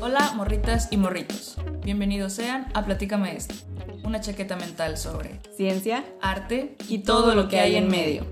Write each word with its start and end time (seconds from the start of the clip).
Hola, 0.00 0.32
morritas 0.36 0.86
y 0.92 0.96
morritos. 0.96 1.56
Bienvenidos 1.82 2.32
sean 2.32 2.68
a 2.72 2.84
Platícame 2.84 3.36
esto, 3.36 3.54
una 4.04 4.20
chaqueta 4.20 4.54
mental 4.54 4.96
sobre 4.96 5.40
ciencia, 5.56 6.04
arte 6.22 6.76
y 6.88 6.98
todo 6.98 7.34
lo 7.34 7.48
que 7.48 7.58
hay 7.58 7.74
en 7.74 7.88
medio. 7.88 8.24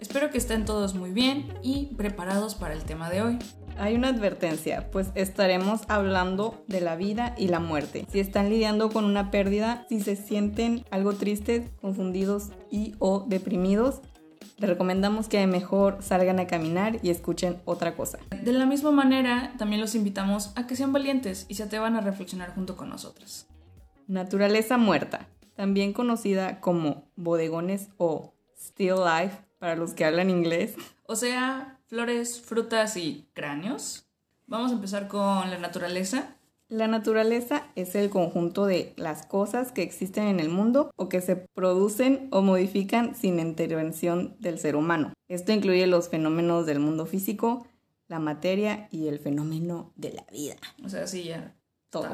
Espero 0.00 0.30
que 0.30 0.36
estén 0.36 0.66
todos 0.66 0.94
muy 0.94 1.12
bien 1.12 1.54
y 1.62 1.94
preparados 1.96 2.54
para 2.54 2.74
el 2.74 2.84
tema 2.84 3.08
de 3.08 3.22
hoy. 3.22 3.38
Hay 3.78 3.94
una 3.94 4.08
advertencia, 4.08 4.90
pues 4.90 5.08
estaremos 5.14 5.80
hablando 5.88 6.62
de 6.66 6.82
la 6.82 6.94
vida 6.94 7.34
y 7.38 7.48
la 7.48 7.60
muerte. 7.60 8.04
Si 8.12 8.20
están 8.20 8.50
lidiando 8.50 8.90
con 8.90 9.06
una 9.06 9.30
pérdida, 9.30 9.86
si 9.88 10.00
se 10.00 10.14
sienten 10.14 10.84
algo 10.90 11.14
tristes, 11.14 11.70
confundidos 11.80 12.50
y 12.70 12.96
o 12.98 13.24
deprimidos, 13.26 14.02
les 14.58 14.68
recomendamos 14.68 15.28
que 15.28 15.46
mejor 15.46 15.98
salgan 16.00 16.40
a 16.40 16.46
caminar 16.46 16.98
y 17.02 17.10
escuchen 17.10 17.60
otra 17.64 17.94
cosa. 17.94 18.18
De 18.42 18.52
la 18.52 18.66
misma 18.66 18.90
manera, 18.90 19.54
también 19.56 19.80
los 19.80 19.94
invitamos 19.94 20.52
a 20.56 20.66
que 20.66 20.76
sean 20.76 20.92
valientes 20.92 21.46
y 21.48 21.54
se 21.54 21.62
atrevan 21.62 21.96
a 21.96 22.00
reflexionar 22.00 22.54
junto 22.54 22.76
con 22.76 22.88
nosotros. 22.88 23.46
Naturaleza 24.08 24.76
muerta, 24.76 25.28
también 25.54 25.92
conocida 25.92 26.60
como 26.60 27.04
bodegones 27.14 27.88
o 27.98 28.34
still 28.56 28.96
life 29.04 29.36
para 29.58 29.76
los 29.76 29.94
que 29.94 30.04
hablan 30.04 30.30
inglés. 30.30 30.74
O 31.06 31.14
sea, 31.14 31.78
flores, 31.86 32.40
frutas 32.40 32.96
y 32.96 33.28
cráneos. 33.34 34.06
Vamos 34.46 34.72
a 34.72 34.74
empezar 34.74 35.08
con 35.08 35.50
la 35.50 35.58
naturaleza. 35.58 36.36
La 36.70 36.86
naturaleza 36.86 37.66
es 37.76 37.94
el 37.94 38.10
conjunto 38.10 38.66
de 38.66 38.92
las 38.96 39.24
cosas 39.24 39.72
que 39.72 39.82
existen 39.82 40.24
en 40.24 40.38
el 40.38 40.50
mundo 40.50 40.90
o 40.96 41.08
que 41.08 41.22
se 41.22 41.34
producen 41.36 42.28
o 42.30 42.42
modifican 42.42 43.14
sin 43.14 43.40
intervención 43.40 44.36
del 44.38 44.58
ser 44.58 44.76
humano. 44.76 45.14
Esto 45.28 45.52
incluye 45.52 45.86
los 45.86 46.10
fenómenos 46.10 46.66
del 46.66 46.78
mundo 46.78 47.06
físico, 47.06 47.66
la 48.06 48.18
materia 48.18 48.86
y 48.90 49.08
el 49.08 49.18
fenómeno 49.18 49.92
de 49.96 50.12
la 50.12 50.26
vida. 50.30 50.56
O 50.84 50.90
sea, 50.90 51.06
sí, 51.06 51.24
ya. 51.24 51.54
Todo. 51.88 52.08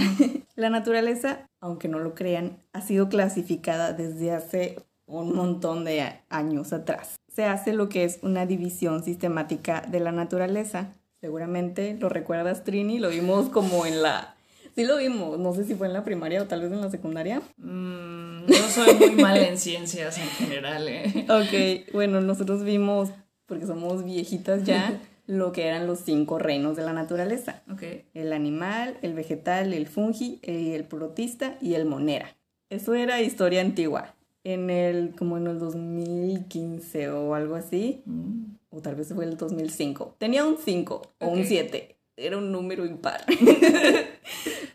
La 0.54 0.70
naturaleza, 0.70 1.48
aunque 1.60 1.88
no 1.88 1.98
lo 1.98 2.14
crean, 2.14 2.62
ha 2.72 2.82
sido 2.82 3.08
clasificada 3.08 3.92
desde 3.92 4.30
hace 4.30 4.76
un 5.06 5.34
montón 5.34 5.84
de 5.84 6.20
años 6.28 6.72
atrás. 6.72 7.16
Se 7.28 7.44
hace 7.44 7.72
lo 7.72 7.88
que 7.88 8.04
es 8.04 8.20
una 8.22 8.46
división 8.46 9.02
sistemática 9.02 9.80
de 9.80 9.98
la 9.98 10.12
naturaleza 10.12 10.94
Seguramente 11.20 11.96
lo 11.98 12.08
recuerdas, 12.08 12.64
Trini, 12.64 12.98
lo 12.98 13.08
vimos 13.08 13.48
como 13.48 13.86
en 13.86 14.02
la... 14.02 14.36
Sí 14.76 14.84
lo 14.84 14.98
vimos, 14.98 15.38
no 15.40 15.52
sé 15.52 15.64
si 15.64 15.74
fue 15.74 15.88
en 15.88 15.92
la 15.92 16.04
primaria 16.04 16.40
o 16.40 16.46
tal 16.46 16.60
vez 16.60 16.70
en 16.70 16.80
la 16.80 16.90
secundaria. 16.90 17.42
Mm, 17.56 18.46
yo 18.46 18.68
soy 18.68 18.94
muy 18.94 19.10
mala 19.20 19.48
en 19.48 19.58
ciencias 19.58 20.16
en 20.18 20.28
general, 20.28 20.86
¿eh? 20.88 21.26
Ok, 21.28 21.92
bueno, 21.92 22.20
nosotros 22.20 22.62
vimos, 22.62 23.10
porque 23.46 23.66
somos 23.66 24.04
viejitas 24.04 24.62
ya, 24.62 25.00
lo 25.26 25.50
que 25.50 25.66
eran 25.66 25.88
los 25.88 25.98
cinco 26.00 26.38
reinos 26.38 26.76
de 26.76 26.84
la 26.84 26.92
naturaleza. 26.92 27.62
Ok. 27.72 27.82
El 28.14 28.32
animal, 28.32 28.96
el 29.02 29.14
vegetal, 29.14 29.74
el 29.74 29.88
fungi, 29.88 30.38
el 30.42 30.84
protista 30.84 31.58
y 31.60 31.74
el 31.74 31.84
monera. 31.84 32.36
Eso 32.70 32.94
era 32.94 33.20
historia 33.20 33.60
antigua. 33.60 34.14
En 34.44 34.70
el, 34.70 35.16
como 35.18 35.36
en 35.36 35.48
el 35.48 35.58
2015 35.58 37.10
o 37.10 37.34
algo 37.34 37.56
así. 37.56 38.02
Mm 38.06 38.57
o 38.70 38.80
tal 38.80 38.94
vez 38.94 39.12
fue 39.12 39.24
el 39.24 39.36
2005. 39.36 40.16
Tenía 40.18 40.44
un 40.44 40.58
5 40.58 41.02
o 41.20 41.26
un 41.28 41.44
7, 41.44 41.96
era 42.16 42.36
un 42.36 42.52
número 42.52 42.84
impar. 42.84 43.24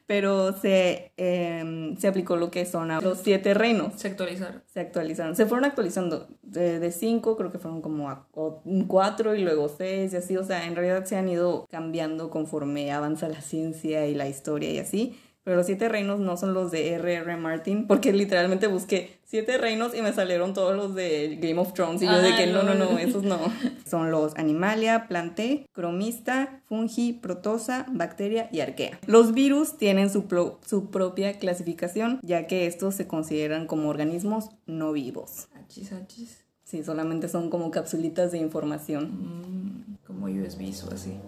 Pero 0.05 0.53
se, 0.53 1.13
em, 1.15 1.95
se 1.97 2.07
aplicó 2.07 2.35
lo 2.35 2.51
que 2.51 2.65
son 2.65 2.89
los 3.01 3.19
siete 3.19 3.53
reinos. 3.53 3.93
Se 3.95 4.09
actualizaron. 4.09 4.61
Se 4.67 4.79
actualizaron. 4.81 5.35
Se 5.35 5.45
fueron 5.45 5.65
actualizando. 5.65 6.27
De 6.41 6.91
5 6.91 7.37
creo 7.37 7.51
que 7.51 7.57
fueron 7.57 7.81
como 7.81 8.09
a 8.09 8.27
4 8.33 9.35
y 9.35 9.41
luego 9.41 9.69
6 9.69 10.13
y 10.13 10.15
así. 10.15 10.37
O 10.37 10.43
sea, 10.43 10.65
en 10.65 10.75
realidad 10.75 11.05
se 11.05 11.15
han 11.15 11.29
ido 11.29 11.65
cambiando 11.69 12.29
conforme 12.29 12.91
avanza 12.91 13.29
la 13.29 13.41
ciencia 13.41 14.05
y 14.05 14.13
la 14.13 14.27
historia 14.27 14.71
y 14.71 14.79
así. 14.79 15.17
Pero 15.43 15.57
los 15.57 15.65
siete 15.65 15.89
reinos 15.89 16.19
no 16.19 16.37
son 16.37 16.53
los 16.53 16.71
de 16.71 16.93
R.R. 16.93 17.35
Martin, 17.35 17.85
porque 17.85 18.13
literalmente 18.13 18.67
busqué 18.67 19.19
siete 19.25 19.57
reinos 19.57 19.93
y 19.93 20.01
me 20.01 20.13
salieron 20.13 20.53
todos 20.53 20.75
los 20.75 20.95
de 20.95 21.37
Game 21.41 21.59
of 21.59 21.73
Thrones. 21.73 22.01
Y 22.01 22.05
yo 22.05 22.21
de 22.21 22.35
que 22.35 22.47
no, 22.47 22.63
no, 22.63 22.75
no, 22.75 22.97
esos 22.99 23.23
no. 23.23 23.39
son 23.85 24.09
los 24.09 24.35
Animalia, 24.37 25.07
Planté, 25.07 25.65
Cromista, 25.73 26.61
Fungi, 26.67 27.13
Protosa, 27.13 27.85
Bacteria 27.91 28.47
y 28.53 28.61
Arquea. 28.61 28.99
Los 29.05 29.33
virus 29.33 29.77
tienen 29.77 30.09
su, 30.09 30.25
su 30.65 30.91
propia 30.91 31.37
clasificación, 31.39 32.19
ya 32.21 32.47
que 32.47 32.65
estos 32.65 32.95
se 32.95 33.07
consideran 33.07 33.67
como 33.67 33.89
organismos 33.89 34.49
no 34.65 34.93
vivos. 34.93 35.49
Achis, 35.55 35.91
achis. 35.91 36.43
Sí, 36.63 36.83
solamente 36.83 37.27
son 37.27 37.49
como 37.49 37.69
capsulitas 37.69 38.31
de 38.31 38.37
información. 38.37 39.11
Mm, 39.11 39.97
como 40.07 40.27
USBs 40.27 40.85
o 40.85 40.93
así. 40.93 41.19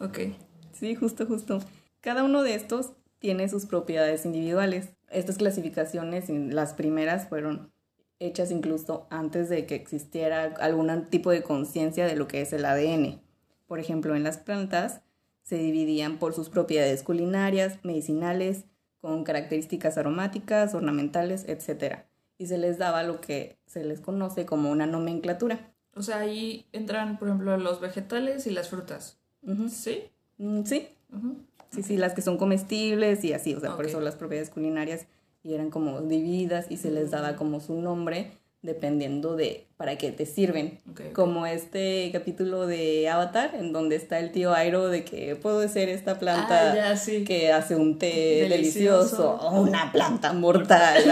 Ok. 0.00 0.18
Sí, 0.72 0.94
justo, 0.94 1.26
justo. 1.26 1.60
Cada 2.00 2.24
uno 2.24 2.42
de 2.42 2.54
estos 2.54 2.92
tiene 3.24 3.48
sus 3.48 3.64
propiedades 3.64 4.26
individuales. 4.26 4.90
Estas 5.08 5.38
clasificaciones, 5.38 6.28
las 6.28 6.74
primeras, 6.74 7.26
fueron 7.26 7.72
hechas 8.18 8.50
incluso 8.50 9.06
antes 9.08 9.48
de 9.48 9.64
que 9.64 9.76
existiera 9.76 10.52
algún 10.60 11.06
tipo 11.06 11.30
de 11.30 11.42
conciencia 11.42 12.04
de 12.04 12.16
lo 12.16 12.28
que 12.28 12.42
es 12.42 12.52
el 12.52 12.66
ADN. 12.66 13.22
Por 13.66 13.80
ejemplo, 13.80 14.14
en 14.14 14.24
las 14.24 14.36
plantas 14.36 15.00
se 15.42 15.56
dividían 15.56 16.18
por 16.18 16.34
sus 16.34 16.50
propiedades 16.50 17.02
culinarias, 17.02 17.78
medicinales, 17.82 18.66
con 19.00 19.24
características 19.24 19.96
aromáticas, 19.96 20.74
ornamentales, 20.74 21.46
etc. 21.48 22.00
Y 22.36 22.48
se 22.48 22.58
les 22.58 22.76
daba 22.76 23.04
lo 23.04 23.22
que 23.22 23.56
se 23.64 23.84
les 23.84 24.02
conoce 24.02 24.44
como 24.44 24.70
una 24.70 24.84
nomenclatura. 24.84 25.72
O 25.94 26.02
sea, 26.02 26.18
ahí 26.18 26.66
entran, 26.72 27.18
por 27.18 27.28
ejemplo, 27.28 27.56
los 27.56 27.80
vegetales 27.80 28.46
y 28.46 28.50
las 28.50 28.68
frutas. 28.68 29.16
¿Sí? 29.70 30.10
Mm, 30.36 30.64
sí. 30.64 30.88
Sí, 31.74 31.82
sí, 31.82 31.96
las 31.96 32.14
que 32.14 32.22
son 32.22 32.36
comestibles 32.36 33.24
y 33.24 33.32
así, 33.32 33.54
o 33.54 33.60
sea, 33.60 33.76
por 33.76 33.86
eso 33.86 34.00
las 34.00 34.16
propiedades 34.16 34.50
culinarias 34.50 35.06
y 35.42 35.54
eran 35.54 35.70
como 35.70 36.00
divididas 36.00 36.66
y 36.70 36.76
se 36.76 36.90
les 36.90 37.10
daba 37.10 37.32
mm. 37.32 37.36
como 37.36 37.60
su 37.60 37.74
nombre 37.80 38.32
dependiendo 38.64 39.36
de 39.36 39.66
para 39.76 39.96
qué 39.96 40.10
te 40.10 40.24
sirven. 40.24 40.78
como 41.12 41.46
este 41.46 42.10
capítulo 42.12 42.66
de 42.66 43.08
Avatar, 43.10 43.54
en 43.54 43.72
donde 43.72 43.94
está 43.96 44.18
el 44.18 44.32
tío 44.32 44.54
Airo 44.54 44.88
de 44.88 45.04
que 45.04 45.36
puedo 45.36 45.68
ser 45.68 45.90
esta 45.90 46.18
planta 46.18 46.72
ah, 46.72 46.94
que 47.26 47.52
hace 47.52 47.76
un 47.76 47.98
té 47.98 48.46
delicioso, 48.48 49.34
o 49.34 49.60
una 49.60 49.92
planta 49.92 50.32
mortal. 50.32 51.04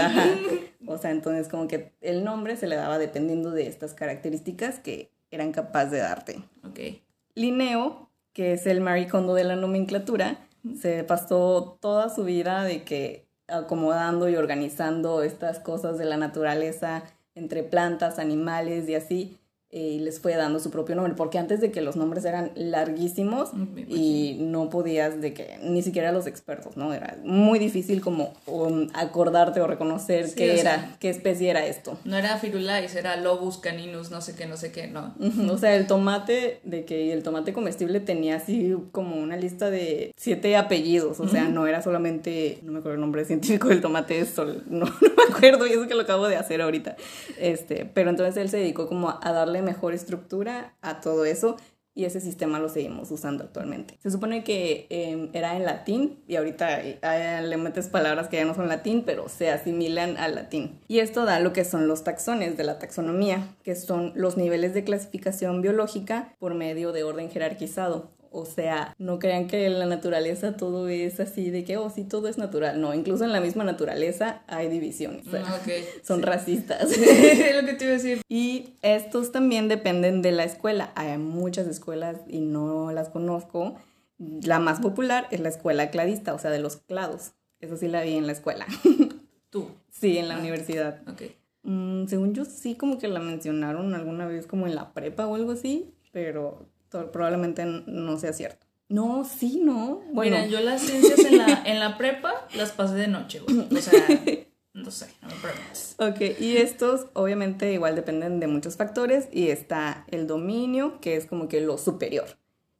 o 0.87 0.97
sea, 0.97 1.11
entonces 1.11 1.47
como 1.47 1.67
que 1.67 1.91
el 2.01 2.23
nombre 2.23 2.57
se 2.57 2.65
le 2.65 2.75
daba 2.75 2.97
dependiendo 2.97 3.51
de 3.51 3.67
estas 3.67 3.93
características 3.93 4.79
que 4.79 5.11
eran 5.29 5.51
capaces 5.51 5.91
de 5.91 5.99
darte. 5.99 6.43
Okay. 6.67 7.03
Linneo, 7.35 8.09
que 8.33 8.53
es 8.53 8.65
el 8.65 8.81
maricondo 8.81 9.35
de 9.35 9.43
la 9.43 9.55
nomenclatura, 9.55 10.39
se 10.79 11.03
pasó 11.03 11.77
toda 11.81 12.09
su 12.09 12.23
vida 12.23 12.63
de 12.63 12.83
que 12.83 13.27
acomodando 13.47 14.29
y 14.29 14.35
organizando 14.35 15.23
estas 15.23 15.59
cosas 15.59 15.97
de 15.97 16.05
la 16.05 16.17
naturaleza 16.17 17.03
entre 17.35 17.63
plantas, 17.63 18.19
animales 18.19 18.87
y 18.87 18.95
así, 18.95 19.37
y 19.73 19.99
les 19.99 20.19
fue 20.19 20.35
dando 20.35 20.59
su 20.59 20.69
propio 20.69 20.95
nombre, 20.95 21.15
porque 21.15 21.39
antes 21.39 21.59
de 21.59 21.71
que 21.71 21.81
los 21.81 21.95
nombres 21.95 22.23
eran 22.25 22.51
larguísimos 22.55 23.49
y 23.87 24.37
no 24.39 24.69
podías 24.69 25.19
de 25.19 25.33
que 25.33 25.57
ni 25.63 25.81
siquiera 25.81 26.11
los 26.11 26.27
expertos, 26.27 26.77
¿no? 26.77 26.93
Era 26.93 27.17
muy 27.23 27.57
difícil 27.57 27.99
como 27.99 28.33
um, 28.45 28.87
acordarte 28.93 29.61
o 29.61 29.67
reconocer 29.67 30.29
qué 30.35 30.59
era, 30.59 30.95
qué 30.99 31.09
especie 31.09 31.49
era 31.49 31.65
esto. 31.65 31.97
No 32.05 32.17
era 32.17 32.37
firulais, 32.37 32.95
era 32.95 33.17
lobus 33.17 33.57
caninus, 33.57 34.11
no 34.11 34.21
sé 34.21 34.35
qué, 34.35 34.45
no 34.45 34.57
sé 34.57 34.71
qué, 34.71 34.85
no. 34.85 35.15
o 35.51 35.57
sea, 35.57 35.75
el 35.75 35.87
tomate 35.87 36.59
de 36.63 36.85
que 36.85 37.11
el 37.11 37.23
tomate 37.23 37.51
comestible 37.51 37.99
tenía 37.99 38.35
así 38.35 38.75
como 38.91 39.15
una 39.15 39.37
lista 39.37 39.71
de 39.71 40.13
siete 40.15 40.55
apellidos, 40.55 41.19
o 41.19 41.27
sea, 41.27 41.45
no 41.45 41.65
era 41.65 41.81
solamente, 41.81 42.59
no 42.61 42.73
me 42.73 42.79
acuerdo 42.79 42.95
el 42.95 43.01
nombre 43.01 43.25
científico 43.25 43.69
del 43.69 43.81
tomate, 43.81 44.23
sol, 44.27 44.63
no, 44.69 44.85
no 44.85 45.09
me 45.17 45.33
acuerdo 45.33 45.65
y 45.65 45.71
eso 45.71 45.87
que 45.87 45.95
lo 45.95 46.01
acabo 46.01 46.27
de 46.27 46.35
hacer 46.35 46.61
ahorita. 46.61 46.95
Este, 47.39 47.89
pero 47.91 48.11
entonces 48.11 48.37
él 48.37 48.49
se 48.49 48.57
dedicó 48.57 48.87
como 48.87 49.17
a 49.19 49.31
darle 49.31 49.62
mejor 49.63 49.93
estructura 49.93 50.75
a 50.81 51.01
todo 51.01 51.25
eso 51.25 51.57
y 51.95 52.05
ese 52.05 52.19
sistema 52.19 52.59
lo 52.59 52.69
seguimos 52.69 53.11
usando 53.11 53.43
actualmente. 53.43 53.97
Se 54.01 54.09
supone 54.09 54.43
que 54.43 54.87
em, 54.89 55.29
era 55.33 55.55
en 55.55 55.63
latín 55.63 56.23
y 56.27 56.35
ahorita 56.37 56.81
eh, 56.81 57.41
le 57.43 57.57
metes 57.57 57.87
palabras 57.87 58.29
que 58.29 58.37
ya 58.37 58.45
no 58.45 58.55
son 58.55 58.67
latín, 58.67 59.03
pero 59.05 59.29
se 59.29 59.51
asimilan 59.51 60.17
al 60.17 60.35
latín. 60.35 60.79
Y 60.87 60.99
esto 60.99 61.25
da 61.25 61.39
lo 61.39 61.53
que 61.53 61.65
son 61.65 61.87
los 61.87 62.03
taxones 62.03 62.57
de 62.57 62.63
la 62.63 62.79
taxonomía, 62.79 63.55
que 63.63 63.75
son 63.75 64.11
los 64.15 64.37
niveles 64.37 64.73
de 64.73 64.83
clasificación 64.83 65.61
biológica 65.61 66.33
por 66.39 66.55
medio 66.55 66.91
de 66.93 67.03
orden 67.03 67.29
jerarquizado 67.29 68.09
o 68.33 68.45
sea, 68.45 68.95
no 68.97 69.19
crean 69.19 69.47
que 69.47 69.67
en 69.67 69.77
la 69.77 69.85
naturaleza 69.85 70.57
todo 70.57 70.87
es 70.87 71.19
así 71.19 71.51
de 71.51 71.63
que, 71.63 71.77
oh, 71.77 71.91
sí, 71.91 72.03
todo 72.03 72.27
es 72.27 72.39
natural. 72.39 72.81
No, 72.81 72.95
incluso 72.95 73.23
en 73.23 73.31
la 73.31 73.39
misma 73.39 73.63
naturaleza 73.63 74.41
hay 74.47 74.69
divisiones. 74.69 75.25
Ah, 75.31 75.59
son 76.03 76.23
racistas. 76.23 76.91
es 76.97 77.55
lo 77.55 77.65
que 77.65 77.73
te 77.73 77.85
iba 77.85 77.93
a 77.93 77.97
decir. 77.97 78.21
Y 78.27 78.73
estos 78.81 79.31
también 79.31 79.67
dependen 79.67 80.23
de 80.23 80.31
la 80.31 80.45
escuela. 80.45 80.91
Hay 80.95 81.15
muchas 81.19 81.67
escuelas 81.67 82.17
y 82.27 82.39
no 82.39 82.91
las 82.91 83.09
conozco. 83.09 83.75
La 84.17 84.57
más 84.57 84.79
popular 84.79 85.27
es 85.29 85.39
la 85.39 85.49
escuela 85.49 85.91
cladista, 85.91 86.33
o 86.33 86.39
sea, 86.39 86.49
de 86.49 86.59
los 86.59 86.77
clados. 86.77 87.33
Eso 87.59 87.77
sí 87.77 87.87
la 87.87 88.01
vi 88.01 88.15
en 88.15 88.25
la 88.25 88.33
escuela. 88.33 88.65
¿Tú? 89.51 89.69
Sí, 89.91 90.17
en 90.17 90.27
la 90.27 90.37
ah, 90.37 90.39
universidad. 90.39 91.01
Ok. 91.07 91.21
Mm, 91.61 92.07
según 92.07 92.33
yo, 92.33 92.45
sí, 92.45 92.73
como 92.73 92.97
que 92.97 93.07
la 93.07 93.19
mencionaron 93.19 93.93
alguna 93.93 94.25
vez 94.25 94.47
como 94.47 94.65
en 94.65 94.73
la 94.73 94.91
prepa 94.93 95.27
o 95.27 95.35
algo 95.35 95.51
así, 95.51 95.93
pero 96.11 96.72
probablemente 97.11 97.65
no 97.65 98.17
sea 98.17 98.33
cierto. 98.33 98.65
No, 98.89 99.23
sí, 99.25 99.59
no. 99.63 100.01
Bueno, 100.11 100.37
Mira, 100.37 100.47
yo 100.47 100.59
las 100.59 100.81
ciencias 100.81 101.19
en 101.19 101.37
la, 101.37 101.63
en 101.65 101.79
la 101.79 101.97
prepa 101.97 102.47
las 102.55 102.71
pasé 102.71 102.95
de 102.95 103.07
noche, 103.07 103.39
güey. 103.39 103.67
O 103.75 103.81
sea, 103.81 103.93
no 104.73 104.91
sé, 104.91 105.07
no 105.21 105.29
me 105.29 105.35
preguntes. 105.35 105.95
Ok, 105.97 106.39
y 106.39 106.57
estos 106.57 107.07
obviamente 107.13 107.73
igual 107.73 107.95
dependen 107.95 108.39
de 108.39 108.47
muchos 108.47 108.75
factores 108.75 109.29
y 109.31 109.49
está 109.49 110.05
el 110.11 110.27
dominio, 110.27 110.99
que 111.01 111.15
es 111.15 111.25
como 111.25 111.47
que 111.47 111.61
lo 111.61 111.77
superior. 111.77 112.25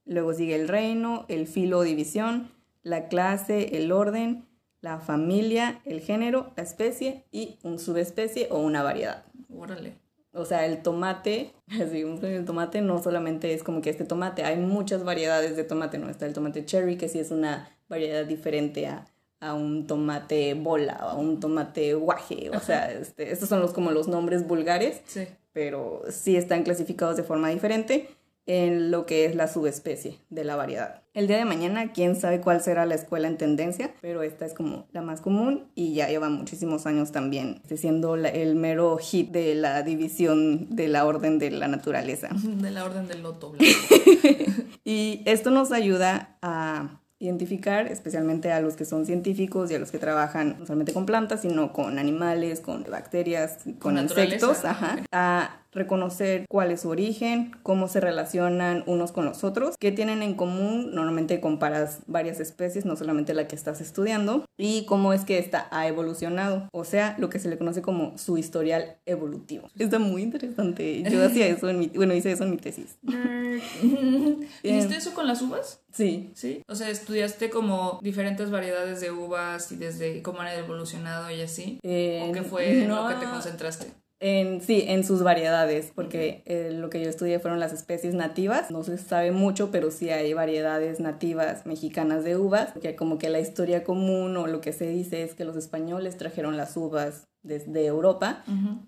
Luego 0.06 0.34
sigue 0.34 0.56
el 0.56 0.68
reino, 0.68 1.26
el 1.30 1.48
filo 1.48 1.80
o 1.80 1.84
división, 1.84 2.52
la 2.84 3.08
clase, 3.08 3.78
el 3.78 3.92
orden, 3.92 4.46
la 4.82 5.00
familia, 5.00 5.82
el 5.86 6.02
género, 6.02 6.52
la 6.58 6.64
especie 6.64 7.24
y 7.32 7.58
un 7.64 7.80
subespecie 7.80 8.50
o 8.52 8.60
una 8.60 8.84
variedad. 8.84 9.24
Órale. 9.50 10.03
O 10.34 10.46
sea, 10.46 10.66
el 10.66 10.82
tomate, 10.82 11.52
así, 11.82 12.02
el 12.02 12.46
tomate 12.46 12.82
no 12.82 13.02
solamente 13.02 13.54
es 13.54 13.64
como 13.64 13.82
que 13.82 13.90
este 13.90 14.04
tomate, 14.06 14.44
hay 14.44 14.58
muchas 14.58 15.04
variedades 15.04 15.56
de 15.56 15.64
tomate, 15.64 15.98
¿no? 15.98 16.10
Está 16.10 16.26
el 16.26 16.34
tomate 16.34 16.66
cherry, 16.66 16.98
que 16.98 17.08
sí 17.10 17.20
es 17.20 17.32
una 17.32 17.70
variedad 17.88 18.26
diferente 18.26 18.88
a, 18.88 19.06
a 19.40 19.54
un 19.54 19.86
tomate 19.88 20.54
bola 20.56 21.00
o 21.04 21.10
a 21.10 21.14
un 21.16 21.40
tomate 21.40 21.94
guaje. 21.94 22.50
O 22.50 22.60
sea, 22.60 22.92
este, 22.92 23.32
estos 23.32 23.50
son 23.50 23.60
los, 23.62 23.74
como 23.74 23.92
los 23.92 24.08
nombres 24.08 24.48
vulgares, 24.48 25.02
Sí. 25.06 25.28
pero 25.52 26.02
sí 26.10 26.36
están 26.36 26.64
clasificados 26.64 27.16
de 27.18 27.24
forma 27.24 27.50
diferente 27.50 28.10
en 28.46 28.92
lo 28.92 29.06
que 29.06 29.26
es 29.26 29.36
la 29.36 29.48
subespecie 29.48 30.20
de 30.30 30.44
la 30.44 30.56
variedad. 30.56 31.02
El 31.14 31.28
día 31.28 31.38
de 31.38 31.46
mañana, 31.46 31.94
quién 31.94 32.16
sabe 32.16 32.42
cuál 32.42 32.62
será 32.62 32.86
la 32.86 32.96
escuela 32.96 33.28
en 33.28 33.38
tendencia, 33.38 33.94
pero 34.02 34.24
esta 34.24 34.46
es 34.46 34.54
como 34.54 34.88
la 34.92 35.02
más 35.02 35.22
común 35.22 35.68
y 35.76 35.94
ya 35.94 36.08
lleva 36.10 36.30
muchísimos 36.30 36.86
años 36.86 37.12
también 37.12 37.62
siendo 37.74 38.18
la- 38.18 38.30
el 38.30 38.56
mero 38.56 38.98
hit 38.98 39.30
de 39.32 39.56
la 39.56 39.84
división 39.84 40.76
de 40.76 40.88
la 40.88 41.06
orden 41.06 41.40
de 41.40 41.52
la 41.52 41.68
naturaleza. 41.68 42.30
De 42.44 42.72
la 42.72 42.84
orden 42.84 43.08
del 43.08 43.22
loto 43.24 43.52
blanco. 43.52 43.66
Y 44.86 45.22
esto 45.26 45.50
nos 45.50 45.72
ayuda 45.72 46.38
a 46.42 47.00
identificar, 47.20 47.88
especialmente 47.88 48.52
a 48.52 48.60
los 48.60 48.76
que 48.76 48.84
son 48.84 49.06
científicos 49.06 49.72
y 49.72 49.76
a 49.76 49.80
los 49.80 49.92
que 49.92 49.98
trabajan 49.98 50.58
no 50.60 50.66
solamente 50.66 50.92
con 50.92 51.06
plantas, 51.06 51.42
sino 51.42 51.72
con 51.72 51.98
animales, 52.00 52.60
con 52.60 52.84
bacterias, 52.92 53.60
con, 53.80 53.98
insectos, 53.98 54.66
ajá, 54.66 54.98
a 55.14 55.63
reconocer 55.74 56.46
cuál 56.50 56.72
es 56.72 56.82
su 56.82 56.90
origen, 56.90 57.52
cómo 57.64 57.88
se 57.88 58.00
relacionan 58.00 58.84
unos 58.88 59.12
con 59.12 59.26
los 59.26 59.44
otros, 59.44 59.76
qué 59.80 59.92
tienen 59.92 60.24
en 60.24 60.36
común, 60.36 60.94
normalmente 60.94 61.40
comparas 61.40 62.00
varias 62.08 62.40
especies, 62.40 62.86
no 62.86 62.96
solamente 62.96 63.34
la 63.34 63.48
que 63.48 63.56
estás 63.56 63.82
estudiando, 63.82 64.46
y 64.58 64.86
cómo 64.86 65.14
es 65.14 65.26
que 65.26 65.40
esta 65.40 65.68
ha 65.72 65.88
evolucionado, 65.88 66.68
o 66.72 66.84
sea, 66.84 67.16
lo 67.18 67.30
que 67.30 67.40
se 67.40 67.50
le 67.50 67.58
conoce 67.58 67.82
como 67.82 68.18
su 68.18 68.38
historial 68.38 68.98
evolutivo. 69.06 69.68
Está 69.78 70.00
muy 70.00 70.22
interesante. 70.22 71.04
Yo 71.10 71.24
hacía 71.26 71.48
eso 71.48 71.70
en 71.70 71.80
mi, 71.80 71.88
bueno, 71.88 72.14
hice 72.14 72.32
eso 72.32 72.44
en 72.44 72.52
mi 72.52 72.58
tesis. 72.58 72.98
¿Hiciste 74.64 74.96
eso 74.96 75.14
con 75.14 75.28
las 75.28 75.42
uvas? 75.42 75.82
Sí, 75.92 76.32
Sí. 76.34 76.64
O 76.68 76.76
sea, 76.76 76.90
estudiaste 76.90 77.50
como 77.50 78.00
diferentes 78.02 78.50
variedades 78.52 79.02
de 79.02 79.12
uvas 79.12 79.72
y 79.72 79.76
desde 79.76 80.22
cómo 80.22 80.42
han 80.42 80.48
evolucionado 80.58 81.30
y 81.32 81.42
así. 81.42 81.80
Eh, 81.84 82.26
¿O 82.28 82.32
qué 82.32 82.42
fue 82.42 82.86
no, 82.88 83.04
lo 83.04 83.10
que 83.10 83.26
te 83.26 83.32
concentraste? 83.32 83.88
En, 84.26 84.62
sí, 84.62 84.86
en 84.88 85.04
sus 85.04 85.22
variedades, 85.22 85.92
porque 85.94 86.44
eh, 86.46 86.72
lo 86.72 86.90
que 86.90 87.04
yo 87.04 87.10
estudié 87.10 87.40
fueron 87.40 87.60
las 87.60 87.74
especies 87.74 88.14
nativas. 88.14 88.72
No 88.72 88.82
se 88.84 88.98
sabe 88.98 89.34
mucho, 89.34 89.70
pero 89.70 89.92
sí 89.92 90.12
hay 90.12 90.34
variedades 90.34 91.02
nativas 91.02 91.66
mexicanas 91.66 92.24
de 92.24 92.38
uvas, 92.38 92.72
que 92.82 92.96
como 92.96 93.18
que 93.18 93.30
la 93.30 93.42
historia 93.42 93.84
común 93.84 94.38
o 94.38 94.48
lo 94.48 94.62
que 94.62 94.72
se 94.72 94.88
dice 94.88 95.24
es 95.24 95.34
que 95.34 95.44
los 95.44 95.58
españoles 95.58 96.18
trajeron 96.18 96.56
las 96.56 96.78
uvas 96.78 97.28
desde 97.42 97.86
Europa 97.86 98.46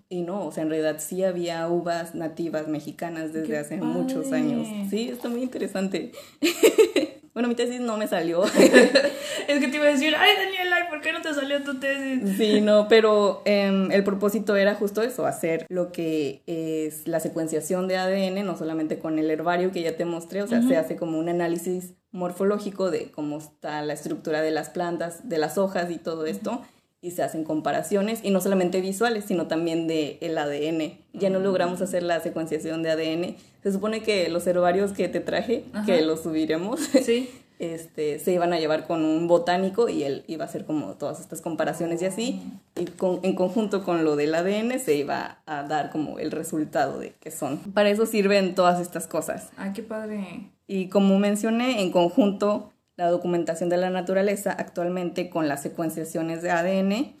y 0.08 0.22
no, 0.22 0.46
o 0.46 0.52
sea, 0.52 0.62
en 0.62 0.70
realidad 0.70 0.96
sí 0.98 1.22
había 1.22 1.68
uvas 1.68 2.14
nativas 2.14 2.68
mexicanas 2.68 3.34
desde 3.34 3.48
¡Qué 3.48 3.58
hace 3.58 3.76
muchos 3.76 4.32
años. 4.32 4.66
Sí, 4.88 5.10
está 5.10 5.28
muy 5.28 5.42
interesante. 5.42 6.12
bueno, 7.36 7.50
mi 7.50 7.54
tesis 7.54 7.82
no 7.82 7.98
me 7.98 8.08
salió. 8.08 8.44
Es 9.46 9.60
que 9.60 9.68
te 9.68 9.76
iba 9.76 9.84
a 9.84 9.90
decir, 9.90 10.14
ay 10.18 10.30
Daniela, 10.36 10.80
¿y 10.80 10.90
¿por 10.90 11.02
qué 11.02 11.12
no 11.12 11.20
te 11.20 11.34
salió 11.34 11.62
tu 11.62 11.78
tesis? 11.78 12.36
Sí, 12.38 12.62
no, 12.62 12.88
pero 12.88 13.42
em, 13.44 13.92
el 13.92 14.02
propósito 14.02 14.56
era 14.56 14.74
justo 14.74 15.02
eso, 15.02 15.26
hacer 15.26 15.66
lo 15.68 15.92
que 15.92 16.42
es 16.46 17.06
la 17.06 17.20
secuenciación 17.20 17.88
de 17.88 17.98
ADN, 17.98 18.44
no 18.46 18.56
solamente 18.56 18.98
con 18.98 19.18
el 19.18 19.30
herbario 19.30 19.70
que 19.70 19.82
ya 19.82 19.96
te 19.96 20.06
mostré, 20.06 20.42
o 20.42 20.46
sea, 20.46 20.62
se 20.62 20.78
hace 20.78 20.96
como 20.96 21.18
un 21.18 21.28
análisis 21.28 21.92
morfológico 22.10 22.90
de 22.90 23.10
cómo 23.10 23.36
está 23.36 23.82
la 23.82 23.92
estructura 23.92 24.40
de 24.40 24.50
las 24.50 24.70
plantas, 24.70 25.28
de 25.28 25.36
las 25.36 25.58
hojas 25.58 25.90
y 25.90 25.98
todo 25.98 26.24
esto, 26.24 26.62
y 27.06 27.12
se 27.12 27.22
hacen 27.22 27.44
comparaciones, 27.44 28.20
y 28.24 28.30
no 28.30 28.40
solamente 28.40 28.80
visuales, 28.80 29.24
sino 29.26 29.46
también 29.46 29.86
de 29.86 30.18
el 30.20 30.36
ADN. 30.36 30.98
Ya 31.12 31.30
no 31.30 31.38
logramos 31.38 31.80
hacer 31.80 32.02
la 32.02 32.18
secuenciación 32.20 32.82
de 32.82 32.90
ADN. 32.90 33.36
Se 33.62 33.70
supone 33.72 34.02
que 34.02 34.28
los 34.28 34.46
herbarios 34.46 34.92
que 34.92 35.08
te 35.08 35.20
traje, 35.20 35.64
que 35.86 35.92
Ajá. 35.92 36.00
los 36.02 36.22
subiremos, 36.22 36.80
Sí. 36.80 37.30
este, 37.60 38.18
se 38.18 38.32
iban 38.32 38.52
a 38.52 38.58
llevar 38.58 38.86
con 38.86 39.04
un 39.04 39.28
botánico 39.28 39.88
y 39.88 40.02
él 40.02 40.24
iba 40.26 40.44
a 40.44 40.48
hacer 40.48 40.64
como 40.66 40.94
todas 40.94 41.20
estas 41.20 41.40
comparaciones 41.40 42.02
y 42.02 42.06
así. 42.06 42.42
Y 42.74 42.84
con- 42.86 43.20
en 43.22 43.34
conjunto 43.34 43.84
con 43.84 44.04
lo 44.04 44.16
del 44.16 44.34
ADN 44.34 44.78
se 44.80 44.96
iba 44.96 45.38
a 45.46 45.62
dar 45.62 45.90
como 45.90 46.18
el 46.18 46.32
resultado 46.32 46.98
de 46.98 47.14
qué 47.20 47.30
son. 47.30 47.58
Para 47.72 47.88
eso 47.88 48.04
sirven 48.04 48.54
todas 48.56 48.80
estas 48.80 49.06
cosas. 49.06 49.48
Ay, 49.56 49.70
qué 49.74 49.82
padre. 49.82 50.50
Y 50.66 50.88
como 50.88 51.18
mencioné, 51.18 51.80
en 51.82 51.92
conjunto, 51.92 52.72
la 52.96 53.10
documentación 53.10 53.68
de 53.68 53.76
la 53.76 53.90
naturaleza 53.90 54.52
actualmente 54.52 55.28
con 55.28 55.48
las 55.48 55.62
secuenciaciones 55.62 56.42
de 56.42 56.50
ADN 56.50 57.16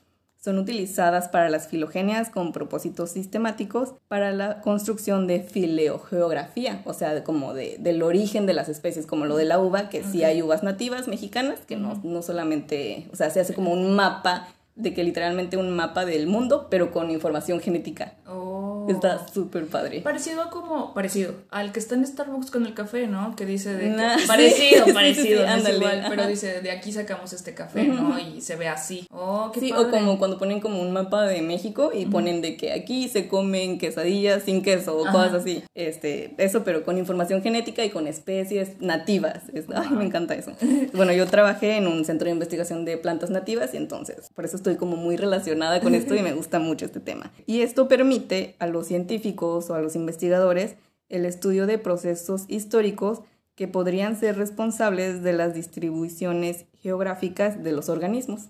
son 0.46 0.58
utilizadas 0.58 1.28
para 1.28 1.50
las 1.50 1.66
filogenias 1.66 2.30
con 2.30 2.52
propósitos 2.52 3.10
sistemáticos 3.10 3.94
para 4.06 4.30
la 4.32 4.60
construcción 4.60 5.26
de 5.26 5.40
fileogeografía, 5.40 6.82
o 6.84 6.92
sea, 6.92 7.24
como 7.24 7.52
de, 7.52 7.76
del 7.80 8.02
origen 8.02 8.46
de 8.46 8.54
las 8.54 8.68
especies, 8.68 9.06
como 9.06 9.26
lo 9.26 9.36
de 9.36 9.44
la 9.44 9.58
uva, 9.58 9.88
que 9.88 10.04
sí 10.04 10.22
hay 10.22 10.42
uvas 10.42 10.62
nativas 10.62 11.08
mexicanas, 11.08 11.60
que 11.66 11.76
no, 11.76 12.00
no 12.04 12.22
solamente, 12.22 13.08
o 13.12 13.16
sea, 13.16 13.30
se 13.30 13.40
hace 13.40 13.54
como 13.54 13.72
un 13.72 13.96
mapa 13.96 14.48
de 14.76 14.94
que 14.94 15.02
literalmente 15.02 15.56
un 15.56 15.70
mapa 15.70 16.04
del 16.04 16.26
mundo, 16.26 16.68
pero 16.70 16.92
con 16.92 17.10
información 17.10 17.60
genética. 17.60 18.14
Oh. 18.28 18.55
Está 18.88 19.26
súper 19.28 19.66
padre. 19.66 20.00
Parecido 20.00 20.42
a 20.42 20.50
como, 20.50 20.94
parecido, 20.94 21.34
al 21.50 21.72
que 21.72 21.78
está 21.80 21.94
en 21.94 22.06
Starbucks 22.06 22.50
con 22.50 22.66
el 22.66 22.74
café, 22.74 23.06
¿no? 23.06 23.34
Que 23.36 23.46
dice 23.46 23.72
de... 23.74 23.80
que- 23.80 23.88
Nah, 23.96 24.18
sí. 24.18 24.26
parecido, 24.26 24.56
Sí, 24.84 24.90
sí, 24.90 24.92
parecido, 24.92 25.24
sí, 25.26 25.32
es 25.32 25.40
ándale, 25.50 25.76
igual, 25.78 26.06
pero 26.08 26.26
dice, 26.26 26.60
de 26.60 26.70
aquí 26.70 26.92
sacamos 26.92 27.32
este 27.32 27.54
café, 27.54 27.84
¿no? 27.84 28.18
Y 28.18 28.40
se 28.40 28.56
ve 28.56 28.68
así. 28.68 29.06
Oh, 29.10 29.50
qué 29.52 29.60
Sí, 29.60 29.70
padre. 29.70 29.86
o 29.86 29.90
como 29.90 30.18
cuando 30.18 30.38
ponen 30.38 30.60
como 30.60 30.80
un 30.80 30.92
mapa 30.92 31.26
de 31.26 31.42
México 31.42 31.90
y 31.94 32.06
ponen 32.06 32.40
de 32.42 32.56
que 32.56 32.72
aquí 32.72 33.08
se 33.08 33.28
comen 33.28 33.78
quesadillas 33.78 34.42
sin 34.44 34.62
queso 34.62 34.96
o 34.96 35.04
Ajá. 35.06 35.12
cosas 35.12 35.34
así. 35.42 35.62
Este, 35.74 36.34
eso, 36.38 36.64
pero 36.64 36.84
con 36.84 36.98
información 36.98 37.42
genética 37.42 37.84
y 37.84 37.90
con 37.90 38.06
especies 38.06 38.80
nativas. 38.80 39.42
Es- 39.54 39.66
ay, 39.74 39.90
me 39.90 40.04
encanta 40.04 40.34
eso. 40.34 40.52
Bueno, 40.94 41.12
yo 41.12 41.26
trabajé 41.26 41.76
en 41.76 41.86
un 41.86 42.04
centro 42.04 42.26
de 42.26 42.32
investigación 42.32 42.84
de 42.84 42.96
plantas 42.98 43.30
nativas 43.30 43.72
y 43.74 43.76
entonces 43.76 44.30
por 44.34 44.44
eso 44.44 44.56
estoy 44.56 44.76
como 44.76 44.96
muy 44.96 45.16
relacionada 45.16 45.80
con 45.80 45.94
esto 45.94 46.14
y 46.14 46.20
me 46.22 46.32
gusta 46.32 46.58
mucho 46.58 46.84
este 46.86 47.00
tema. 47.00 47.32
Y 47.46 47.60
esto 47.62 47.88
permite 47.88 48.54
a 48.58 48.66
los 48.66 48.75
científicos 48.82 49.70
o 49.70 49.74
a 49.74 49.80
los 49.80 49.96
investigadores 49.96 50.76
el 51.08 51.24
estudio 51.24 51.66
de 51.66 51.78
procesos 51.78 52.44
históricos 52.48 53.20
que 53.54 53.68
podrían 53.68 54.16
ser 54.16 54.36
responsables 54.36 55.22
de 55.22 55.32
las 55.32 55.54
distribuciones 55.54 56.66
geográficas 56.82 57.62
de 57.62 57.72
los 57.72 57.88
organismos. 57.88 58.48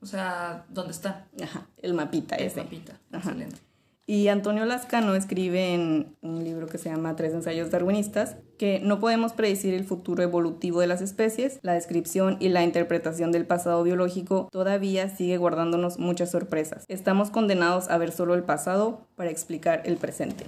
O 0.00 0.06
sea, 0.06 0.64
¿dónde 0.68 0.92
está? 0.92 1.26
Ajá, 1.42 1.66
el 1.78 1.94
mapita 1.94 2.36
El 2.36 2.46
ese. 2.46 2.62
mapita. 2.62 3.00
Ajá. 3.10 3.30
Excelente. 3.30 3.56
Y 4.06 4.28
Antonio 4.28 4.66
Lascano 4.66 5.14
escribe 5.14 5.72
en 5.72 6.14
un 6.20 6.44
libro 6.44 6.66
que 6.66 6.76
se 6.76 6.90
llama 6.90 7.16
Tres 7.16 7.32
ensayos 7.32 7.70
darwinistas 7.70 8.36
que 8.58 8.78
no 8.80 9.00
podemos 9.00 9.32
predecir 9.32 9.72
el 9.72 9.84
futuro 9.84 10.22
evolutivo 10.22 10.80
de 10.80 10.86
las 10.86 11.00
especies, 11.00 11.58
la 11.62 11.72
descripción 11.72 12.36
y 12.38 12.50
la 12.50 12.62
interpretación 12.62 13.32
del 13.32 13.46
pasado 13.46 13.82
biológico 13.82 14.48
todavía 14.52 15.08
sigue 15.08 15.38
guardándonos 15.38 15.98
muchas 15.98 16.30
sorpresas. 16.30 16.84
Estamos 16.88 17.30
condenados 17.30 17.88
a 17.88 17.96
ver 17.96 18.12
solo 18.12 18.34
el 18.34 18.42
pasado 18.42 19.08
para 19.16 19.30
explicar 19.30 19.82
el 19.86 19.96
presente. 19.96 20.44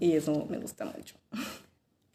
Y 0.00 0.12
eso 0.12 0.46
me 0.48 0.58
gusta 0.58 0.86
mucho. 0.86 1.16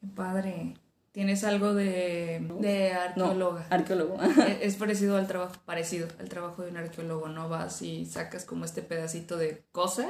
qué 0.01 0.07
padre. 0.15 0.73
¿Tienes 1.13 1.43
algo 1.43 1.75
de, 1.75 2.41
de 2.59 2.91
No, 3.15 3.25
arqueóloga? 3.25 3.67
arqueólogo. 3.69 4.17
Es- 4.21 4.57
Es 4.73 4.75
parecido 4.75 5.15
al 5.15 5.27
trabajo, 5.27 5.53
parecido 5.63 6.07
al 6.19 6.27
trabajo 6.27 6.63
de 6.63 6.71
un 6.71 6.77
arqueólogo, 6.77 7.29
¿no? 7.29 7.47
Vas 7.49 7.81
y 7.83 8.05
sacas 8.05 8.45
como 8.45 8.65
este 8.65 8.81
pedacito 8.81 9.37
de 9.37 9.63
cosa 9.71 10.07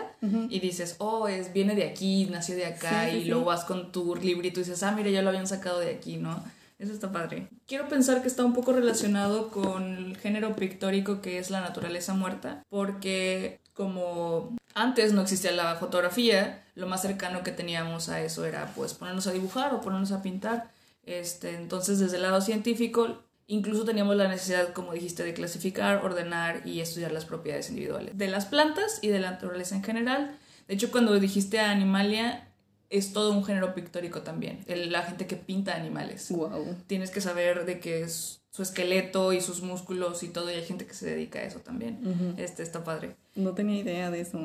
y 0.50 0.60
dices, 0.62 0.95
oh, 1.00 1.27
es, 1.27 1.51
viene 1.53 1.75
de 1.75 1.83
aquí, 1.89 2.27
nació 2.31 2.55
de 2.55 2.65
acá, 2.67 3.10
sí, 3.10 3.17
y 3.17 3.22
sí. 3.24 3.27
luego 3.29 3.43
vas 3.45 3.65
con 3.65 3.91
tu 3.91 4.15
librito 4.15 4.62
y 4.62 4.63
dices, 4.63 4.81
ah, 4.83 4.93
mira, 4.93 5.10
ya 5.10 5.22
lo 5.22 5.29
habían 5.29 5.45
sacado 5.48 5.79
de 5.79 5.89
aquí, 5.91 6.15
¿no? 6.17 6.41
Eso 6.79 6.93
está 6.93 7.12
padre. 7.12 7.50
Quiero 7.67 7.88
pensar 7.89 8.22
que 8.22 8.27
está 8.29 8.43
un 8.45 8.53
poco 8.53 8.72
relacionado 8.74 9.50
con 9.50 9.83
el 9.83 10.17
género 10.17 10.55
pictórico 10.55 11.22
que 11.22 11.38
es 11.38 11.50
la 11.51 11.60
naturaleza 11.62 12.13
muerta, 12.13 12.63
porque 12.69 13.60
como 13.74 14.55
antes 14.74 15.12
no 15.12 15.22
existía 15.22 15.51
la 15.51 15.75
fotografía, 15.75 16.63
lo 16.75 16.88
más 16.88 17.01
cercano 17.01 17.43
que 17.43 17.51
teníamos 17.51 18.07
a 18.10 18.22
eso 18.22 18.45
era 18.45 18.72
pues 18.75 18.93
ponernos 18.93 19.27
a 19.27 19.31
dibujar 19.33 19.74
o 19.74 19.81
ponernos 19.81 20.12
a 20.13 20.22
pintar. 20.22 20.72
Este, 21.05 21.55
entonces, 21.55 22.00
desde 22.00 22.15
el 22.17 22.24
lado 22.24 22.41
científico, 22.41 23.24
incluso 23.48 23.83
teníamos 23.83 24.15
la 24.15 24.27
necesidad, 24.27 24.74
como 24.74 24.93
dijiste, 24.93 25.24
de 25.24 25.33
clasificar, 25.33 26.03
ordenar 26.03 26.65
y 26.65 26.79
estudiar 26.79 27.12
las 27.12 27.25
propiedades 27.25 27.69
individuales 27.69 28.17
de 28.17 28.27
las 28.27 28.45
plantas 28.45 29.00
y 29.01 29.10
de 29.10 29.19
la 29.19 29.31
naturaleza 29.31 29.75
en 29.75 29.83
general. 29.83 30.38
De 30.67 30.75
hecho, 30.75 30.91
cuando 30.91 31.19
dijiste 31.19 31.60
a 31.60 31.72
Animalia, 31.72 32.48
es 32.89 33.12
todo 33.12 33.31
un 33.33 33.43
género 33.43 33.74
pictórico 33.74 34.22
también. 34.22 34.63
El- 34.67 34.91
la 34.91 35.01
gente 35.01 35.27
que 35.27 35.36
pinta 35.36 35.75
animales. 35.75 36.29
Wow. 36.31 36.75
Tienes 36.88 37.10
que 37.12 37.19
saber 37.22 37.65
de 37.65 37.79
qué 37.79 38.01
es 38.03 38.39
su 38.51 38.62
esqueleto 38.62 39.33
y 39.33 39.41
sus 39.41 39.62
músculos 39.63 40.22
y 40.22 40.27
todo, 40.29 40.51
y 40.51 40.53
hay 40.53 40.63
gente 40.63 40.86
que 40.86 40.93
se 40.93 41.07
dedica 41.10 41.39
a 41.39 41.43
eso 41.43 41.60
también. 41.60 42.36
Este 42.38 42.62
está 42.62 42.83
padre. 42.83 43.15
No 43.36 43.53
tenía 43.53 43.79
idea 43.79 44.12
de 44.12 44.22
eso. 44.22 44.39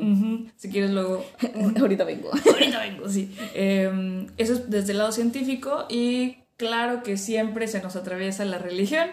Si 0.56 0.70
quieres 0.70 0.90
luego 0.92 1.22
Ahorita 1.78 2.04
vengo. 2.04 2.30
Ahorita 2.32 2.80
vengo, 2.80 3.06
sí. 3.08 3.36
Eh, 3.54 4.26
eso 4.38 4.54
es 4.54 4.70
desde 4.70 4.92
el 4.92 4.98
lado 4.98 5.12
científico 5.12 5.84
y 5.90 6.38
claro 6.58 7.02
que 7.02 7.16
siempre 7.16 7.66
se 7.68 7.80
nos 7.80 7.96
atraviesa 7.96 8.44
la 8.44 8.58
religión. 8.58 9.08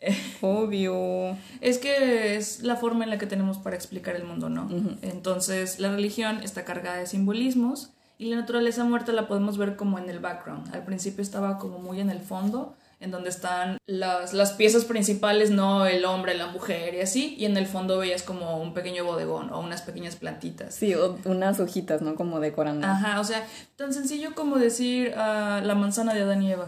Obvio. 0.40 1.36
es 1.60 1.78
que 1.78 2.36
es 2.36 2.62
la 2.62 2.76
forma 2.76 3.04
en 3.04 3.10
la 3.10 3.18
que 3.18 3.26
tenemos 3.26 3.58
para 3.58 3.76
explicar 3.76 4.16
el 4.16 4.24
mundo, 4.24 4.48
¿no? 4.48 4.68
Entonces, 5.02 5.78
la 5.78 5.90
religión 5.90 6.40
está 6.42 6.64
cargada 6.64 6.96
de 6.98 7.06
simbolismos 7.06 7.90
y 8.18 8.26
la 8.30 8.36
naturaleza 8.36 8.84
muerta 8.84 9.12
la 9.12 9.28
podemos 9.28 9.58
ver 9.58 9.76
como 9.76 9.98
en 9.98 10.08
el 10.08 10.18
background. 10.18 10.74
Al 10.74 10.84
principio 10.84 11.22
estaba 11.22 11.58
como 11.58 11.78
muy 11.78 12.00
en 12.00 12.08
el 12.10 12.20
fondo, 12.20 12.74
en 13.00 13.10
donde 13.10 13.30
están 13.30 13.78
las, 13.86 14.32
las 14.34 14.52
piezas 14.52 14.84
principales, 14.84 15.50
¿no? 15.50 15.86
El 15.86 16.04
hombre, 16.04 16.34
la 16.34 16.46
mujer 16.48 16.94
y 16.94 17.00
así, 17.00 17.34
y 17.38 17.46
en 17.46 17.56
el 17.56 17.66
fondo 17.66 17.98
veías 17.98 18.22
como 18.22 18.58
un 18.60 18.74
pequeño 18.74 19.04
bodegón 19.04 19.50
o 19.52 19.60
unas 19.60 19.82
pequeñas 19.82 20.16
plantitas. 20.16 20.74
Sí, 20.74 20.94
o- 20.94 21.18
unas 21.24 21.60
hojitas, 21.60 22.00
¿no? 22.02 22.14
Como 22.14 22.40
decorando. 22.40 22.86
Ajá, 22.86 23.20
o 23.20 23.24
sea, 23.24 23.46
tan 23.76 23.92
sencillo 23.94 24.34
como 24.34 24.56
decir 24.56 25.12
ah, 25.16 25.60
la 25.64 25.74
manzana 25.74 26.12
de 26.14 26.22
Adán 26.22 26.42
y 26.42 26.52
Eva. 26.52 26.66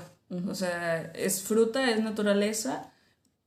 O 0.49 0.55
sea, 0.55 1.13
es 1.15 1.43
fruta, 1.43 1.91
es 1.91 2.03
naturaleza, 2.03 2.93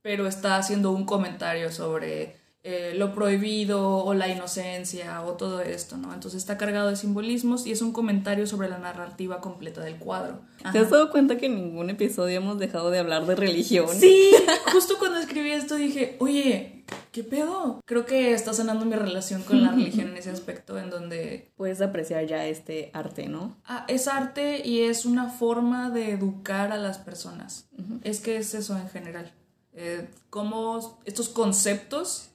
pero 0.02 0.26
está 0.26 0.56
haciendo 0.56 0.92
un 0.92 1.04
comentario 1.04 1.72
sobre 1.72 2.36
eh, 2.68 2.94
lo 2.96 3.14
prohibido 3.14 3.98
o 3.98 4.12
la 4.14 4.26
inocencia 4.26 5.22
o 5.22 5.34
todo 5.34 5.60
esto, 5.60 5.96
¿no? 5.96 6.12
Entonces 6.12 6.40
está 6.40 6.58
cargado 6.58 6.88
de 6.88 6.96
simbolismos 6.96 7.64
y 7.64 7.70
es 7.70 7.80
un 7.80 7.92
comentario 7.92 8.44
sobre 8.46 8.68
la 8.68 8.78
narrativa 8.78 9.40
completa 9.40 9.82
del 9.82 9.96
cuadro. 9.96 10.40
¿Te 10.72 10.80
has 10.80 10.90
dado 10.90 11.12
cuenta 11.12 11.38
que 11.38 11.46
en 11.46 11.54
ningún 11.54 11.90
episodio 11.90 12.38
hemos 12.38 12.58
dejado 12.58 12.90
de 12.90 12.98
hablar 12.98 13.24
de 13.26 13.36
religión? 13.36 13.88
Sí, 13.96 14.32
justo 14.72 14.96
cuando 14.98 15.18
escribí 15.18 15.52
esto 15.52 15.76
dije, 15.76 16.16
oye, 16.18 16.75
¿qué 17.12 17.24
pedo? 17.24 17.80
Creo 17.84 18.06
que 18.06 18.32
está 18.32 18.52
sanando 18.52 18.84
mi 18.84 18.96
relación 18.96 19.42
con 19.42 19.62
la 19.62 19.70
religión 19.72 20.08
en 20.08 20.16
ese 20.16 20.30
aspecto, 20.30 20.78
en 20.78 20.90
donde 20.90 21.50
Puedes 21.56 21.80
apreciar 21.80 22.26
ya 22.26 22.46
este 22.46 22.90
arte, 22.92 23.28
¿no? 23.28 23.56
Ah, 23.64 23.84
es 23.88 24.08
arte 24.08 24.66
y 24.66 24.80
es 24.80 25.04
una 25.04 25.30
forma 25.30 25.90
de 25.90 26.12
educar 26.12 26.72
a 26.72 26.76
las 26.76 26.98
personas. 26.98 27.68
Es 28.02 28.20
que 28.20 28.36
es 28.36 28.54
eso 28.54 28.76
en 28.76 28.88
general. 28.88 29.32
Eh, 29.72 30.08
cómo 30.30 31.00
estos 31.04 31.28
conceptos 31.28 32.30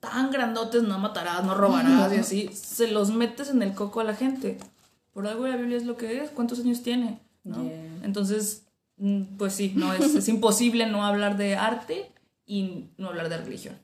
tan 0.00 0.30
grandotes, 0.30 0.82
no 0.82 0.98
matarás, 0.98 1.44
no 1.44 1.54
robarás 1.54 2.12
y 2.12 2.16
así, 2.20 2.50
se 2.52 2.88
los 2.88 3.10
metes 3.10 3.50
en 3.50 3.62
el 3.62 3.74
coco 3.74 4.00
a 4.00 4.04
la 4.04 4.14
gente. 4.14 4.58
Por 5.12 5.26
algo 5.26 5.46
la 5.46 5.56
Biblia 5.56 5.76
es 5.76 5.84
lo 5.84 5.96
que 5.96 6.22
es, 6.22 6.30
¿cuántos 6.30 6.60
años 6.60 6.82
tiene? 6.82 7.20
¿No? 7.44 7.62
Yeah. 7.62 8.04
Entonces, 8.04 8.66
mm, 8.98 9.22
pues 9.36 9.54
sí, 9.54 9.72
no 9.74 9.92
es, 9.92 10.14
es 10.14 10.28
imposible 10.28 10.86
no 10.86 11.04
hablar 11.04 11.36
de 11.36 11.56
arte 11.56 12.12
y 12.46 12.90
no 12.96 13.08
hablar 13.08 13.28
de 13.28 13.38
religión. 13.38 13.76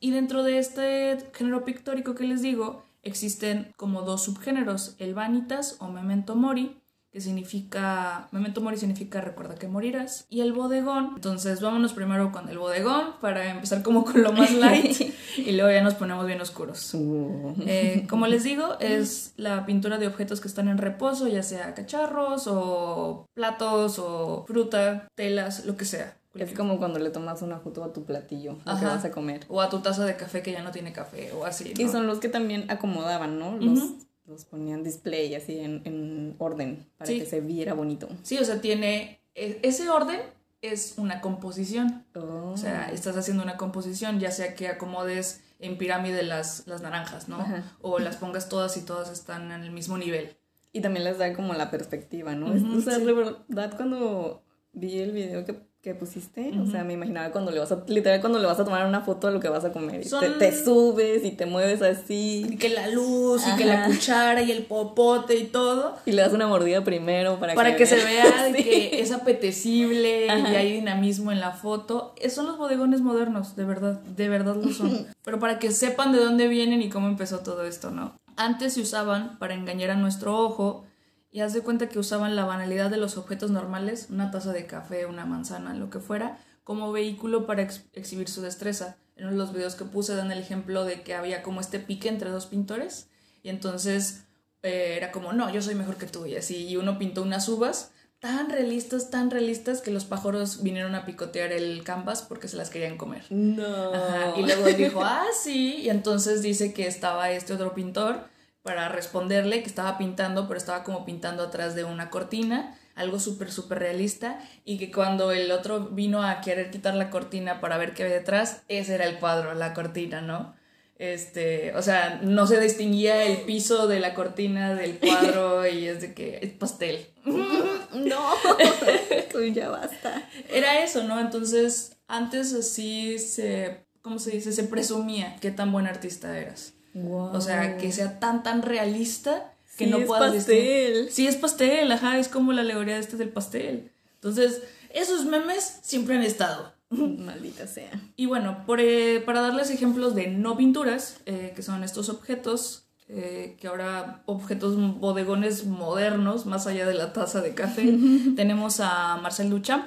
Y 0.00 0.10
dentro 0.10 0.42
de 0.42 0.58
este 0.58 1.18
género 1.32 1.64
pictórico 1.64 2.14
que 2.14 2.24
les 2.24 2.42
digo, 2.42 2.84
existen 3.02 3.72
como 3.76 4.02
dos 4.02 4.22
subgéneros, 4.24 4.94
el 4.98 5.14
vanitas 5.14 5.76
o 5.80 5.88
memento 5.88 6.36
mori, 6.36 6.76
que 7.10 7.22
significa, 7.22 8.28
memento 8.32 8.60
mori 8.60 8.76
significa 8.76 9.22
recuerda 9.22 9.54
que 9.54 9.66
morirás, 9.66 10.26
y 10.28 10.42
el 10.42 10.52
bodegón. 10.52 11.12
Entonces 11.14 11.62
vámonos 11.62 11.94
primero 11.94 12.30
con 12.32 12.50
el 12.50 12.58
bodegón 12.58 13.14
para 13.20 13.50
empezar 13.50 13.82
como 13.82 14.04
con 14.04 14.22
lo 14.22 14.32
más 14.32 14.52
light 14.52 15.14
y 15.38 15.52
luego 15.52 15.70
ya 15.70 15.82
nos 15.82 15.94
ponemos 15.94 16.26
bien 16.26 16.40
oscuros. 16.40 16.92
Uh, 16.94 17.54
Eh, 17.66 18.06
como 18.10 18.26
les 18.26 18.44
digo, 18.44 18.78
es 18.78 19.32
la 19.36 19.64
pintura 19.64 19.96
de 19.96 20.06
objetos 20.06 20.40
que 20.40 20.48
están 20.48 20.68
en 20.68 20.76
reposo, 20.76 21.28
ya 21.28 21.42
sea 21.42 21.74
cacharros 21.74 22.46
o 22.46 23.26
platos 23.32 23.98
o 23.98 24.44
fruta, 24.46 25.08
telas, 25.14 25.64
lo 25.64 25.76
que 25.78 25.86
sea. 25.86 26.17
Es 26.34 26.52
como 26.52 26.78
cuando 26.78 26.98
le 26.98 27.10
tomas 27.10 27.42
una 27.42 27.58
foto 27.58 27.82
a 27.84 27.92
tu 27.92 28.04
platillo, 28.04 28.58
lo 28.64 28.78
que 28.78 28.84
vas 28.84 29.04
a 29.04 29.10
comer. 29.10 29.40
O 29.48 29.60
a 29.60 29.68
tu 29.70 29.80
taza 29.80 30.04
de 30.04 30.16
café 30.16 30.42
que 30.42 30.52
ya 30.52 30.62
no 30.62 30.70
tiene 30.70 30.92
café 30.92 31.32
o 31.32 31.44
así. 31.44 31.72
Y 31.76 31.84
¿no? 31.84 31.92
son 31.92 32.06
los 32.06 32.18
que 32.20 32.28
también 32.28 32.70
acomodaban, 32.70 33.38
¿no? 33.38 33.56
Los, 33.56 33.78
Ujú. 33.78 33.98
los 34.26 34.44
ponían 34.44 34.84
display 34.84 35.34
así 35.34 35.58
en, 35.58 35.82
en 35.84 36.34
orden 36.38 36.86
para 36.96 37.08
Sí. 37.08 37.18
que 37.20 37.26
se 37.26 37.40
viera 37.40 37.74
bonito. 37.74 38.08
Sí, 38.22 38.38
o 38.38 38.44
sea, 38.44 38.60
tiene. 38.60 39.20
e- 39.34 39.58
Ese 39.62 39.88
orden 39.88 40.20
es 40.62 40.94
una 40.98 41.20
composición. 41.20 42.04
Oh. 42.14 42.50
O 42.52 42.56
sea, 42.56 42.90
estás 42.92 43.16
haciendo 43.16 43.42
una 43.42 43.56
composición, 43.56 44.20
ya 44.20 44.30
sea 44.30 44.54
que 44.54 44.68
acomodes 44.68 45.42
en 45.60 45.76
pirámide 45.78 46.22
las, 46.22 46.66
las 46.66 46.82
naranjas, 46.82 47.28
¿no? 47.28 47.36
Ajá. 47.40 47.64
O 47.80 47.98
las 47.98 48.16
pongas 48.16 48.48
todas 48.48 48.76
y 48.76 48.82
todas 48.82 49.10
están 49.10 49.50
en 49.50 49.62
el 49.62 49.70
mismo 49.72 49.98
nivel. 49.98 50.36
Y 50.72 50.82
también 50.82 51.04
les 51.04 51.18
da 51.18 51.32
como 51.32 51.54
la 51.54 51.70
perspectiva, 51.70 52.34
¿no? 52.34 52.52
Ujú, 52.52 52.78
o 52.78 52.80
sea, 52.80 52.96
sí. 52.96 53.04
de 53.04 53.12
verdad, 53.12 53.74
cuando 53.76 54.42
vi 54.72 54.98
el 55.00 55.12
video 55.12 55.44
que, 55.44 55.58
que 55.80 55.94
pusiste, 55.94 56.52
o 56.58 56.66
sea, 56.66 56.82
me 56.82 56.94
imaginaba 56.94 57.30
cuando 57.30 57.52
le 57.52 57.60
vas 57.60 57.70
a, 57.70 57.84
literal, 57.86 58.20
cuando 58.20 58.40
le 58.40 58.46
vas 58.46 58.58
a 58.58 58.64
tomar 58.64 58.84
una 58.84 59.02
foto 59.02 59.28
a 59.28 59.30
lo 59.30 59.38
que 59.38 59.48
vas 59.48 59.64
a 59.64 59.72
comer. 59.72 60.04
Y 60.04 60.10
te, 60.10 60.28
te 60.30 60.64
subes 60.64 61.24
y 61.24 61.30
te 61.30 61.46
mueves 61.46 61.82
así. 61.82 62.44
Y 62.50 62.56
que 62.56 62.68
la 62.68 62.88
luz, 62.88 63.42
y 63.46 63.56
que 63.56 63.64
la 63.64 63.86
cuchara, 63.86 64.42
y 64.42 64.50
el 64.50 64.64
popote 64.64 65.36
y 65.36 65.44
todo. 65.44 65.94
Y 66.04 66.12
le 66.12 66.22
das 66.22 66.32
una 66.32 66.48
mordida 66.48 66.82
primero 66.82 67.38
para, 67.38 67.54
Para 67.54 67.76
que 67.76 67.86
se 67.86 67.96
vea 68.04 68.44
de 68.44 68.52
Sí. 68.58 68.64
que 68.64 69.00
es 69.00 69.12
apetecible 69.12 70.28
Ajá. 70.28 70.52
y 70.52 70.56
hay 70.56 70.72
dinamismo 70.72 71.30
en 71.30 71.38
la 71.38 71.52
foto. 71.52 72.12
Son 72.28 72.46
los 72.46 72.58
bodegones 72.58 73.00
modernos, 73.00 73.54
de 73.54 73.64
verdad, 73.64 74.00
de 74.00 74.28
verdad 74.28 74.56
lo 74.56 74.72
son. 74.72 75.06
Pero 75.24 75.38
para 75.38 75.60
que 75.60 75.70
sepan 75.70 76.10
de 76.10 76.18
dónde 76.18 76.48
vienen 76.48 76.82
y 76.82 76.88
cómo 76.88 77.06
empezó 77.06 77.38
todo 77.38 77.64
esto, 77.64 77.92
¿no? 77.92 78.14
Antes 78.36 78.74
se 78.74 78.80
usaban 78.80 79.38
para 79.38 79.54
engañar 79.54 79.90
a 79.90 79.96
nuestro 79.96 80.36
ojo 80.38 80.84
y 81.30 81.40
haz 81.40 81.52
de 81.52 81.60
cuenta 81.62 81.88
que 81.88 81.98
usaban 81.98 82.36
la 82.36 82.44
banalidad 82.44 82.90
de 82.90 82.96
los 82.96 83.16
objetos 83.16 83.50
normales, 83.50 84.08
una 84.10 84.30
taza 84.30 84.52
de 84.52 84.66
café, 84.66 85.06
una 85.06 85.26
manzana, 85.26 85.74
lo 85.74 85.90
que 85.90 86.00
fuera, 86.00 86.38
como 86.64 86.92
vehículo 86.92 87.46
para 87.46 87.62
ex- 87.62 87.84
exhibir 87.92 88.28
su 88.28 88.42
destreza. 88.42 88.96
En 89.16 89.24
uno 89.24 89.32
de 89.32 89.38
los 89.38 89.52
videos 89.52 89.74
que 89.74 89.84
puse 89.84 90.14
dan 90.14 90.30
el 90.30 90.38
ejemplo 90.38 90.84
de 90.84 91.02
que 91.02 91.14
había 91.14 91.42
como 91.42 91.60
este 91.60 91.80
pique 91.80 92.08
entre 92.08 92.30
dos 92.30 92.46
pintores 92.46 93.08
y 93.42 93.48
entonces 93.48 94.24
eh, 94.62 94.94
era 94.96 95.10
como, 95.12 95.32
no, 95.32 95.50
yo 95.52 95.60
soy 95.62 95.74
mejor 95.74 95.96
que 95.96 96.06
tú 96.06 96.24
y 96.26 96.36
así, 96.36 96.66
y 96.66 96.76
uno 96.76 96.98
pintó 96.98 97.22
unas 97.22 97.48
uvas 97.48 97.90
tan 98.20 98.50
realistas, 98.50 99.10
tan 99.10 99.30
realistas 99.30 99.80
que 99.80 99.92
los 99.92 100.04
pájaros 100.04 100.62
vinieron 100.64 100.94
a 100.96 101.04
picotear 101.04 101.52
el 101.52 101.84
canvas 101.84 102.22
porque 102.22 102.48
se 102.48 102.56
las 102.56 102.68
querían 102.70 102.96
comer. 102.96 103.24
No. 103.30 103.94
Ajá, 103.94 104.34
Y 104.36 104.42
luego 104.44 104.66
dijo, 104.66 105.02
ah, 105.04 105.26
sí, 105.40 105.76
y 105.82 105.88
entonces 105.90 106.42
dice 106.42 106.72
que 106.72 106.86
estaba 106.88 107.30
este 107.30 107.52
otro 107.52 107.74
pintor 107.74 108.24
para 108.62 108.88
responderle 108.88 109.62
que 109.62 109.68
estaba 109.68 109.98
pintando, 109.98 110.48
pero 110.48 110.58
estaba 110.58 110.84
como 110.84 111.04
pintando 111.04 111.42
atrás 111.44 111.74
de 111.74 111.84
una 111.84 112.10
cortina, 112.10 112.78
algo 112.94 113.18
súper, 113.18 113.52
súper 113.52 113.78
realista, 113.78 114.40
y 114.64 114.78
que 114.78 114.90
cuando 114.90 115.32
el 115.32 115.50
otro 115.50 115.88
vino 115.90 116.22
a 116.22 116.40
querer 116.40 116.70
quitar 116.70 116.94
la 116.94 117.10
cortina 117.10 117.60
para 117.60 117.78
ver 117.78 117.94
qué 117.94 118.02
había 118.04 118.16
detrás, 118.16 118.62
ese 118.68 118.94
era 118.94 119.06
el 119.06 119.18
cuadro, 119.18 119.54
la 119.54 119.72
cortina, 119.74 120.20
¿no? 120.20 120.56
Este, 120.98 121.72
o 121.76 121.82
sea, 121.82 122.18
no 122.24 122.48
se 122.48 122.60
distinguía 122.60 123.22
el 123.22 123.42
piso 123.42 123.86
de 123.86 124.00
la 124.00 124.14
cortina 124.14 124.74
del 124.74 124.98
cuadro 124.98 125.66
y 125.68 125.86
es 125.86 126.00
de 126.00 126.12
que 126.12 126.40
es 126.42 126.50
pastel. 126.50 127.06
No. 127.24 128.32
Tú 129.32 129.44
ya 129.44 129.68
basta. 129.68 130.28
Era 130.50 130.82
eso, 130.82 131.04
¿no? 131.04 131.20
Entonces, 131.20 131.96
antes 132.08 132.52
así 132.52 133.18
se, 133.20 133.86
¿cómo 134.02 134.18
se 134.18 134.32
dice? 134.32 134.52
Se 134.52 134.64
presumía 134.64 135.36
qué 135.40 135.52
tan 135.52 135.70
buen 135.70 135.86
artista 135.86 136.36
eras. 136.36 136.74
Wow. 137.02 137.34
O 137.34 137.40
sea, 137.40 137.76
que 137.76 137.92
sea 137.92 138.18
tan, 138.20 138.42
tan 138.42 138.62
realista 138.62 139.52
que 139.76 139.84
Sí, 139.84 139.90
no 139.90 139.98
es 139.98 140.06
puedas 140.06 140.32
distinguir. 140.32 140.64
pastel. 140.92 141.10
Sí, 141.10 141.26
es 141.26 141.36
pastel, 141.36 141.92
ajá, 141.92 142.18
es 142.18 142.28
como 142.28 142.52
la 142.52 142.62
alegoría 142.62 142.94
de 142.94 143.00
este 143.00 143.16
del 143.16 143.28
pastel. 143.28 143.90
Entonces, 144.14 144.62
esos 144.92 145.24
memes 145.24 145.78
siempre 145.82 146.16
han 146.16 146.22
estado. 146.22 146.72
Maldita 146.90 147.66
sea. 147.66 147.90
Y 148.16 148.26
bueno, 148.26 148.64
por, 148.66 148.80
eh, 148.80 149.20
para 149.24 149.40
darles 149.40 149.70
ejemplos 149.70 150.14
de 150.14 150.28
no 150.28 150.56
pinturas, 150.56 151.18
eh, 151.26 151.52
que 151.54 151.62
son 151.62 151.84
estos 151.84 152.08
objetos, 152.08 152.86
eh, 153.08 153.56
que 153.60 153.68
ahora 153.68 154.22
objetos 154.26 154.76
bodegones 154.98 155.64
modernos, 155.66 156.44
más 156.46 156.66
allá 156.66 156.86
de 156.86 156.94
la 156.94 157.12
taza 157.12 157.40
de 157.40 157.54
café, 157.54 157.84
tenemos 158.36 158.80
a 158.80 159.18
Marcel 159.22 159.50
Duchamp, 159.50 159.86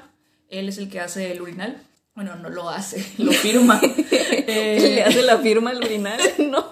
él 0.50 0.70
es 0.70 0.78
el 0.78 0.90
que 0.90 1.00
hace 1.00 1.32
el 1.32 1.42
urinal. 1.42 1.82
Bueno, 2.14 2.36
no 2.36 2.50
lo 2.50 2.70
hace, 2.70 3.06
lo 3.18 3.32
firma. 3.32 3.80
Eh, 3.84 4.78
¿Le 4.96 5.04
hace 5.04 5.22
la 5.22 5.38
firma 5.38 5.70
al 5.72 5.78
urinal? 5.78 6.20
No. 6.40 6.70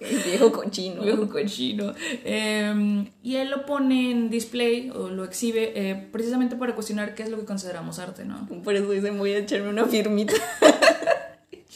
El 0.00 0.18
viejo 0.18 0.50
cochino. 0.50 1.02
Viejo 1.02 1.28
cochino. 1.28 1.94
Eh, 2.24 3.04
y 3.22 3.36
él 3.36 3.50
lo 3.50 3.64
pone 3.66 4.10
en 4.10 4.30
display 4.30 4.90
o 4.90 5.08
lo 5.08 5.22
exhibe 5.22 5.72
eh, 5.76 6.08
precisamente 6.10 6.56
para 6.56 6.74
cuestionar 6.74 7.14
qué 7.14 7.22
es 7.22 7.28
lo 7.28 7.38
que 7.38 7.44
consideramos 7.44 8.00
arte, 8.00 8.24
¿no? 8.24 8.48
Por 8.64 8.74
eso 8.74 8.90
dicen 8.90 9.16
voy 9.16 9.32
a 9.32 9.38
echarme 9.38 9.68
una 9.68 9.86
firmita. 9.86 10.34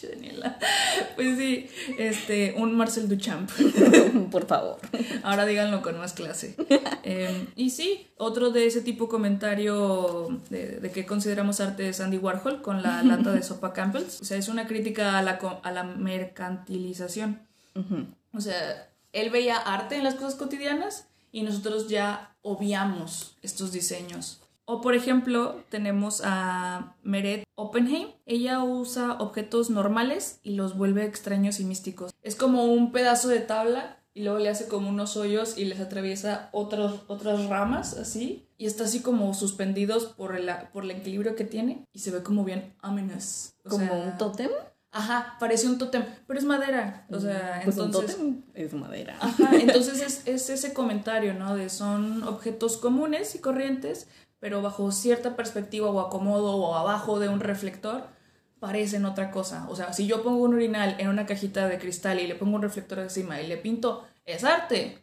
Daniela. 0.02 0.58
Pues 1.16 1.38
sí, 1.38 1.70
este, 1.98 2.54
un 2.58 2.76
Marcel 2.76 3.08
Duchamp. 3.08 3.50
Por 4.30 4.46
favor. 4.46 4.78
Ahora 5.22 5.46
díganlo 5.46 5.80
con 5.80 5.96
más 5.98 6.12
clase. 6.12 6.54
Eh, 7.04 7.46
y 7.56 7.70
sí, 7.70 8.06
otro 8.18 8.50
de 8.50 8.66
ese 8.66 8.82
tipo 8.82 9.08
comentario 9.08 10.28
de, 10.50 10.78
de 10.78 10.90
que 10.90 11.06
consideramos 11.06 11.60
arte 11.60 11.88
es 11.88 12.00
Andy 12.00 12.18
Warhol 12.18 12.60
con 12.60 12.82
la 12.82 13.02
lata 13.04 13.32
de 13.32 13.42
sopa 13.42 13.72
Campbell's. 13.72 14.20
O 14.20 14.24
sea, 14.24 14.36
es 14.36 14.48
una 14.48 14.66
crítica 14.66 15.18
a 15.18 15.22
la, 15.22 15.38
a 15.62 15.70
la 15.72 15.84
mercantilización. 15.84 17.40
O 18.32 18.40
sea, 18.40 18.90
él 19.12 19.30
veía 19.30 19.56
arte 19.56 19.96
en 19.96 20.04
las 20.04 20.14
cosas 20.14 20.34
cotidianas 20.34 21.06
y 21.32 21.42
nosotros 21.42 21.88
ya 21.88 22.34
obviamos 22.42 23.36
estos 23.42 23.72
diseños. 23.72 24.40
O 24.68 24.80
por 24.80 24.94
ejemplo, 24.94 25.62
tenemos 25.68 26.22
a 26.24 26.96
Meret 27.04 27.44
Oppenheim. 27.54 28.08
Ella 28.26 28.62
usa 28.64 29.12
objetos 29.20 29.70
normales 29.70 30.40
y 30.42 30.54
los 30.56 30.76
vuelve 30.76 31.04
extraños 31.04 31.60
y 31.60 31.64
místicos. 31.64 32.12
Es 32.22 32.34
como 32.34 32.64
un 32.64 32.90
pedazo 32.90 33.28
de 33.28 33.38
tabla 33.40 33.98
y 34.12 34.24
luego 34.24 34.38
le 34.38 34.48
hace 34.48 34.66
como 34.66 34.88
unos 34.88 35.16
hoyos 35.16 35.56
y 35.56 35.66
les 35.66 35.78
atraviesa 35.78 36.48
otros, 36.52 37.02
otras 37.06 37.46
ramas 37.46 37.96
así. 37.96 38.48
Y 38.58 38.66
está 38.66 38.84
así 38.84 39.02
como 39.02 39.34
suspendidos 39.34 40.06
por 40.06 40.34
el, 40.34 40.50
por 40.72 40.82
el 40.84 40.90
equilibrio 40.90 41.36
que 41.36 41.44
tiene 41.44 41.84
y 41.92 42.00
se 42.00 42.10
ve 42.10 42.22
como 42.24 42.44
bien 42.44 42.74
ominous. 42.82 43.52
O 43.64 43.68
¿Como 43.70 43.86
sea, 43.86 43.92
un 43.94 44.18
tótem? 44.18 44.50
Ajá, 44.90 45.36
parece 45.38 45.68
un 45.68 45.76
tótem, 45.76 46.04
pero 46.26 46.38
es 46.38 46.46
madera. 46.46 47.06
O 47.10 47.20
sea, 47.20 47.60
Pues 47.62 47.76
un 47.76 47.84
entonces... 47.86 48.16
tótem 48.16 48.42
es 48.54 48.72
madera. 48.72 49.16
Ajá, 49.20 49.50
entonces 49.60 50.00
es, 50.00 50.22
es 50.26 50.48
ese 50.48 50.72
comentario, 50.72 51.34
¿no? 51.34 51.54
De 51.54 51.68
son 51.68 52.22
objetos 52.22 52.78
comunes 52.78 53.34
y 53.34 53.40
corrientes, 53.40 54.08
pero 54.38 54.62
bajo 54.62 54.90
cierta 54.92 55.36
perspectiva 55.36 55.90
o 55.90 56.00
acomodo 56.00 56.56
o 56.56 56.74
abajo 56.74 57.18
de 57.18 57.28
un 57.28 57.40
reflector, 57.40 58.04
parecen 58.60 59.04
otra 59.04 59.30
cosa. 59.30 59.66
O 59.68 59.76
sea, 59.76 59.92
si 59.92 60.06
yo 60.06 60.22
pongo 60.22 60.44
un 60.44 60.54
urinal 60.54 60.96
en 60.98 61.08
una 61.08 61.26
cajita 61.26 61.68
de 61.68 61.78
cristal 61.78 62.20
y 62.20 62.26
le 62.26 62.34
pongo 62.34 62.56
un 62.56 62.62
reflector 62.62 62.98
encima 62.98 63.40
y 63.40 63.46
le 63.46 63.56
pinto, 63.56 64.06
es 64.24 64.44
arte. 64.44 65.02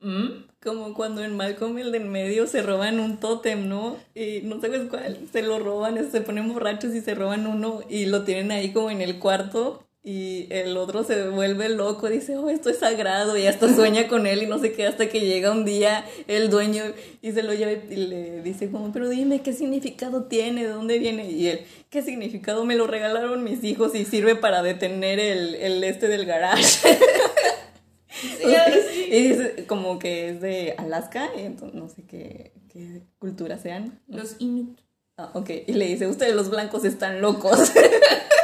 ¿Mm? 0.00 0.48
Como 0.60 0.94
cuando 0.94 1.22
en 1.22 1.36
Malcolm 1.36 1.78
el 1.78 1.92
de 1.92 1.98
en 1.98 2.10
medio 2.10 2.46
se 2.48 2.62
roban 2.62 2.98
un 2.98 3.18
tótem, 3.18 3.68
¿no? 3.68 3.96
Y 4.14 4.40
no 4.42 4.60
sabes 4.60 4.88
cuál, 4.90 5.28
se 5.32 5.42
lo 5.42 5.60
roban, 5.60 6.10
se 6.10 6.20
ponen 6.20 6.52
borrachos 6.52 6.92
y 6.94 7.00
se 7.00 7.14
roban 7.14 7.46
uno 7.46 7.80
y 7.88 8.06
lo 8.06 8.24
tienen 8.24 8.50
ahí 8.50 8.72
como 8.72 8.90
en 8.90 9.00
el 9.00 9.20
cuarto 9.20 9.86
y 10.04 10.48
el 10.50 10.76
otro 10.76 11.04
se 11.04 11.28
vuelve 11.28 11.68
loco, 11.68 12.08
dice, 12.08 12.36
oh, 12.36 12.50
esto 12.50 12.70
es 12.70 12.78
sagrado 12.78 13.36
y 13.36 13.46
hasta 13.46 13.72
sueña 13.72 14.08
con 14.08 14.26
él 14.26 14.42
y 14.42 14.46
no 14.46 14.58
sé 14.58 14.72
qué, 14.72 14.86
hasta 14.86 15.08
que 15.08 15.20
llega 15.20 15.52
un 15.52 15.64
día 15.64 16.04
el 16.26 16.50
dueño 16.50 16.82
y 17.20 17.30
se 17.30 17.44
lo 17.44 17.54
lleva 17.54 17.70
y 17.72 17.96
le 17.96 18.42
dice 18.42 18.68
como, 18.68 18.92
pero 18.92 19.08
dime, 19.08 19.42
¿qué 19.42 19.52
significado 19.52 20.24
tiene? 20.24 20.64
¿De 20.64 20.70
dónde 20.70 20.98
viene? 20.98 21.30
Y 21.30 21.46
él, 21.46 21.60
¿qué 21.88 22.02
significado? 22.02 22.64
Me 22.64 22.74
lo 22.74 22.88
regalaron 22.88 23.44
mis 23.44 23.62
hijos 23.62 23.94
y 23.94 24.04
sirve 24.04 24.34
para 24.34 24.62
detener 24.62 25.20
el, 25.20 25.54
el 25.54 25.84
este 25.84 26.08
del 26.08 26.26
garage. 26.26 26.98
Y 29.12 29.28
dice 29.28 29.66
como 29.66 29.98
que 29.98 30.30
es 30.30 30.40
de 30.40 30.74
Alaska, 30.78 31.30
y 31.36 31.40
entonces 31.40 31.78
no 31.78 31.88
sé 31.88 32.04
qué, 32.06 32.52
qué 32.72 33.02
cultura 33.18 33.58
sean. 33.58 34.00
Los 34.06 34.36
Inuit. 34.38 34.78
Ah, 35.18 35.30
ok, 35.34 35.50
y 35.66 35.72
le 35.72 35.86
dice, 35.86 36.06
ustedes 36.06 36.34
los 36.34 36.48
blancos 36.48 36.84
están 36.84 37.20
locos. 37.20 37.72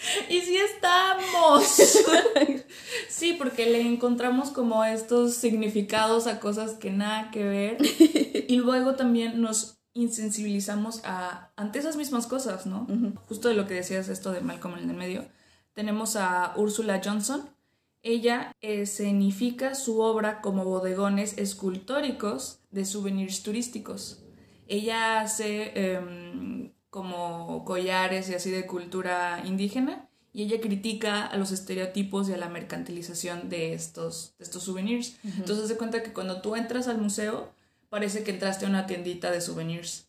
Y 0.28 0.40
sí 0.40 0.56
estamos. 0.56 1.64
sí, 3.08 3.34
porque 3.34 3.66
le 3.66 3.80
encontramos 3.80 4.50
como 4.50 4.84
estos 4.84 5.34
significados 5.34 6.26
a 6.26 6.40
cosas 6.40 6.72
que 6.72 6.90
nada 6.90 7.30
que 7.30 7.44
ver. 7.44 7.78
Y 8.48 8.56
luego 8.56 8.96
también 8.96 9.40
nos 9.40 9.78
insensibilizamos 9.92 11.02
a, 11.04 11.52
ante 11.54 11.78
esas 11.78 11.96
mismas 11.96 12.26
cosas, 12.26 12.66
¿no? 12.66 12.86
Justo 13.28 13.48
de 13.48 13.54
lo 13.54 13.66
que 13.66 13.74
decías 13.74 14.08
esto 14.08 14.32
de 14.32 14.40
Malcolm 14.40 14.76
en 14.76 14.90
el 14.90 14.96
medio. 14.96 15.28
Tenemos 15.72 16.16
a 16.16 16.54
Úrsula 16.56 17.00
Johnson. 17.04 17.48
Ella 18.02 18.56
escenifica 18.60 19.76
su 19.76 20.00
obra 20.00 20.40
como 20.40 20.64
bodegones 20.64 21.38
escultóricos 21.38 22.58
de 22.70 22.84
souvenirs 22.84 23.44
turísticos. 23.44 24.24
Ella 24.66 25.20
hace 25.20 25.72
em, 25.74 26.72
como 26.90 27.64
collares 27.64 28.28
y 28.28 28.34
así 28.34 28.50
de 28.50 28.66
cultura 28.66 29.42
indígena 29.44 30.08
y 30.32 30.42
ella 30.44 30.60
critica 30.60 31.26
a 31.26 31.36
los 31.36 31.50
estereotipos 31.50 32.28
y 32.28 32.32
a 32.32 32.36
la 32.36 32.48
mercantilización 32.48 33.48
de 33.48 33.74
estos, 33.74 34.34
de 34.38 34.44
estos 34.44 34.62
souvenirs. 34.62 35.16
Entonces 35.24 35.68
se 35.68 35.76
cuenta 35.76 36.02
que 36.02 36.12
cuando 36.12 36.40
tú 36.40 36.54
entras 36.54 36.86
al 36.86 36.98
museo 36.98 37.50
parece 37.88 38.22
que 38.22 38.30
entraste 38.30 38.66
a 38.66 38.68
una 38.68 38.86
tiendita 38.86 39.30
de 39.30 39.40
souvenirs. 39.40 40.06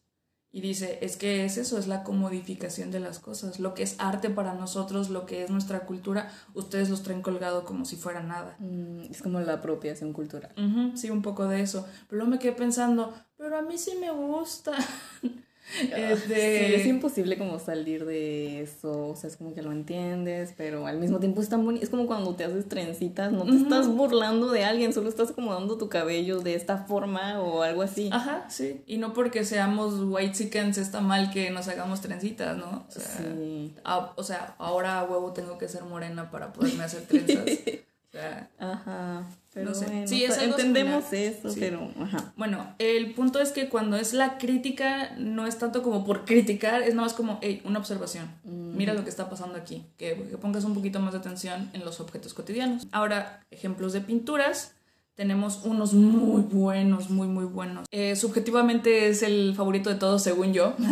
Y 0.54 0.60
dice, 0.60 1.00
es 1.02 1.16
que 1.16 1.46
es 1.46 1.56
eso, 1.58 1.80
es 1.80 1.88
la 1.88 2.04
comodificación 2.04 2.92
de 2.92 3.00
las 3.00 3.20
cosas. 3.20 3.60
Lo 3.60 3.74
que 3.74 3.84
es 3.84 3.96
arte 4.00 4.30
para 4.30 4.54
nosotros, 4.54 5.10
lo 5.10 5.26
que 5.26 5.44
es 5.44 5.50
nuestra 5.50 5.86
cultura, 5.86 6.30
ustedes 6.54 6.90
los 6.90 7.04
traen 7.04 7.22
colgado 7.22 7.64
como 7.64 7.86
si 7.86 7.96
fuera 7.96 8.22
nada. 8.22 8.58
Mm, 8.60 9.04
es 9.10 9.22
como 9.22 9.40
la 9.40 9.54
apropiación 9.54 10.12
cultural. 10.12 10.54
Ujú, 10.58 10.98
sí, 10.98 11.10
un 11.10 11.22
poco 11.22 11.48
de 11.48 11.62
eso. 11.62 11.88
Pero 12.10 12.18
luego 12.18 12.32
me 12.32 12.40
quedé 12.40 12.52
pensando, 12.52 13.14
pero 13.38 13.58
a 13.58 13.62
mí 13.62 13.78
sí 13.78 13.94
me 14.00 14.12
gusta. 14.12 14.74
Este, 15.96 16.68
Sí, 16.68 16.74
es 16.76 16.86
imposible 16.88 17.38
como 17.38 17.58
salir 17.60 18.06
de 18.06 18.62
eso, 18.62 19.10
o 19.10 19.16
sea, 19.16 19.30
es 19.30 19.38
como 19.38 19.54
que 19.54 19.62
lo 19.62 19.72
entiendes, 19.72 20.54
pero 20.58 20.86
al 20.88 20.98
mismo 20.98 21.20
tiempo 21.20 21.42
es 21.42 21.50
tan 21.50 21.64
bonito, 21.64 21.84
es 21.84 21.90
como 21.90 22.08
cuando 22.08 22.36
te 22.36 22.44
haces 22.44 22.68
trencitas, 22.68 23.32
no 23.32 23.46
te 23.46 23.56
estás 23.56 23.88
burlando 23.88 24.50
de 24.52 24.66
alguien, 24.66 24.92
solo 24.94 25.08
estás 25.10 25.32
acomodando 25.32 25.78
tu 25.78 25.88
cabello 25.88 26.40
de 26.42 26.56
esta 26.56 26.78
forma 26.78 27.40
o 27.42 27.62
algo 27.62 27.82
así. 27.84 28.10
Ajá, 28.12 28.46
sí. 28.50 28.82
Y 28.86 28.98
no 28.98 29.14
porque 29.14 29.46
seamos 29.46 29.94
white 30.00 30.34
chickens 30.34 30.78
está 30.78 31.00
mal 31.02 31.32
que 31.32 31.50
nos 31.52 31.68
hagamos 31.68 32.02
trencitas, 32.02 32.58
¿no? 32.58 32.86
O 32.88 32.92
sea, 32.92 33.04
Sí. 33.18 33.74
a- 33.84 34.14
o 34.16 34.24
sea, 34.24 34.56
ahora 34.58 35.00
a 35.00 35.04
huevo 35.06 35.32
tengo 35.34 35.58
que 35.58 35.68
ser 35.68 35.84
morena 35.84 36.32
para 36.32 36.52
poderme 36.54 36.84
hacer 36.84 37.04
trenzas. 37.04 37.46
Sea, 38.12 38.50
Ajá, 38.60 39.26
pero 39.54 39.70
No 39.70 39.74
sé. 39.76 39.86
bueno, 39.86 40.08
Sí, 40.08 40.26
es 40.26 40.38
entendemos 40.38 41.06
similar. 41.06 41.34
eso, 41.34 41.50
Sí. 41.50 41.60
pero 41.62 41.90
ajá. 42.02 42.34
Bueno, 42.36 42.76
el 42.78 43.14
punto 43.14 43.40
es 43.40 43.52
que 43.54 43.70
cuando 43.70 43.96
es 43.96 44.12
la 44.14 44.38
crítica, 44.38 45.12
no 45.18 45.48
es 45.48 45.58
tanto 45.58 45.82
como 45.82 46.04
por 46.04 46.26
criticar, 46.26 46.82
es 46.82 46.90
nada 46.94 47.04
más 47.08 47.14
como, 47.14 47.40
hey, 47.42 47.62
una 47.64 47.80
observación. 47.80 48.30
Mira 48.44 48.94
lo 48.94 49.04
que 49.06 49.10
está 49.10 49.30
pasando 49.30 49.56
aquí. 49.58 49.86
Que, 49.98 50.16
que 50.30 50.38
pongas 50.38 50.66
un 50.66 50.74
poquito 50.74 51.00
más 51.00 51.14
de 51.14 51.20
atención 51.20 51.70
en 51.74 51.86
los 51.86 52.02
objetos 52.02 52.34
cotidianos. 52.34 52.86
Ahora, 52.92 53.40
ejemplos 53.50 53.94
de 53.94 54.02
pinturas. 54.02 54.74
Tenemos 55.16 55.62
unos 55.66 55.94
muy 55.94 56.42
buenos, 56.42 57.10
muy, 57.10 57.28
muy 57.28 57.46
buenos. 57.46 57.86
Eh, 57.92 58.16
subjetivamente 58.16 59.08
es 59.10 59.22
el 59.24 59.54
favorito 59.56 59.90
de 59.90 59.96
todos, 59.96 60.24
según 60.24 60.54
yo. 60.54 60.74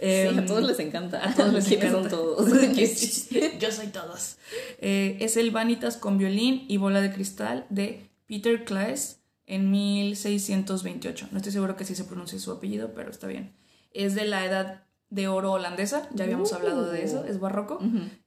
Sí, 0.00 0.04
Em, 0.06 0.38
a 0.38 0.46
todos 0.46 0.62
les 0.62 0.78
encanta. 0.78 1.28
a 1.28 1.34
todos 1.34 1.52
les 1.54 1.64
¿Quiénes 1.66 1.86
encanta. 1.88 2.10
son 2.10 2.18
todos? 2.20 2.48
Yo 3.60 3.72
soy 3.72 3.88
todos. 3.88 4.36
Eh, 4.80 5.16
es 5.20 5.36
el 5.36 5.50
Vanitas 5.50 5.96
con 5.96 6.18
violín 6.18 6.64
y 6.68 6.76
bola 6.76 7.00
de 7.00 7.12
cristal 7.12 7.66
de 7.68 8.08
Peter 8.28 8.64
Claes 8.64 9.18
en 9.46 9.72
1628. 9.72 11.28
No 11.32 11.38
estoy 11.38 11.50
seguro 11.50 11.76
que 11.76 11.84
sí 11.84 11.96
se 11.96 12.04
pronuncie 12.04 12.38
su 12.38 12.52
apellido, 12.52 12.92
pero 12.94 13.10
está 13.10 13.26
bien. 13.26 13.52
Es 13.92 14.14
de 14.14 14.24
la 14.26 14.44
edad 14.44 14.84
de 15.10 15.26
oro 15.26 15.50
holandesa, 15.52 16.08
ya 16.14 16.24
habíamos 16.24 16.52
Uh. 16.52 16.56
hablado 16.56 16.86
de 16.92 17.02
eso, 17.02 17.24
es 17.24 17.40
barroco. 17.40 17.80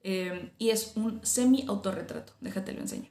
Eh, 0.04 0.52
y 0.58 0.72
es 0.72 0.92
un 0.96 1.22
semi-autorretrato, 1.24 2.34
déjate 2.42 2.74
lo 2.74 2.82
enseño. 2.82 3.10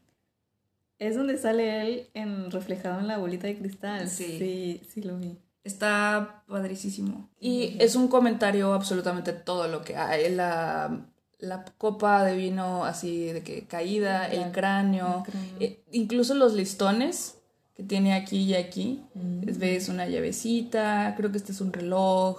Es 1.01 1.17
donde 1.17 1.37
sale 1.39 1.83
él 1.83 2.07
en, 2.15 2.51
reflejado 2.53 3.01
en 3.01 3.09
la 3.09 3.19
bolita 3.19 3.49
de 3.49 3.59
cristal. 3.59 4.09
Sí. 4.09 4.37
Sí, 4.39 4.83
sí 4.89 5.03
lo 5.03 5.17
vi. 5.19 5.37
Está 5.65 6.45
padricísimo. 6.47 7.29
Y 7.41 7.77
es 7.81 7.97
un 7.97 8.07
comentario 8.09 8.73
absolutamente 8.73 9.33
todo 9.33 9.67
lo 9.67 9.83
que 9.83 9.97
hay. 9.97 10.33
La, 10.35 11.05
la 11.39 11.65
copa 11.79 12.23
de 12.25 12.37
vino 12.37 12.85
así 12.85 13.25
de 13.27 13.43
que 13.43 13.67
caída, 13.67 14.27
el 14.29 14.53
cráneo, 14.53 15.25
el 15.27 15.33
cráneo. 15.33 15.57
eh, 15.59 15.83
incluso 15.91 16.35
los 16.35 16.55
listones 16.55 17.37
que 17.75 17.83
tiene 17.83 18.13
aquí 18.15 18.39
y 18.43 18.55
aquí. 18.55 19.03
Mm. 19.15 19.49
Es- 19.49 19.59
Ves 19.59 19.89
una 19.89 20.07
llavecita, 20.07 21.15
creo 21.17 21.31
que 21.33 21.39
este 21.39 21.53
es 21.53 21.61
un 21.61 21.73
reloj, 21.73 22.39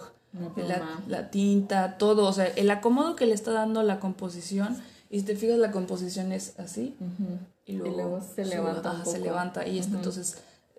Una 0.55 1.01
la, 1.07 1.29
tinta, 1.31 1.97
todo. 1.97 2.25
O 2.27 2.33
sea, 2.33 2.45
el 2.45 2.69
acomodo 2.71 3.15
que 3.15 3.25
le 3.25 3.33
está 3.33 3.51
dando 3.51 3.83
la 3.83 3.99
composición. 3.99 4.77
Y 5.09 5.19
si 5.19 5.25
te 5.25 5.35
fijas, 5.35 5.57
la 5.57 5.71
composición 5.71 6.31
es 6.31 6.57
así. 6.59 6.95
Ujú. 6.99 7.37
Y 7.71 7.77
luego, 7.77 7.95
luego 7.95 8.21
se 8.21 8.43
sube, 8.45 8.55
levanta 8.55 9.05
se 9.05 9.19
levanta. 9.19 9.67
Y 9.67 9.77
este, 9.79 9.89
Ujú. 9.91 9.97
entonces 9.97 10.37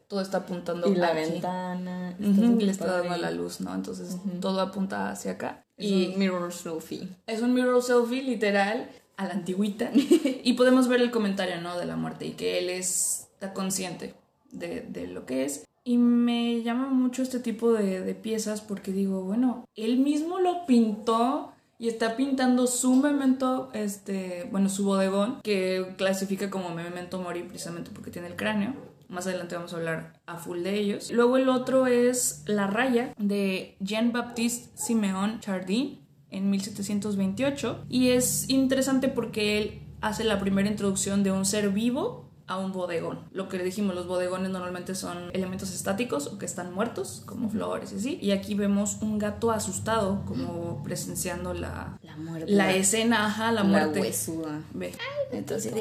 todo 0.09 0.21
está 0.21 0.39
apuntando 0.39 0.89
Y 0.89 0.95
la 0.97 1.09
aquí. 1.09 1.31
ventana. 1.33 2.11
está 2.11 2.27
Ujú, 2.43 2.61
y 2.61 2.65
le 2.65 2.71
está 2.73 2.87
dando 3.01 3.17
la 3.17 3.31
luz, 3.31 3.61
¿no? 3.61 3.75
Entonces 3.75 4.17
todo 4.41 4.61
apunta 4.61 5.11
hacia 5.11 5.33
acá. 5.33 5.65
Es 5.77 5.87
y 5.91 6.07
un 6.13 6.19
mirror 6.19 6.53
selfie. 6.53 7.09
es 7.27 7.41
un 7.43 7.55
mirror 7.55 7.83
selfie 7.83 8.23
literal 8.23 8.89
a 9.17 9.27
la 9.27 9.35
antigüita. 9.35 9.91
y 9.95 10.53
podemos 10.55 10.89
ver 10.89 11.01
el 11.01 11.11
comentario, 11.11 11.61
¿no? 11.61 11.79
De 11.79 11.87
la 11.87 11.97
muerte 11.97 12.27
y 12.27 12.33
que 12.33 12.59
él 12.59 12.69
es- 12.71 13.29
está 13.35 13.53
consciente 13.55 14.15
de, 14.51 14.81
de 14.83 15.07
lo 15.07 15.25
que 15.27 15.45
es. 15.45 15.67
Y 15.85 15.97
me 15.99 16.63
llama 16.63 16.89
mucho 16.89 17.23
este 17.23 17.41
tipo 17.41 17.73
de, 17.73 18.03
de 18.03 18.15
piezas 18.15 18.61
porque 18.61 18.93
digo, 18.93 19.23
bueno, 19.25 19.65
él 19.75 19.99
mismo 19.99 20.39
lo 20.39 20.65
pintó 20.67 21.52
y 21.83 21.89
está 21.89 22.15
pintando 22.15 22.69
su 22.69 22.95
memento, 22.95 23.69
este, 23.75 24.49
bueno, 24.53 24.69
su 24.69 24.85
bodegón, 24.85 25.41
que 25.43 25.95
clasifica 25.99 26.49
como 26.49 26.73
memento 26.73 27.21
mori 27.21 27.43
precisamente 27.43 27.91
porque 27.93 28.13
tiene 28.13 28.29
el 28.29 28.37
cráneo. 28.37 28.75
Más 29.09 29.27
adelante 29.27 29.57
vamos 29.57 29.73
a 29.73 29.79
hablar 29.79 30.13
a 30.27 30.37
full 30.37 30.61
de 30.63 30.79
ellos. 30.79 31.11
Luego 31.11 31.39
el 31.39 31.49
otro 31.49 31.89
es 31.89 32.45
La 32.47 32.69
Raya 32.69 33.13
de 33.19 33.77
Jean-Baptiste 33.81 34.71
Simeon 34.79 35.41
Chardin 35.41 36.07
en 36.31 36.51
1728 36.51 37.87
y 37.89 38.11
es 38.11 38.49
interesante 38.49 39.09
porque 39.09 39.59
él 39.59 39.83
hace 40.01 40.23
la 40.23 40.39
primera 40.39 40.71
introducción 40.71 41.25
de 41.25 41.33
un 41.33 41.45
ser 41.45 41.71
vivo 41.71 42.32
a 42.53 42.59
un 42.59 42.73
bodegón. 42.73 43.21
Lo 43.33 43.49
que 43.49 43.59
le 43.59 43.65
dijimos, 43.65 43.95
los 43.95 44.07
bodegones 44.07 44.51
normalmente 44.51 44.95
son 44.95 45.31
elementos 45.33 45.73
estáticos 45.75 46.27
o 46.29 46.39
que 46.39 46.47
están 46.47 46.73
muertos, 46.73 47.23
como 47.27 47.49
flores 47.51 47.93
y 47.93 47.97
así. 47.97 48.19
Y 48.23 48.31
aquí 48.33 48.55
vemos 48.55 48.99
un 49.03 49.19
gato 49.19 49.51
asustado, 49.51 50.23
como 50.27 50.83
presenciando 50.83 51.55
la, 51.55 51.99
La 52.03 52.17
muerte. 52.17 52.51
la 52.53 52.73
escena, 52.73 53.27
ajá, 53.27 53.53
la 53.53 53.63
La 53.63 53.65
muerte. 53.65 54.01
huesuda. 54.01 54.61
Ve. 54.75 54.93
Entonces, 55.33 55.73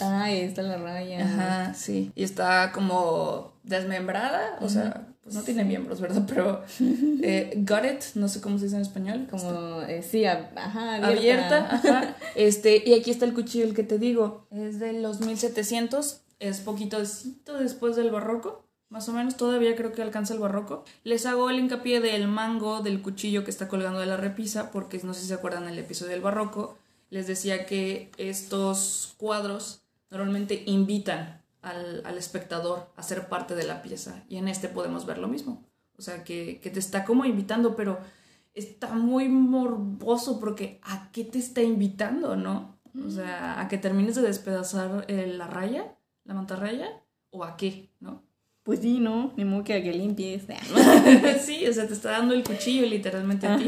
Ah, 0.00 0.24
ahí 0.24 0.40
está 0.42 0.62
la 0.62 0.76
raya. 0.78 1.24
Ajá, 1.24 1.74
sí. 1.74 2.12
Y 2.14 2.22
está 2.22 2.70
como 2.70 3.52
desmembrada, 3.64 4.56
o 4.60 4.68
sea, 4.68 5.07
pues 5.28 5.34
no 5.34 5.42
tiene 5.42 5.64
miembros, 5.64 6.00
¿verdad? 6.00 6.24
Pero 6.28 6.62
eh, 7.22 7.52
gutted, 7.56 8.00
no 8.14 8.28
sé 8.28 8.40
cómo 8.40 8.58
se 8.58 8.64
dice 8.64 8.76
en 8.76 8.82
español. 8.82 9.26
Como, 9.30 9.82
eh, 9.82 10.02
sí, 10.02 10.22
ab- 10.22 10.48
ajá, 10.56 10.96
abierta. 10.96 11.08
abierta, 11.08 11.74
ajá. 11.74 12.16
Este, 12.34 12.82
y 12.86 12.94
aquí 12.94 13.10
está 13.10 13.24
el 13.24 13.34
cuchillo 13.34 13.64
el 13.64 13.74
que 13.74 13.82
te 13.82 13.98
digo, 13.98 14.46
es 14.50 14.78
de 14.80 14.92
los 14.94 15.20
1700, 15.20 16.20
es 16.40 16.60
poquito 16.60 16.98
después 16.98 17.96
del 17.96 18.10
barroco, 18.10 18.64
más 18.90 19.08
o 19.08 19.12
menos, 19.12 19.36
todavía 19.36 19.76
creo 19.76 19.92
que 19.92 20.00
alcanza 20.02 20.32
el 20.34 20.40
barroco. 20.40 20.84
Les 21.04 21.26
hago 21.26 21.50
el 21.50 21.58
hincapié 21.58 22.00
del 22.00 22.26
mango 22.28 22.80
del 22.80 23.02
cuchillo 23.02 23.44
que 23.44 23.50
está 23.50 23.68
colgando 23.68 23.98
de 24.00 24.06
la 24.06 24.16
repisa, 24.16 24.70
porque 24.70 24.98
no 25.02 25.12
sé 25.14 25.20
si 25.22 25.26
se 25.26 25.34
acuerdan 25.34 25.66
del 25.66 25.78
episodio 25.78 26.12
del 26.12 26.20
barroco, 26.22 26.78
les 27.10 27.26
decía 27.26 27.66
que 27.66 28.10
estos 28.16 29.14
cuadros 29.18 29.80
normalmente 30.10 30.62
invitan 30.66 31.37
al, 31.62 32.02
al 32.04 32.18
espectador 32.18 32.90
a 32.96 33.02
ser 33.02 33.28
parte 33.28 33.54
de 33.54 33.64
la 33.64 33.82
pieza, 33.82 34.24
y 34.28 34.36
en 34.36 34.48
este 34.48 34.68
podemos 34.68 35.06
ver 35.06 35.18
lo 35.18 35.28
mismo. 35.28 35.68
O 35.96 36.02
sea, 36.02 36.22
que, 36.22 36.60
que 36.60 36.70
te 36.70 36.78
está 36.78 37.04
como 37.04 37.24
invitando, 37.24 37.74
pero 37.74 37.98
está 38.54 38.94
muy 38.94 39.28
morboso 39.28 40.38
porque 40.38 40.80
¿a 40.82 41.10
qué 41.12 41.24
te 41.24 41.38
está 41.38 41.62
invitando, 41.62 42.36
no? 42.36 42.78
O 43.04 43.10
sea, 43.10 43.60
¿a 43.60 43.68
que 43.68 43.78
termines 43.78 44.14
de 44.16 44.22
despedazar 44.22 45.04
eh, 45.08 45.32
la 45.36 45.46
raya, 45.46 45.96
la 46.24 46.34
mantarraya? 46.34 46.88
¿O 47.30 47.44
a 47.44 47.56
qué, 47.56 47.90
no? 48.00 48.22
Pues 48.62 48.80
sí, 48.80 48.98
¿no? 49.00 49.32
Ni 49.36 49.44
modo 49.44 49.64
que 49.64 49.74
a 49.74 49.82
que 49.82 49.92
limpies. 49.92 50.44
sí, 51.40 51.66
o 51.66 51.72
sea, 51.72 51.86
te 51.86 51.94
está 51.94 52.12
dando 52.12 52.34
el 52.34 52.44
cuchillo 52.44 52.86
literalmente 52.86 53.46
a 53.46 53.56
ti. 53.56 53.66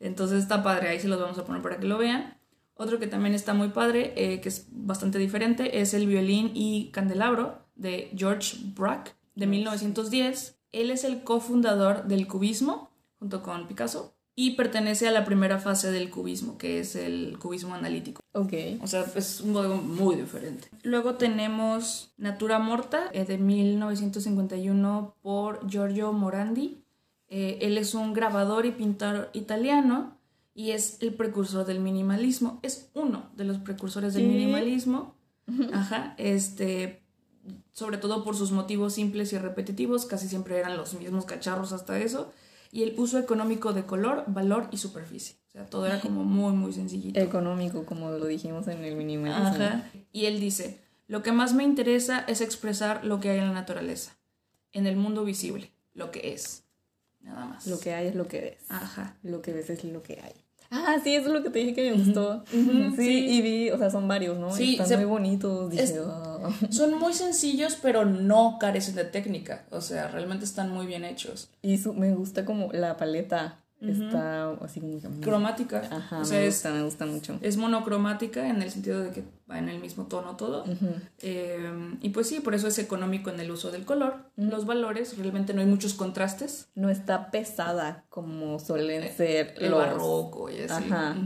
Entonces 0.00 0.42
está 0.42 0.62
padre, 0.62 0.88
ahí 0.88 1.00
se 1.00 1.08
los 1.08 1.20
vamos 1.20 1.38
a 1.38 1.44
poner 1.44 1.62
para 1.62 1.78
que 1.78 1.86
lo 1.86 1.98
vean. 1.98 2.36
Otro 2.76 2.98
que 2.98 3.06
también 3.06 3.34
está 3.34 3.54
muy 3.54 3.68
padre, 3.68 4.12
eh, 4.16 4.40
que 4.40 4.50
es 4.50 4.66
bastante 4.70 5.18
diferente, 5.18 5.80
es 5.80 5.94
el 5.94 6.06
violín 6.06 6.50
y 6.54 6.90
candelabro 6.92 7.58
de 7.74 8.10
George 8.14 8.58
Braque 8.76 9.12
de 9.34 9.46
1910. 9.46 10.58
Él 10.72 10.90
es 10.90 11.04
el 11.04 11.22
cofundador 11.22 12.04
del 12.04 12.26
cubismo 12.26 12.90
junto 13.18 13.42
con 13.42 13.66
Picasso 13.66 14.16
y 14.38 14.50
pertenece 14.50 15.08
a 15.08 15.12
la 15.12 15.24
primera 15.24 15.58
fase 15.58 15.90
del 15.90 16.10
cubismo, 16.10 16.58
que 16.58 16.80
es 16.80 16.94
el 16.94 17.38
cubismo 17.38 17.74
analítico. 17.74 18.20
Ok. 18.32 18.52
O 18.82 18.86
sea, 18.86 19.06
es 19.14 19.40
un 19.40 19.52
modelo 19.52 19.76
muy 19.76 20.16
diferente. 20.16 20.68
Luego 20.82 21.14
tenemos 21.14 22.12
Natura 22.18 22.58
Morta 22.58 23.08
eh, 23.14 23.24
de 23.24 23.38
1951 23.38 25.16
por 25.22 25.66
Giorgio 25.66 26.12
Morandi. 26.12 26.82
Eh, 27.28 27.58
él 27.62 27.78
es 27.78 27.94
un 27.94 28.12
grabador 28.12 28.66
y 28.66 28.72
pintor 28.72 29.30
italiano 29.32 30.15
y 30.56 30.70
es 30.70 30.96
el 31.00 31.12
precursor 31.12 31.66
del 31.66 31.80
minimalismo. 31.80 32.60
Es 32.62 32.88
uno 32.94 33.28
de 33.36 33.44
los 33.44 33.58
precursores 33.58 34.14
del 34.14 34.26
minimalismo. 34.26 35.14
Ajá. 35.74 36.14
Este, 36.16 37.02
sobre 37.72 37.98
todo 37.98 38.24
por 38.24 38.34
sus 38.34 38.52
motivos 38.52 38.94
simples 38.94 39.34
y 39.34 39.38
repetitivos, 39.38 40.06
casi 40.06 40.28
siempre 40.28 40.58
eran 40.58 40.78
los 40.78 40.94
mismos 40.94 41.26
cacharros 41.26 41.72
hasta 41.72 41.98
eso. 41.98 42.32
Y 42.72 42.84
el 42.84 42.98
uso 42.98 43.18
económico 43.18 43.74
de 43.74 43.84
color, 43.84 44.24
valor 44.28 44.68
y 44.72 44.78
superficie. 44.78 45.36
O 45.48 45.50
sea, 45.52 45.66
todo 45.66 45.84
era 45.84 46.00
como 46.00 46.24
muy, 46.24 46.54
muy 46.54 46.72
sencillito. 46.72 47.20
Económico, 47.20 47.84
como 47.84 48.10
lo 48.12 48.24
dijimos 48.24 48.66
en 48.66 48.82
el 48.82 48.96
minimalismo. 48.96 49.46
Ajá. 49.46 49.90
Y 50.10 50.24
él 50.24 50.40
dice, 50.40 50.80
lo 51.06 51.22
que 51.22 51.32
más 51.32 51.52
me 51.52 51.64
interesa 51.64 52.20
es 52.20 52.40
expresar 52.40 53.04
lo 53.04 53.20
que 53.20 53.28
hay 53.28 53.38
en 53.40 53.48
la 53.48 53.52
naturaleza, 53.52 54.16
en 54.72 54.86
el 54.86 54.96
mundo 54.96 55.22
visible, 55.22 55.70
lo 55.92 56.10
que 56.10 56.32
es. 56.32 56.64
Nada 57.20 57.44
más. 57.44 57.66
Lo 57.66 57.78
que 57.78 57.92
hay 57.92 58.06
es 58.06 58.14
lo 58.14 58.26
que 58.26 58.40
ves. 58.40 58.56
Ajá. 58.70 59.18
Lo 59.22 59.42
que 59.42 59.52
ves 59.52 59.68
es 59.68 59.84
lo 59.84 60.02
que 60.02 60.20
hay. 60.22 60.45
Ah, 60.70 60.96
sí, 61.02 61.14
eso 61.14 61.28
es 61.28 61.32
lo 61.32 61.42
que 61.42 61.50
te 61.50 61.58
dije 61.60 61.74
que 61.74 61.90
me 61.90 61.96
gustó. 62.02 62.44
Sí, 62.50 62.92
sí. 62.96 63.26
y 63.28 63.42
vi, 63.42 63.70
o 63.70 63.78
sea, 63.78 63.90
son 63.90 64.08
varios, 64.08 64.38
¿no? 64.38 64.50
Sí, 64.52 64.72
Están 64.72 64.88
se- 64.88 64.96
muy 64.96 65.06
bonitos. 65.06 65.70
Dije, 65.70 65.82
es-. 65.84 65.94
Son 66.70 66.98
muy 66.98 67.12
sencillos, 67.12 67.76
pero 67.80 68.04
no 68.04 68.58
carecen 68.60 68.94
de 68.94 69.04
técnica. 69.04 69.64
O 69.70 69.80
sea, 69.80 70.08
realmente 70.08 70.44
están 70.44 70.70
muy 70.70 70.86
bien 70.86 71.04
hechos. 71.04 71.50
Y 71.62 71.78
su- 71.78 71.94
me 71.94 72.14
gusta 72.14 72.44
como 72.44 72.72
la 72.72 72.96
paleta. 72.96 73.58
Está 73.90 74.50
así 74.62 74.80
como 74.80 75.00
que... 75.00 75.20
Cromática. 75.20 75.82
Ajá, 75.90 76.20
o 76.20 76.24
sea, 76.24 76.38
me 76.38 76.46
es, 76.46 76.54
gusta, 76.54 76.72
me 76.72 76.82
gusta 76.82 77.06
mucho. 77.06 77.38
es 77.42 77.56
monocromática 77.56 78.48
en 78.48 78.62
el 78.62 78.70
sentido 78.70 79.00
de 79.02 79.10
que 79.10 79.24
va 79.50 79.58
en 79.58 79.68
el 79.68 79.80
mismo 79.80 80.06
tono 80.06 80.36
todo. 80.36 80.64
Eh, 81.18 81.96
y 82.00 82.10
pues 82.10 82.28
sí, 82.28 82.40
por 82.40 82.54
eso 82.54 82.68
es 82.68 82.78
económico 82.78 83.30
en 83.30 83.40
el 83.40 83.50
uso 83.50 83.70
del 83.70 83.84
color. 83.84 84.30
Los 84.36 84.66
valores, 84.66 85.16
realmente 85.18 85.54
no 85.54 85.60
hay 85.60 85.66
muchos 85.66 85.94
contrastes. 85.94 86.68
No 86.74 86.90
está 86.90 87.30
pesada 87.30 88.04
como 88.08 88.58
suelen 88.58 89.10
ser 89.16 89.54
El 89.58 89.70
los... 89.70 89.78
barroco 89.80 90.50
y 90.50 90.60
así. 90.62 90.84
Ajá. 90.90 91.16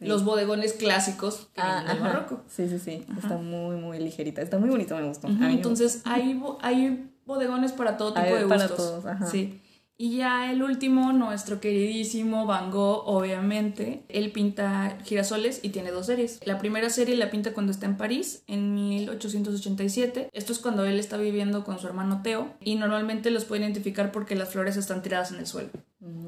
Los 0.00 0.24
bodegones 0.24 0.74
clásicos 0.74 1.48
que 1.54 1.60
Ah, 1.62 1.84
del 1.88 2.00
barroco. 2.00 2.42
Sí, 2.48 2.68
sí, 2.68 2.78
sí. 2.78 3.06
Está 3.16 3.36
muy, 3.38 3.76
muy 3.76 3.98
ligerita. 3.98 4.42
Está 4.42 4.58
muy 4.58 4.68
bonito, 4.68 4.94
me 4.96 5.06
gustó. 5.08 5.28
Entonces 5.28 6.02
hay, 6.04 6.42
hay 6.60 7.10
bodegones 7.24 7.72
para 7.72 7.96
todo 7.96 8.12
tipo 8.12 8.34
de 8.34 8.46
para 8.46 8.66
gustos. 8.66 8.76
todos, 8.76 9.06
ajá. 9.06 9.26
Sí. 9.26 9.60
Y 9.96 10.16
ya 10.16 10.50
el 10.50 10.62
último, 10.62 11.12
nuestro 11.12 11.60
queridísimo 11.60 12.46
Van 12.46 12.72
Gogh, 12.72 13.04
obviamente. 13.06 14.02
Él 14.08 14.32
pinta 14.32 14.98
girasoles 15.04 15.60
y 15.62 15.68
tiene 15.68 15.92
dos 15.92 16.06
series. 16.06 16.40
La 16.44 16.58
primera 16.58 16.90
serie 16.90 17.16
la 17.16 17.30
pinta 17.30 17.52
cuando 17.52 17.70
está 17.70 17.86
en 17.86 17.96
París, 17.96 18.42
en 18.48 18.74
1887. 18.74 20.30
Esto 20.32 20.52
es 20.52 20.58
cuando 20.58 20.84
él 20.84 20.98
está 20.98 21.16
viviendo 21.16 21.62
con 21.62 21.78
su 21.78 21.86
hermano 21.86 22.22
Teo. 22.22 22.52
Y 22.60 22.74
normalmente 22.74 23.30
los 23.30 23.44
puede 23.44 23.62
identificar 23.62 24.10
porque 24.10 24.34
las 24.34 24.50
flores 24.50 24.76
están 24.76 25.02
tiradas 25.02 25.30
en 25.30 25.38
el 25.38 25.46
suelo. 25.46 25.70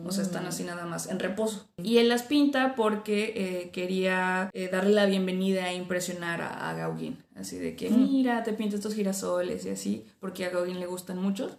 O 0.07 0.13
sea, 0.13 0.23
están 0.23 0.47
así 0.47 0.63
nada 0.63 0.87
más, 0.87 1.09
en 1.09 1.19
reposo. 1.19 1.69
Y 1.83 1.99
él 1.99 2.09
las 2.09 2.23
pinta 2.23 2.77
porque 2.77 3.33
eh, 3.37 3.71
quería 3.73 4.49
eh, 4.55 4.69
darle 4.71 4.93
la 4.93 5.05
bienvenida 5.07 5.71
e 5.71 5.75
impresionar 5.75 6.41
a, 6.41 6.71
a 6.71 6.75
Gauguin. 6.75 7.19
Así 7.35 7.59
de 7.59 7.75
que, 7.75 7.91
mira, 7.91 8.43
te 8.45 8.53
pinto 8.53 8.77
estos 8.77 8.95
girasoles 8.95 9.67
y 9.67 9.71
así, 9.71 10.07
porque 10.21 10.47
a 10.47 10.51
Gauguin 10.51 10.81
le 10.81 10.87
gustan 10.87 11.21
mucho. 11.21 11.59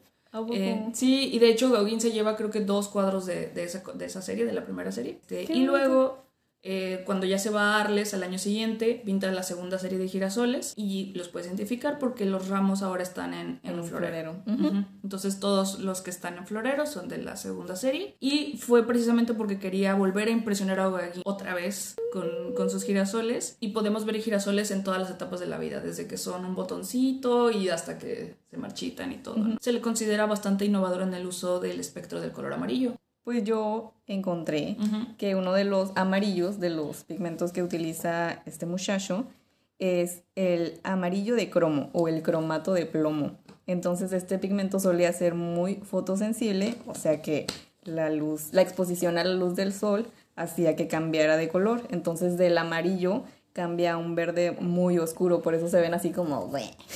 Eh, 0.52 0.90
sí, 0.94 1.30
y 1.34 1.40
de 1.40 1.50
hecho 1.50 1.72
Gauguin 1.72 2.02
se 2.02 2.12
lleva 2.12 2.36
creo 2.36 2.50
que 2.52 2.62
dos 2.62 2.88
cuadros 2.90 3.26
de, 3.26 3.48
de 3.48 3.64
esa, 3.64 3.84
de 3.94 4.06
esa 4.06 4.22
serie, 4.22 4.46
de 4.46 4.54
la 4.54 4.64
primera 4.64 4.92
serie. 4.92 5.20
Este, 5.22 5.44
y 5.44 5.48
bonito. 5.48 5.72
luego, 5.72 6.27
eh, 6.64 7.04
cuando 7.06 7.26
ya 7.26 7.40
se 7.40 7.50
va 7.50 7.76
a 7.76 7.82
Arles 7.82 8.14
al 8.14 8.24
año 8.24 8.38
siguiente, 8.40 9.02
pinta 9.06 9.32
la 9.32 9.44
segunda 9.44 9.80
serie 9.80 9.98
de 9.98 10.08
girasoles 10.08 10.74
y 10.76 11.14
los 11.16 11.30
puedes 11.30 11.48
identificar 11.48 12.00
porque 12.00 12.26
los 12.26 12.50
ramos 12.50 12.82
ahora 12.82 13.04
están 13.04 13.34
en, 13.34 13.60
en 13.64 13.72
En 13.74 13.80
un 13.80 13.86
florero. 13.86 14.42
florero. 14.44 14.70
Ujú. 14.70 14.86
Entonces 15.04 15.40
todos 15.40 15.80
los 15.80 16.02
que 16.02 16.10
están 16.10 16.38
en 16.38 16.46
florero 16.48 16.86
son 16.86 17.08
de 17.08 17.20
la 17.20 17.36
segunda 17.38 17.76
serie 17.76 18.18
y 18.20 18.58
fue 18.58 18.86
precisamente 18.86 19.34
porque 19.34 19.60
quería 19.60 19.94
volver 19.96 20.28
a 20.28 20.32
impresionar 20.32 20.80
a 20.80 20.90
Gauguin 20.90 21.22
otra 21.26 21.54
vez 21.54 21.96
con, 22.12 22.28
con 22.56 22.70
sus 22.70 22.84
girasoles 22.84 23.58
y 23.60 23.70
podemos 23.70 24.06
ver 24.06 24.20
girasoles 24.20 24.72
en 24.72 24.84
todas 24.84 25.00
las 25.00 25.12
etapas 25.12 25.40
de 25.40 25.46
la 25.48 25.58
vida, 25.60 25.80
desde 25.80 26.08
que 26.08 26.18
son 26.18 26.44
un 26.46 26.56
botoncito 26.56 27.52
y 27.52 27.70
hasta 27.70 27.98
que 27.98 28.36
se 28.50 28.58
marchitan 28.58 29.12
y 29.12 29.18
todo. 29.18 29.38
¿no? 29.38 29.58
Se 29.62 29.72
le 29.72 29.82
considera 29.82 30.26
bastante 30.26 30.66
innovador 30.66 31.02
en 31.04 31.14
el 31.14 31.26
uso 31.28 31.60
del 31.60 31.80
espectro 31.80 32.20
del 32.22 32.32
color 32.32 32.54
amarillo. 32.54 32.96
Pues 33.28 33.44
yo 33.44 33.92
encontré 34.06 34.78
que 35.18 35.36
uno 35.36 35.52
de 35.52 35.66
los 35.66 35.92
amarillos, 35.96 36.62
de 36.62 36.70
los 36.70 37.04
pigmentos 37.04 37.52
que 37.52 37.62
utiliza 37.62 38.42
este 38.46 38.66
muchacho, 38.66 39.26
es 39.80 40.24
el 40.36 40.80
amarillo 40.84 41.36
de 41.36 41.50
cromo 41.50 41.90
o 41.92 42.08
el 42.08 42.24
cromato 42.24 42.74
de 42.74 42.86
plomo. 42.86 43.38
Entonces 43.66 44.14
este 44.14 44.40
pigmento 44.40 44.80
solía 44.80 45.12
ser 45.12 45.36
muy 45.36 45.76
fotosensible, 45.76 46.76
o 46.86 46.96
sea 46.96 47.22
que 47.22 47.48
la 47.84 48.10
luz, 48.10 48.54
la 48.54 48.62
exposición 48.62 49.18
a 49.18 49.26
la 49.26 49.34
luz 49.34 49.58
del 49.58 49.74
sol 49.74 50.08
hacía 50.38 50.78
que 50.78 50.88
cambiara 50.88 51.36
de 51.36 51.50
color. 51.50 51.82
Entonces 51.90 52.38
del 52.38 52.58
amarillo 52.58 53.26
cambia 53.52 53.94
a 53.94 53.98
un 53.98 54.16
verde 54.16 54.56
muy 54.62 55.00
oscuro, 55.00 55.42
por 55.42 55.54
eso 55.54 55.68
se 55.68 55.82
ven 55.82 55.94
así 55.94 56.12
como... 56.12 56.50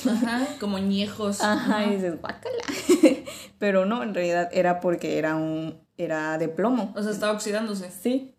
Ajá, 0.08 0.48
como 0.62 0.78
ñejos. 0.78 1.42
Ajá, 1.42 1.88
y 1.88 1.96
dices, 1.96 2.22
guácala. 2.22 2.64
Pero 3.60 3.86
no, 3.86 4.02
en 4.02 4.14
realidad 4.14 4.48
era 4.54 4.80
porque 4.80 5.18
era 5.18 5.36
un 5.36 5.76
era 6.04 6.38
de 6.38 6.48
plomo. 6.48 6.94
O 6.96 7.02
sea, 7.02 7.12
está 7.12 7.32
oxidándose. 7.32 7.92
Sí. 7.92 8.34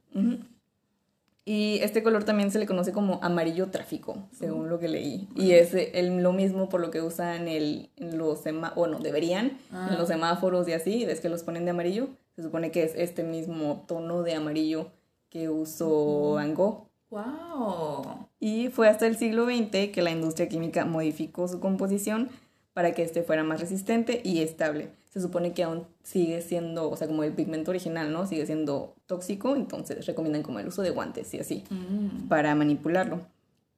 Y 1.44 1.80
este 1.82 2.04
color 2.04 2.22
también 2.22 2.52
se 2.52 2.60
le 2.60 2.66
conoce 2.66 2.92
como 2.92 3.18
amarillo 3.22 3.70
tráfico, 3.70 4.16
según 4.30 4.68
lo 4.68 4.78
que 4.78 4.88
leí. 4.88 5.28
Y 5.34 5.52
es 5.52 5.74
el, 5.74 6.22
lo 6.22 6.32
mismo 6.32 6.68
por 6.68 6.80
lo 6.80 6.90
que 6.90 7.00
usan 7.00 7.48
el, 7.48 7.90
en 7.96 8.16
los 8.16 8.40
semáforos, 8.42 8.76
bueno, 8.76 8.98
deberían, 9.00 9.58
en 9.72 9.98
los 9.98 10.06
semáforos 10.06 10.68
y 10.68 10.72
así, 10.72 11.04
ves 11.04 11.20
que 11.20 11.28
los 11.28 11.42
ponen 11.42 11.64
de 11.64 11.72
amarillo. 11.72 12.08
Se 12.36 12.42
supone 12.42 12.70
que 12.70 12.84
es 12.84 12.94
este 12.94 13.24
mismo 13.24 13.84
tono 13.88 14.22
de 14.22 14.34
amarillo 14.34 14.90
que 15.30 15.48
usó 15.48 16.34
Van 16.34 16.54
Gogh. 16.54 16.86
¡Wow! 17.10 18.28
Y 18.38 18.68
fue 18.68 18.88
hasta 18.88 19.06
el 19.06 19.16
siglo 19.16 19.44
XX 19.44 19.90
que 19.92 20.00
la 20.00 20.10
industria 20.10 20.48
química 20.48 20.84
modificó 20.84 21.48
su 21.48 21.58
composición 21.58 22.30
para 22.72 22.92
que 22.92 23.02
este 23.02 23.22
fuera 23.22 23.42
más 23.42 23.60
resistente 23.60 24.22
y 24.24 24.40
estable. 24.42 24.90
Se 25.12 25.20
supone 25.20 25.52
que 25.52 25.62
aún 25.62 25.86
sigue 26.02 26.40
siendo, 26.40 26.90
o 26.90 26.96
sea, 26.96 27.06
como 27.06 27.22
el 27.22 27.34
pigmento 27.34 27.70
original, 27.70 28.10
¿no? 28.12 28.26
Sigue 28.26 28.46
siendo 28.46 28.94
tóxico, 29.04 29.54
entonces 29.54 30.06
recomiendan 30.06 30.42
como 30.42 30.58
el 30.58 30.68
uso 30.68 30.80
de 30.80 30.88
guantes 30.88 31.34
y 31.34 31.38
así 31.38 31.64
Mm. 31.68 32.28
para 32.28 32.54
manipularlo. 32.54 33.20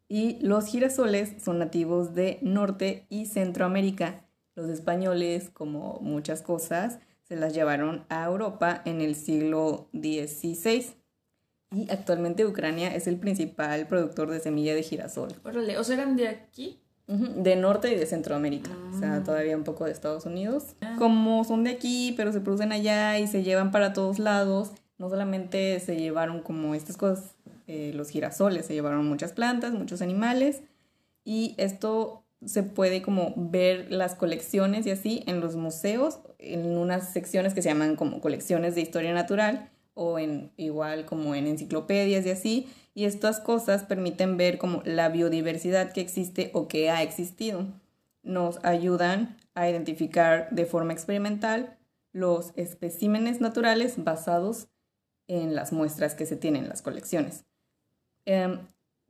Y 0.08 0.38
los 0.40 0.66
girasoles 0.66 1.42
son 1.42 1.58
nativos 1.58 2.14
de 2.14 2.38
Norte 2.40 3.06
y 3.08 3.26
Centroamérica. 3.26 4.24
Los 4.54 4.70
españoles, 4.70 5.50
como 5.52 5.98
muchas 6.02 6.40
cosas, 6.40 6.98
se 7.24 7.34
las 7.34 7.52
llevaron 7.52 8.04
a 8.10 8.24
Europa 8.26 8.82
en 8.84 9.00
el 9.00 9.16
siglo 9.16 9.88
XVI. 9.92 10.86
Y 11.72 11.90
actualmente 11.90 12.46
Ucrania 12.46 12.94
es 12.94 13.08
el 13.08 13.16
principal 13.16 13.88
productor 13.88 14.30
de 14.30 14.38
semilla 14.38 14.74
de 14.76 14.84
girasol. 14.84 15.30
Órale, 15.42 15.78
o 15.78 15.82
sea, 15.82 15.96
eran 15.96 16.14
de 16.14 16.28
aquí. 16.28 16.78
De 17.06 17.54
Norte 17.56 17.92
y 17.92 17.96
de 17.96 18.06
Centroamérica, 18.06 18.70
o 18.90 18.98
sea, 18.98 19.22
todavía 19.22 19.56
un 19.56 19.64
poco 19.64 19.84
de 19.84 19.92
Estados 19.92 20.24
Unidos. 20.24 20.74
Como 20.98 21.44
son 21.44 21.64
de 21.64 21.70
aquí, 21.70 22.14
pero 22.16 22.32
se 22.32 22.40
producen 22.40 22.72
allá 22.72 23.18
y 23.18 23.26
se 23.26 23.42
llevan 23.42 23.70
para 23.70 23.92
todos 23.92 24.18
lados, 24.18 24.72
no 24.96 25.10
solamente 25.10 25.78
se 25.80 25.96
llevaron 25.96 26.40
como 26.40 26.74
estas 26.74 26.96
cosas, 26.96 27.34
eh, 27.66 27.92
los 27.94 28.08
girasoles, 28.08 28.66
se 28.66 28.74
llevaron 28.74 29.06
muchas 29.06 29.32
plantas, 29.32 29.74
muchos 29.74 30.00
animales, 30.00 30.62
y 31.24 31.54
esto 31.58 32.24
se 32.46 32.62
puede 32.62 33.02
como 33.02 33.34
ver 33.36 33.90
las 33.90 34.14
colecciones 34.14 34.86
y 34.86 34.90
así 34.90 35.22
en 35.26 35.40
los 35.40 35.56
museos, 35.56 36.20
en 36.38 36.76
unas 36.76 37.12
secciones 37.12 37.52
que 37.52 37.62
se 37.62 37.68
llaman 37.68 37.96
como 37.96 38.20
colecciones 38.20 38.74
de 38.74 38.80
historia 38.80 39.12
natural 39.12 39.70
o 39.94 40.18
en 40.18 40.52
igual 40.56 41.06
como 41.06 41.34
en 41.34 41.46
enciclopedias 41.46 42.26
y 42.26 42.30
así, 42.30 42.68
y 42.94 43.04
estas 43.06 43.40
cosas 43.40 43.84
permiten 43.84 44.36
ver 44.36 44.58
como 44.58 44.82
la 44.84 45.08
biodiversidad 45.08 45.92
que 45.92 46.00
existe 46.00 46.50
o 46.52 46.68
que 46.68 46.90
ha 46.90 47.02
existido. 47.02 47.66
Nos 48.22 48.64
ayudan 48.64 49.36
a 49.54 49.68
identificar 49.68 50.48
de 50.50 50.66
forma 50.66 50.92
experimental 50.92 51.76
los 52.12 52.52
especímenes 52.56 53.40
naturales 53.40 54.02
basados 54.02 54.68
en 55.26 55.54
las 55.54 55.72
muestras 55.72 56.14
que 56.14 56.26
se 56.26 56.36
tienen 56.36 56.64
en 56.64 56.68
las 56.68 56.82
colecciones. 56.82 57.44
Em, 58.24 58.60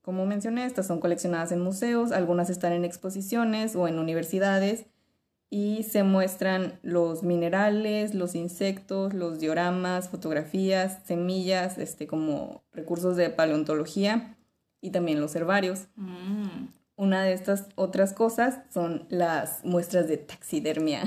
como 0.02 0.26
mencioné, 0.26 0.66
estas 0.66 0.86
son 0.86 1.00
coleccionadas 1.00 1.52
en 1.52 1.60
museos, 1.60 2.12
algunas 2.12 2.50
están 2.50 2.72
en 2.72 2.84
exposiciones 2.84 3.76
o 3.76 3.88
en 3.88 3.98
universidades 3.98 4.86
y 5.54 5.84
se 5.84 6.02
muestran 6.02 6.80
los 6.82 7.22
minerales, 7.22 8.12
los 8.12 8.34
insectos, 8.34 9.14
los 9.14 9.38
dioramas, 9.38 10.08
fotografías, 10.08 10.98
semillas, 11.06 11.78
este, 11.78 12.08
como 12.08 12.64
recursos 12.72 13.16
de 13.16 13.30
paleontología 13.30 14.36
y 14.80 14.90
también 14.90 15.20
los 15.20 15.36
herbarios. 15.36 15.84
Mm. 15.94 16.70
Una 16.96 17.22
de 17.22 17.34
estas 17.34 17.66
otras 17.76 18.12
cosas 18.12 18.58
son 18.72 19.06
las 19.10 19.64
muestras 19.64 20.08
de 20.08 20.16
taxidermia. 20.16 21.04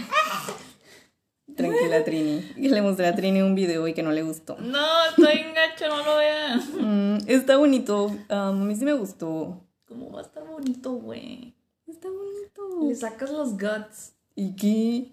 Tranquila, 1.58 2.06
Trini. 2.06 2.40
Que 2.56 2.70
le 2.70 2.82
mostré 2.82 3.08
a 3.08 3.16
Trini 3.16 3.42
un 3.42 3.54
video 3.54 3.86
y 3.86 3.94
que 3.94 4.02
no 4.02 4.14
le 4.14 4.24
gustó. 4.24 4.56
No, 4.62 5.06
estoy 5.10 5.40
engancho, 5.40 5.90
no 5.90 6.06
lo 6.06 6.16
vean. 6.16 7.18
Mm, 7.18 7.18
está 7.28 7.58
bonito. 7.58 8.06
um, 8.06 8.16
a 8.30 8.54
mí 8.54 8.78
sí 8.78 8.86
me 8.86 8.94
gustó. 8.94 9.62
¿Cómo 9.90 10.10
va 10.10 10.22
a 10.22 10.24
estar 10.24 10.48
bonito, 10.48 10.94
güey? 10.94 11.54
Está 11.86 12.08
bonito. 12.08 12.88
Le 12.88 12.96
sacas 12.96 13.30
los 13.30 13.58
guts. 13.58 14.14
¿Y 14.38 14.56
qué? 14.56 15.12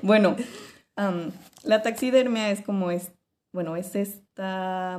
Bueno, 0.00 0.36
am, 0.96 1.32
la 1.64 1.82
taxidermia 1.82 2.50
es 2.50 2.62
como 2.62 2.90
es, 2.90 3.12
bueno, 3.52 3.76
es 3.76 3.94
esta, 3.94 4.98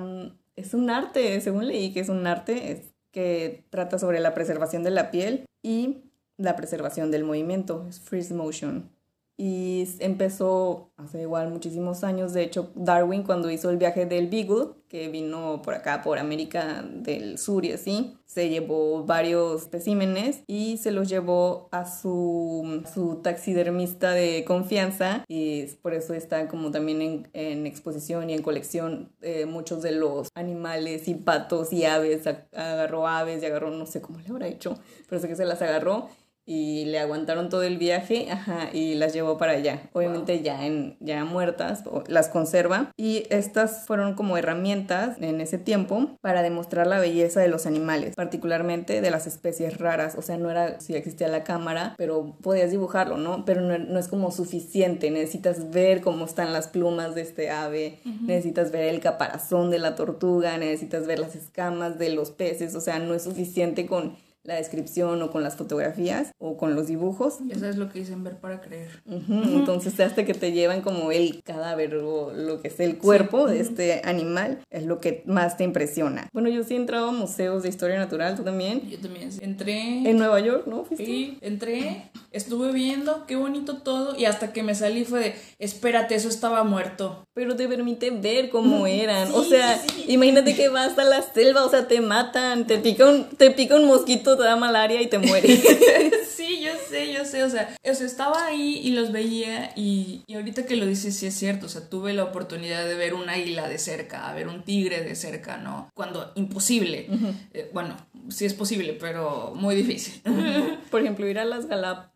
es 0.56 0.76
un 0.76 0.92
arte, 0.92 1.42
según 1.42 1.68
leí 1.68 1.92
que 1.92 2.02
es 2.02 2.10
un 2.10 2.28
arte, 2.28 2.72
es 2.72 2.94
que 3.12 3.66
trata 3.72 3.98
sobre 3.98 4.20
la 4.20 4.36
preservación 4.36 4.84
de 4.84 4.92
la 4.92 5.10
piel 5.10 5.46
y 5.64 6.12
la 6.38 6.56
preservación 6.56 7.10
del 7.10 7.24
movimiento, 7.24 7.88
es 7.90 8.00
freeze 8.00 8.36
motion. 8.36 8.95
Y 9.38 9.88
empezó 10.00 10.92
hace 10.96 11.22
igual 11.22 11.50
muchísimos 11.50 12.06
años, 12.06 12.34
de 12.34 12.44
hecho 12.44 12.72
Darwin 12.74 13.24
cuando 13.24 13.52
hizo 13.52 13.70
el 13.70 13.76
viaje 13.78 14.06
del 14.06 14.28
Beagle, 14.28 14.70
que 14.88 15.10
vino 15.10 15.62
por 15.62 15.74
acá, 15.74 16.02
por 16.02 16.20
América 16.20 16.86
del 16.90 17.38
Sur 17.38 17.66
y 17.66 17.74
así, 17.74 18.18
se 18.24 18.48
llevó 18.48 19.04
varios 19.04 19.64
especímenes 19.64 20.44
y 20.48 20.78
se 20.78 20.92
los 20.92 21.10
llevó 21.10 21.68
a 21.74 21.86
su, 21.86 22.82
su 22.94 23.18
taxidermista 23.18 24.12
de 24.12 24.46
confianza 24.46 25.26
y 25.28 25.66
por 25.82 25.94
eso 25.94 26.14
está 26.14 26.48
como 26.48 26.72
también 26.72 27.02
en, 27.02 27.30
en 27.34 27.66
exposición 27.66 28.30
y 28.30 28.36
en 28.36 28.42
colección 28.42 29.12
eh, 29.22 29.46
muchos 29.46 29.82
de 29.82 29.92
los 29.92 30.30
animales 30.34 31.10
y 31.10 31.16
patos 31.16 31.74
y 31.74 31.84
aves, 31.84 32.26
agarró 32.54 33.06
aves 33.08 33.44
y 33.44 33.48
agarró, 33.48 33.70
no 33.70 33.86
sé 33.86 34.00
cómo 34.00 34.20
le 34.20 34.30
habrá 34.30 34.48
hecho, 34.48 34.80
pero 35.10 35.20
sé 35.20 35.28
que 35.28 35.36
se 35.36 35.46
las 35.46 35.62
agarró 35.62 36.08
y 36.46 36.86
le 36.86 37.00
aguantaron 37.00 37.50
todo 37.50 37.64
el 37.64 37.78
viaje 37.78 38.28
ajá, 38.32 38.70
y 38.72 38.96
las 38.96 39.14
llevó 39.14 39.38
para 39.38 39.54
allá. 39.54 39.90
Obviamente 39.94 40.42
ya, 40.42 40.66
en, 40.66 40.98
ya 41.00 41.26
muertas, 41.26 41.84
las 42.08 42.30
conserva. 42.30 42.92
Y 42.98 43.24
estas 43.30 43.86
fueron 43.86 44.14
como 44.14 44.38
herramientas 44.38 45.18
en 45.20 45.42
ese 45.42 45.58
tiempo 45.58 46.18
para 46.22 46.44
demostrar 46.44 46.88
la 46.88 47.00
belleza 47.00 47.40
de 47.40 47.48
los 47.48 47.66
animales, 47.66 48.16
particularmente 48.16 49.02
de 49.02 49.12
las 49.12 49.28
especies 49.28 49.78
raras. 49.80 50.16
O 50.16 50.22
sea, 50.22 50.38
no 50.38 50.52
era 50.52 50.80
si 50.80 50.96
existía 50.96 51.28
la 51.28 51.44
cámara, 51.44 51.96
pero 51.98 52.38
podías 52.42 52.72
dibujarlo, 52.72 53.18
¿no? 53.18 53.46
Pero 53.46 53.62
no, 53.62 53.78
no 53.78 54.00
es 54.00 54.08
como 54.08 54.32
suficiente. 54.32 55.10
Necesitas 55.12 55.72
ver 55.72 56.02
cómo 56.02 56.26
están 56.26 56.54
las 56.54 56.68
plumas 56.68 57.16
de 57.16 57.22
este 57.22 57.50
ave, 57.50 58.00
necesitas 58.22 58.72
ver 58.72 58.84
el 58.94 59.00
caparazón 59.00 59.72
de 59.72 59.80
la 59.80 59.96
tortuga, 59.96 60.58
necesitas 60.58 61.08
ver 61.08 61.20
las 61.20 61.36
escamas 61.36 61.98
de 61.98 62.10
los 62.10 62.32
peces. 62.32 62.76
O 62.76 62.82
sea, 62.82 63.00
no 63.00 63.14
es 63.14 63.24
suficiente 63.24 63.86
con 63.86 64.16
la 64.46 64.56
descripción 64.56 65.22
o 65.22 65.32
con 65.32 65.44
las 65.44 65.56
fotografías 65.56 66.32
o 66.40 66.56
con 66.58 66.76
los 66.76 66.88
dibujos. 66.88 67.36
Eso 67.50 67.68
es 67.68 67.78
lo 67.78 67.90
que 67.92 68.00
dicen 68.00 68.24
ver 68.24 68.38
para 68.38 68.62
creer. 68.62 68.90
Ujú, 69.06 69.34
Entonces 69.60 70.00
hasta 70.00 70.24
que 70.26 70.34
te 70.34 70.52
llevan 70.52 70.82
como 70.82 71.12
el 71.12 71.42
cadáver 71.44 71.96
o 71.96 72.32
lo 72.34 72.62
que 72.62 72.68
es 72.70 72.80
el 72.80 72.98
cuerpo 72.98 73.48
de 73.48 73.60
este 73.60 74.02
animal 74.06 74.60
es 74.70 74.86
lo 74.86 75.00
que 75.00 75.24
más 75.26 75.58
te 75.58 75.64
impresiona. 75.64 76.30
Bueno, 76.34 76.50
yo 76.50 76.64
sí 76.64 76.74
he 76.76 76.78
entrado 76.78 77.10
a 77.10 77.12
museos 77.12 77.64
de 77.64 77.70
historia 77.70 77.98
natural, 77.98 78.36
tú 78.36 78.44
también. 78.44 78.82
Yo 78.90 78.98
también 79.00 79.30
entré. 79.42 80.10
En 80.10 80.18
Nueva 80.18 80.40
York, 80.40 80.68
¿no? 80.68 80.84
¿Fuiste? 80.86 81.06
Sí, 81.06 81.38
entré, 81.42 82.10
estuve 82.32 82.72
viendo, 82.72 83.26
qué 83.26 83.36
bonito 83.36 83.78
todo, 83.78 84.16
y 84.18 84.26
hasta 84.26 84.54
que 84.54 84.62
me 84.64 84.76
salí 84.76 85.04
fue 85.06 85.20
de, 85.20 85.36
espérate, 85.60 86.16
eso 86.16 86.30
estaba 86.30 86.64
muerto. 86.64 87.24
Pero 87.34 87.56
te 87.56 87.68
permite 87.68 88.12
ver 88.12 88.50
cómo 88.50 88.86
eran. 88.88 89.30
o 89.34 89.44
Sí, 89.44 89.50
sea, 89.52 89.78
sí, 89.80 89.88
sí. 89.90 90.06
imagínate 90.14 90.56
que 90.56 90.70
vas 90.70 90.98
a 90.98 91.04
la 91.04 91.22
selva, 91.22 91.66
o 91.66 91.70
sea, 91.70 91.88
te 91.88 92.00
matan, 92.02 92.68
te 92.68 92.78
pica 92.78 93.10
un, 93.10 93.26
te 93.26 93.52
pica 93.52 93.76
un 93.76 93.86
mosquito, 93.88 94.35
te 94.38 94.44
da 94.44 94.56
malaria 94.56 95.02
y 95.02 95.08
te 95.08 95.20
mueres. 95.20 95.60
sí, 96.36 96.62
yo 96.62 96.72
sé, 96.90 97.14
yo 97.14 97.26
sé, 97.26 97.44
o 97.44 97.50
sea, 97.50 97.76
o 97.84 97.94
sea, 97.94 98.06
estaba 98.06 98.46
ahí 98.46 98.82
y 98.84 98.92
los 98.92 99.12
veía 99.12 99.72
y, 99.76 100.24
y 100.28 100.36
ahorita 100.36 100.66
que 100.66 100.76
lo 100.76 100.86
dices 100.86 101.16
sí 101.16 101.26
es 101.28 101.34
cierto, 101.36 101.66
o 101.66 101.70
sea, 101.70 101.90
tuve 101.90 102.14
la 102.14 102.24
oportunidad 102.24 102.86
de 102.86 102.96
ver 102.96 103.14
un 103.14 103.30
águila 103.30 103.68
de 103.68 103.78
cerca, 103.78 104.28
a 104.30 104.34
ver 104.34 104.48
un 104.48 104.64
tigre 104.64 105.02
de 105.02 105.16
cerca, 105.16 105.58
¿no? 105.58 105.90
Cuando 105.94 106.32
imposible, 106.36 107.08
Eh, 107.54 107.70
bueno, 107.74 107.96
sí 108.30 108.46
es 108.46 108.54
posible, 108.54 108.94
pero 109.00 109.54
muy 109.56 109.76
difícil. 109.76 110.22
Por 110.92 111.02
ejemplo, 111.02 111.28
ir 111.28 111.40
a 111.40 111.46
las 111.46 111.68
Galápagos, 111.68 112.12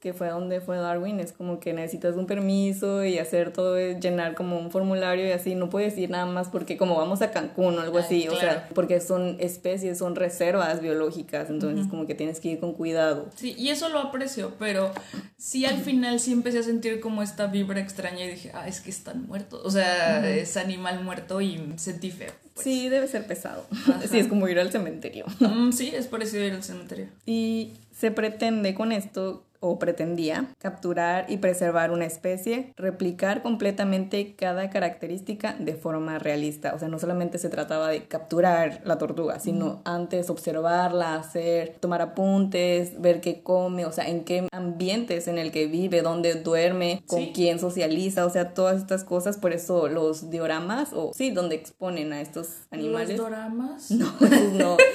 que 0.00 0.12
fue 0.12 0.28
donde 0.28 0.60
fue 0.60 0.76
Darwin, 0.76 1.20
es 1.20 1.32
como 1.32 1.60
que 1.60 1.72
necesitas 1.72 2.16
un 2.16 2.26
permiso 2.26 3.04
y 3.04 3.18
hacer 3.18 3.52
todo, 3.52 3.76
es 3.76 4.00
llenar 4.00 4.34
como 4.34 4.58
un 4.58 4.72
formulario 4.72 5.26
y 5.26 5.30
así. 5.30 5.54
No 5.54 5.70
puedes 5.70 5.96
ir 5.98 6.10
nada 6.10 6.26
más 6.26 6.48
porque 6.48 6.76
como 6.76 6.96
vamos 6.96 7.22
a 7.22 7.30
Cancún 7.30 7.78
o 7.78 7.80
algo 7.80 7.98
Ay, 7.98 8.04
así, 8.04 8.28
o 8.28 8.32
claro. 8.32 8.48
sea, 8.48 8.68
porque 8.74 9.00
son 9.00 9.36
especies, 9.38 9.98
son 9.98 10.16
reservas 10.16 10.80
biológicas, 10.80 11.48
entonces 11.48 11.86
como 11.86 12.06
que 12.06 12.14
tienes 12.16 12.40
que 12.40 12.48
ir 12.48 12.60
con 12.60 12.72
cuidado. 12.72 13.26
Sí, 13.36 13.54
y 13.56 13.68
eso 13.68 13.88
lo 13.88 14.00
aprecio, 14.00 14.52
pero 14.58 14.90
sí 15.38 15.64
al 15.64 15.78
final 15.78 16.18
sí 16.18 16.32
empecé 16.32 16.58
a 16.58 16.62
sentir 16.64 16.98
como 17.00 17.22
esta 17.22 17.46
vibra 17.46 17.80
extraña 17.80 18.24
y 18.24 18.28
dije, 18.30 18.50
ah, 18.52 18.66
es 18.66 18.80
que 18.80 18.90
están 18.90 19.26
muertos, 19.28 19.60
o 19.64 19.70
sea, 19.70 20.28
es 20.28 20.56
animal 20.56 21.04
muerto 21.04 21.40
y 21.40 21.72
sentí 21.76 22.10
feo. 22.10 22.32
pues. 22.54 22.64
Sí, 22.64 22.88
debe 22.88 23.06
ser 23.06 23.26
pesado. 23.26 23.64
Sí, 24.10 24.18
es 24.18 24.26
como 24.26 24.48
ir 24.48 24.58
al 24.58 24.72
cementerio. 24.72 25.24
Mm, 25.40 25.70
sí, 25.72 25.92
es 25.94 26.06
parecido 26.08 26.44
ir 26.44 26.52
al 26.52 26.62
cementerio. 26.64 27.06
Y 27.26 27.72
se 27.96 28.10
pretende 28.10 28.74
con 28.74 28.92
esto, 28.92 29.45
o 29.68 29.78
pretendía, 29.78 30.46
capturar 30.58 31.26
y 31.28 31.38
preservar 31.38 31.90
una 31.90 32.04
especie, 32.04 32.72
replicar 32.76 33.42
completamente 33.42 34.34
cada 34.36 34.70
característica 34.70 35.54
de 35.58 35.74
forma 35.74 36.18
realista. 36.18 36.74
O 36.74 36.78
sea, 36.78 36.88
no 36.88 36.98
solamente 36.98 37.38
se 37.38 37.48
trataba 37.48 37.88
de 37.88 38.04
capturar 38.04 38.80
la 38.84 38.98
tortuga, 38.98 39.38
sino 39.40 39.80
antes 39.84 40.30
observarla, 40.30 41.16
hacer, 41.16 41.76
tomar 41.80 42.02
apuntes, 42.02 43.00
ver 43.00 43.20
qué 43.20 43.42
come, 43.42 43.84
o 43.86 43.92
sea, 43.92 44.08
en 44.08 44.24
qué 44.24 44.48
ambientes 44.52 45.28
en 45.28 45.38
el 45.38 45.52
que 45.52 45.66
vive, 45.66 46.02
dónde 46.02 46.34
duerme, 46.34 47.02
con 47.06 47.20
Sí. 47.20 47.32
quién 47.34 47.58
socializa, 47.58 48.26
o 48.26 48.30
sea, 48.30 48.54
todas 48.54 48.76
estas 48.76 49.04
cosas. 49.04 49.36
Por 49.38 49.52
eso 49.52 49.88
los 49.88 50.30
dioramas, 50.30 50.92
o 50.92 51.12
sí, 51.14 51.30
donde 51.30 51.56
exponen 51.56 52.12
a 52.12 52.20
estos 52.20 52.48
animales. 52.70 53.16
Los 53.18 53.28
doramas. 53.30 53.90
No, 53.96 54.12
no. 54.54 54.76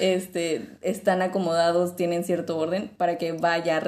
Este, 0.00 0.66
están 0.80 1.22
acomodados, 1.22 1.94
tienen 1.94 2.24
cierto 2.24 2.58
orden 2.58 2.90
para 2.96 3.18
que 3.18 3.32
vaya 3.32 3.78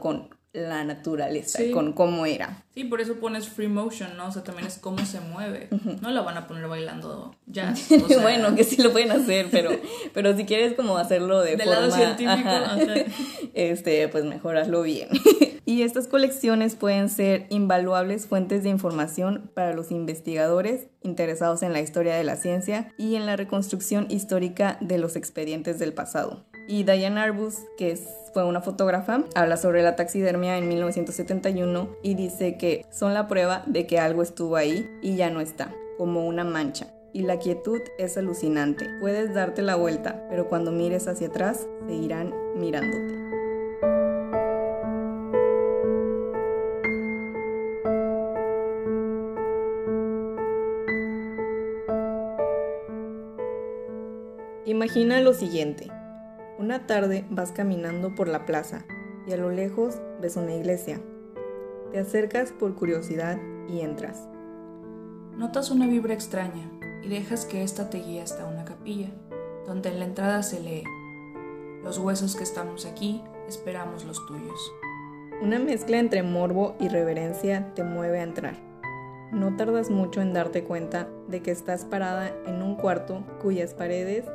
con 0.00 0.28
la 0.52 0.82
naturaleza, 0.84 1.58
Sí. 1.58 1.70
con 1.70 1.92
cómo 1.92 2.26
era. 2.26 2.64
Sí, 2.74 2.84
por 2.84 3.00
eso 3.00 3.14
pones 3.16 3.48
free 3.48 3.68
motion, 3.68 4.16
¿no? 4.16 4.26
O 4.26 4.32
sea, 4.32 4.42
también 4.42 4.66
es 4.66 4.78
cómo 4.78 4.98
se 5.06 5.20
mueve. 5.20 5.68
No 6.00 6.10
la 6.10 6.22
van 6.22 6.36
a 6.36 6.48
poner 6.48 6.66
bailando 6.66 7.36
jazz. 7.46 7.88
o 8.04 8.08
sea, 8.08 8.20
bueno, 8.20 8.54
que 8.56 8.64
sí 8.64 8.82
lo 8.82 8.90
pueden 8.90 9.12
hacer, 9.12 9.46
pero, 9.50 9.70
pero 10.12 10.36
si 10.36 10.44
quieres 10.44 10.74
como 10.74 10.96
hacerlo 10.96 11.40
de 11.40 11.56
Del 11.56 11.68
forma 11.68 11.80
lado 11.80 11.92
científico, 11.92 12.48
ajá, 12.48 12.74
ajá. 12.74 12.94
este, 13.54 14.08
pues 14.08 14.24
mejor 14.24 14.56
hazlo 14.56 14.82
bien. 14.82 15.08
y 15.66 15.82
estas 15.82 16.08
colecciones 16.08 16.74
pueden 16.74 17.08
ser 17.08 17.46
invaluables 17.50 18.26
fuentes 18.26 18.64
de 18.64 18.70
información 18.70 19.52
para 19.54 19.72
los 19.72 19.92
investigadores 19.92 20.88
interesados 21.02 21.62
en 21.62 21.72
la 21.72 21.80
historia 21.80 22.16
de 22.16 22.24
la 22.24 22.34
ciencia 22.34 22.92
y 22.98 23.14
en 23.14 23.24
la 23.24 23.36
reconstrucción 23.36 24.06
histórica 24.10 24.78
de 24.80 24.98
los 24.98 25.14
expedientes 25.14 25.78
del 25.78 25.92
pasado. 25.92 26.44
Y 26.70 26.84
Diane 26.84 27.20
Arbus, 27.20 27.56
que 27.76 27.98
fue 28.32 28.44
una 28.44 28.60
fotógrafa, 28.60 29.24
habla 29.34 29.56
sobre 29.56 29.82
la 29.82 29.96
taxidermia 29.96 30.56
en 30.56 30.68
1971 30.68 31.96
y 32.00 32.14
dice 32.14 32.56
que 32.58 32.86
son 32.92 33.12
la 33.12 33.26
prueba 33.26 33.64
de 33.66 33.88
que 33.88 33.98
algo 33.98 34.22
estuvo 34.22 34.54
ahí 34.54 34.88
y 35.02 35.16
ya 35.16 35.30
no 35.30 35.40
está, 35.40 35.74
como 35.98 36.24
una 36.26 36.44
mancha. 36.44 36.86
y 37.12 37.22
la 37.22 37.40
quietud 37.40 37.80
es 37.98 38.16
alucinante. 38.16 38.86
Puedes 39.00 39.34
darte 39.34 39.62
la 39.62 39.74
vuelta, 39.74 40.24
pero 40.30 40.48
cuando 40.48 40.70
mires 40.70 41.08
hacia 41.08 41.26
atrás, 41.26 41.66
seguirán 41.88 42.32
mirándote. 42.54 43.18
Imagina 54.66 55.20
lo 55.20 55.34
siguiente. 55.34 55.90
Una 56.60 56.86
tarde 56.86 57.24
vas 57.30 57.52
caminando 57.52 58.14
por 58.14 58.28
la 58.28 58.44
plaza 58.44 58.84
y 59.26 59.32
a 59.32 59.38
lo 59.38 59.50
lejos 59.50 59.98
ves 60.20 60.36
una 60.36 60.54
iglesia. 60.54 61.00
Te 61.90 61.98
acercas 61.98 62.52
por 62.52 62.74
curiosidad 62.74 63.38
y 63.66 63.80
entras. 63.80 64.28
Notas 65.38 65.70
una 65.70 65.86
vibra 65.86 66.12
extraña 66.12 66.70
y 67.02 67.08
dejas 67.08 67.46
que 67.46 67.62
ésta 67.62 67.88
te 67.88 68.00
guíe 68.00 68.20
hasta 68.20 68.44
una 68.44 68.66
capilla, 68.66 69.08
donde 69.66 69.88
en 69.88 70.00
la 70.00 70.04
entrada 70.04 70.42
se 70.42 70.60
lee, 70.60 70.84
Los 71.82 71.96
huesos 71.96 72.36
que 72.36 72.42
estamos 72.42 72.84
aquí, 72.84 73.22
esperamos 73.48 74.04
los 74.04 74.26
tuyos. 74.26 74.72
Una 75.40 75.58
mezcla 75.58 75.98
entre 75.98 76.22
morbo 76.22 76.76
y 76.78 76.88
reverencia 76.88 77.72
te 77.74 77.84
mueve 77.84 78.20
a 78.20 78.24
entrar. 78.24 78.56
No 79.32 79.56
tardas 79.56 79.88
mucho 79.88 80.20
en 80.20 80.34
darte 80.34 80.62
cuenta 80.64 81.08
de 81.26 81.40
que 81.40 81.52
estás 81.52 81.86
parada 81.86 82.34
en 82.44 82.60
un 82.60 82.76
cuarto 82.76 83.24
cuyas 83.40 83.72
paredes 83.72 84.26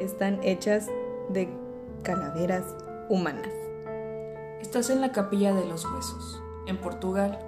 están 0.00 0.38
hechas 0.42 0.90
de 1.30 1.61
calaveras 2.02 2.64
humanas. 3.08 3.52
Estás 4.60 4.90
en 4.90 5.00
la 5.00 5.12
capilla 5.12 5.54
de 5.54 5.66
los 5.66 5.84
huesos, 5.84 6.42
en 6.66 6.78
Portugal, 6.78 7.38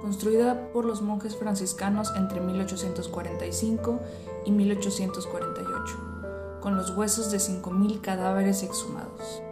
construida 0.00 0.70
por 0.72 0.84
los 0.84 1.02
monjes 1.02 1.36
franciscanos 1.36 2.12
entre 2.16 2.40
1845 2.40 4.00
y 4.44 4.52
1848, 4.52 6.58
con 6.60 6.76
los 6.76 6.96
huesos 6.96 7.30
de 7.30 7.38
5.000 7.38 8.00
cadáveres 8.00 8.62
exhumados. 8.62 9.42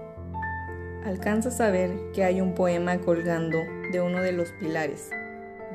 Alcanzas 1.05 1.61
a 1.61 1.71
ver 1.71 2.12
que 2.12 2.25
hay 2.25 2.40
un 2.40 2.55
poema 2.55 2.99
colgando 2.99 3.59
de 3.92 4.01
uno 4.01 4.21
de 4.21 4.33
los 4.33 4.51
pilares. 4.59 5.11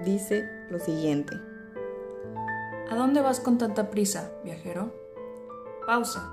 Dice 0.04 0.50
lo 0.70 0.80
siguiente. 0.80 1.39
¿A 2.89 2.96
dónde 2.96 3.22
vas 3.22 3.39
con 3.39 3.58
tanta 3.58 3.89
prisa, 3.89 4.32
viajero? 4.44 4.94
Pausa. 5.86 6.30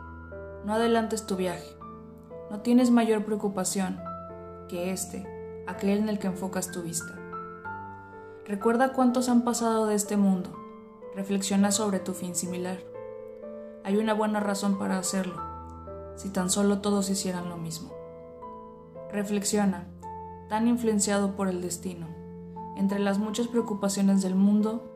No 0.64 0.74
adelantes 0.74 1.26
tu 1.26 1.36
viaje. 1.36 1.77
No 2.50 2.60
tienes 2.60 2.90
mayor 2.90 3.24
preocupación 3.24 4.00
que 4.68 4.90
este, 4.90 5.26
aquel 5.66 5.98
en 5.98 6.08
el 6.08 6.18
que 6.18 6.28
enfocas 6.28 6.70
tu 6.70 6.82
vista. 6.82 7.14
Recuerda 8.46 8.94
cuántos 8.94 9.28
han 9.28 9.42
pasado 9.42 9.86
de 9.86 9.94
este 9.94 10.16
mundo. 10.16 10.50
Reflexiona 11.14 11.72
sobre 11.72 11.98
tu 11.98 12.14
fin 12.14 12.34
similar. 12.34 12.78
Hay 13.84 13.98
una 13.98 14.14
buena 14.14 14.40
razón 14.40 14.78
para 14.78 14.98
hacerlo, 14.98 15.36
si 16.16 16.30
tan 16.30 16.48
solo 16.48 16.80
todos 16.80 17.10
hicieran 17.10 17.50
lo 17.50 17.58
mismo. 17.58 17.92
Reflexiona, 19.12 19.86
tan 20.48 20.68
influenciado 20.68 21.36
por 21.36 21.48
el 21.48 21.60
destino. 21.60 22.06
Entre 22.76 22.98
las 22.98 23.18
muchas 23.18 23.48
preocupaciones 23.48 24.22
del 24.22 24.34
mundo, 24.34 24.90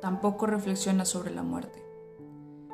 tampoco 0.00 0.46
reflexiona 0.46 1.04
sobre 1.04 1.30
la 1.30 1.44
muerte. 1.44 1.84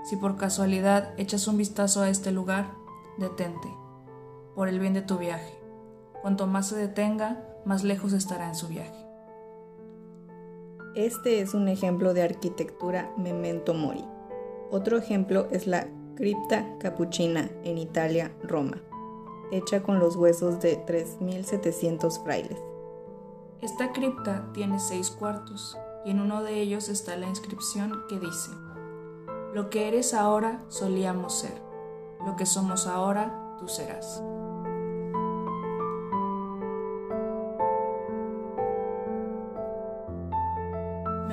Si 0.04 0.16
por 0.16 0.36
casualidad 0.36 1.12
echas 1.18 1.46
un 1.48 1.58
vistazo 1.58 2.02
a 2.02 2.08
este 2.08 2.30
lugar, 2.30 2.72
detente, 3.18 3.68
por 4.54 4.68
el 4.68 4.78
bien 4.78 4.94
de 4.94 5.02
tu 5.02 5.18
viaje. 5.18 5.58
Cuanto 6.22 6.46
más 6.46 6.68
se 6.68 6.76
detenga, 6.76 7.44
más 7.64 7.84
lejos 7.84 8.12
estará 8.12 8.48
en 8.48 8.54
su 8.54 8.68
viaje. 8.68 9.04
Este 10.94 11.40
es 11.40 11.54
un 11.54 11.68
ejemplo 11.68 12.14
de 12.14 12.22
arquitectura 12.22 13.12
memento 13.16 13.74
mori. 13.74 14.04
Otro 14.70 14.96
ejemplo 14.96 15.48
es 15.50 15.66
la 15.66 15.88
cripta 16.14 16.78
capuchina 16.78 17.50
en 17.64 17.78
Italia, 17.78 18.32
Roma, 18.42 18.80
hecha 19.50 19.82
con 19.82 19.98
los 19.98 20.16
huesos 20.16 20.60
de 20.60 20.84
3.700 20.86 22.22
frailes. 22.22 22.58
Esta 23.60 23.92
cripta 23.92 24.50
tiene 24.52 24.78
seis 24.78 25.10
cuartos 25.10 25.76
y 26.04 26.10
en 26.10 26.20
uno 26.20 26.42
de 26.42 26.60
ellos 26.60 26.88
está 26.88 27.16
la 27.16 27.28
inscripción 27.28 28.04
que 28.08 28.20
dice, 28.20 28.50
Lo 29.54 29.70
que 29.70 29.88
eres 29.88 30.14
ahora 30.14 30.62
solíamos 30.68 31.40
ser, 31.40 31.60
lo 32.24 32.36
que 32.36 32.46
somos 32.46 32.86
ahora 32.86 33.56
tú 33.58 33.68
serás. 33.68 34.22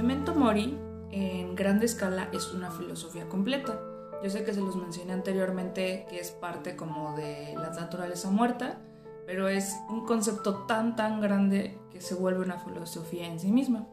Memento 0.02 0.34
Mori 0.34 0.80
en 1.12 1.54
grande 1.54 1.86
escala 1.86 2.28
es 2.34 2.54
una 2.54 2.72
filosofía 2.72 3.30
completa. 3.30 3.80
Yo 4.24 4.32
sé 4.32 4.44
que 4.44 4.52
se 4.52 4.60
los 4.60 4.76
mencioné 4.76 5.14
anteriormente 5.14 6.08
que 6.10 6.20
es 6.20 6.32
parte 6.32 6.76
como 6.76 7.16
de 7.16 7.54
la 7.54 7.70
naturaleza 7.70 8.32
muerta, 8.32 8.80
pero 9.28 9.48
es 9.48 9.78
un 9.92 10.08
concepto 10.08 10.66
tan 10.66 10.96
tan 10.96 11.22
grande 11.22 11.78
que 11.92 12.02
se 12.02 12.16
vuelve 12.16 12.44
una 12.44 12.58
filosofía 12.58 13.28
en 13.28 13.40
sí 13.40 13.52
misma. 13.52 13.88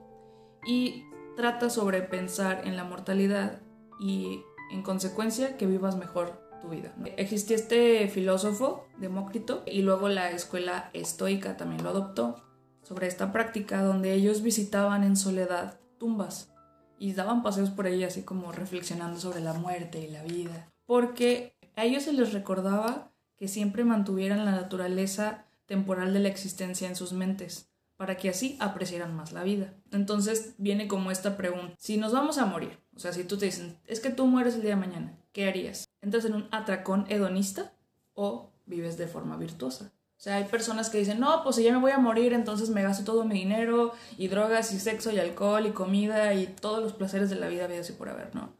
Y 0.67 1.05
trata 1.37 1.69
sobre 1.69 2.01
pensar 2.01 2.63
en 2.67 2.79
la 2.79 2.85
mortalidad 2.85 3.61
y 4.01 4.41
en 4.73 4.83
consecuencia 4.83 5.59
que 5.59 5.67
vivas 5.67 5.99
mejor 5.99 6.41
tu 6.63 6.71
vida. 6.71 6.95
Existió 7.19 7.55
este 7.55 8.09
filósofo, 8.09 8.87
Demócrito, 8.97 9.63
y 9.67 9.83
luego 9.83 10.09
la 10.09 10.31
escuela 10.31 10.89
estoica 10.95 11.59
también 11.59 11.85
lo 11.85 11.91
adoptó 11.91 12.37
sobre 12.83 13.09
esta 13.09 13.31
práctica 13.31 13.83
donde 13.83 14.15
ellos 14.15 14.41
visitaban 14.41 15.05
en 15.05 15.15
soledad 15.15 15.79
tumbas 15.99 16.53
y 16.99 17.13
daban 17.13 17.43
paseos 17.43 17.71
por 17.71 17.87
ahí 17.87 18.05
así 18.05 18.23
como 18.23 18.53
reflexionando 18.53 19.21
sobre 19.21 19.41
la 19.41 19.53
muerte 19.53 20.01
y 20.01 20.09
la 20.09 20.23
vida, 20.23 20.69
porque 20.87 21.53
a 21.77 21.85
ellos 21.85 22.05
se 22.05 22.13
les 22.13 22.33
recordaba 22.33 23.13
que 23.37 23.49
siempre 23.49 23.85
mantuvieran 23.85 24.45
la 24.45 24.53
naturaleza 24.53 25.47
temporal 25.67 26.13
de 26.13 26.21
la 26.21 26.29
existencia 26.29 26.89
en 26.89 26.97
sus 26.97 27.13
mentes, 27.13 27.71
para 27.97 28.17
que 28.17 28.29
así 28.31 28.57
apreciaran 28.61 29.15
más 29.15 29.33
la 29.33 29.43
vida. 29.43 29.75
Entonces 29.93 30.55
viene 30.59 30.89
como 30.89 31.11
esta 31.11 31.37
pregunta, 31.37 31.75
si 31.79 31.97
nos 31.97 32.13
vamos 32.13 32.39
a 32.39 32.47
morir, 32.47 32.79
o 32.97 32.99
sea, 32.99 33.13
si 33.13 33.25
tú 33.25 33.37
te 33.37 33.47
dicen, 33.47 33.79
es 33.87 34.01
que 34.01 34.11
tú 34.11 34.27
mueres 34.27 34.55
el 34.55 34.63
día 34.63 34.71
de 34.71 34.77
mañana, 34.77 35.19
¿qué 35.33 35.47
harías? 35.47 35.85
¿Entras 36.01 36.25
en 36.25 36.35
un 36.35 36.49
atracón 36.51 37.07
hedonista 37.09 37.73
o 38.15 38.51
vives 38.67 38.99
de 38.99 39.07
forma 39.07 39.37
virtuosa? 39.37 39.93
O 40.19 40.21
sea, 40.21 40.35
hay 40.35 40.45
personas 40.45 40.91
que 40.91 40.99
dicen, 40.99 41.21
no, 41.21 41.45
pues 41.45 41.55
si 41.55 41.63
ya 41.63 41.73
me 41.73 41.79
voy 41.79 41.93
a 41.93 41.99
morir, 41.99 42.33
entonces 42.33 42.71
me 42.71 42.83
gasto 42.83 43.05
todo 43.05 43.25
mi 43.25 43.37
dinero 43.37 43.93
y 44.17 44.27
drogas 44.27 44.73
y 44.73 44.81
sexo 44.81 45.13
y 45.13 45.21
alcohol 45.21 45.65
y 45.65 45.71
comida 45.71 46.35
y 46.35 46.49
todos 46.49 46.83
los 46.83 46.93
placeres 46.93 47.31
de 47.31 47.37
la 47.37 47.47
vida, 47.47 47.69
vida 47.69 47.83
así 47.83 47.93
por 47.93 48.09
haber, 48.09 48.35
¿no? 48.35 48.53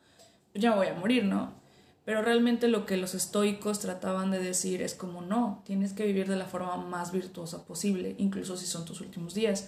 Pues 0.53 0.63
ya 0.63 0.71
me 0.71 0.77
voy 0.77 0.87
a 0.87 0.95
morir, 0.95 1.25
¿no? 1.25 1.53
Pero 2.05 2.23
realmente 2.23 2.69
lo 2.69 2.87
que 2.87 2.97
los 2.97 3.15
estoicos 3.15 3.81
trataban 3.81 4.31
de 4.31 4.39
decir 4.39 4.83
es 4.83 4.95
como, 4.95 5.21
no, 5.21 5.63
tienes 5.67 5.93
que 5.95 6.07
vivir 6.07 6.29
de 6.29 6.37
la 6.37 6.47
forma 6.47 6.77
más 6.77 7.11
virtuosa 7.11 7.67
posible, 7.67 8.15
incluso 8.19 8.57
si 8.57 8.65
son 8.65 8.85
tus 8.85 9.01
últimos 9.01 9.35
días. 9.35 9.67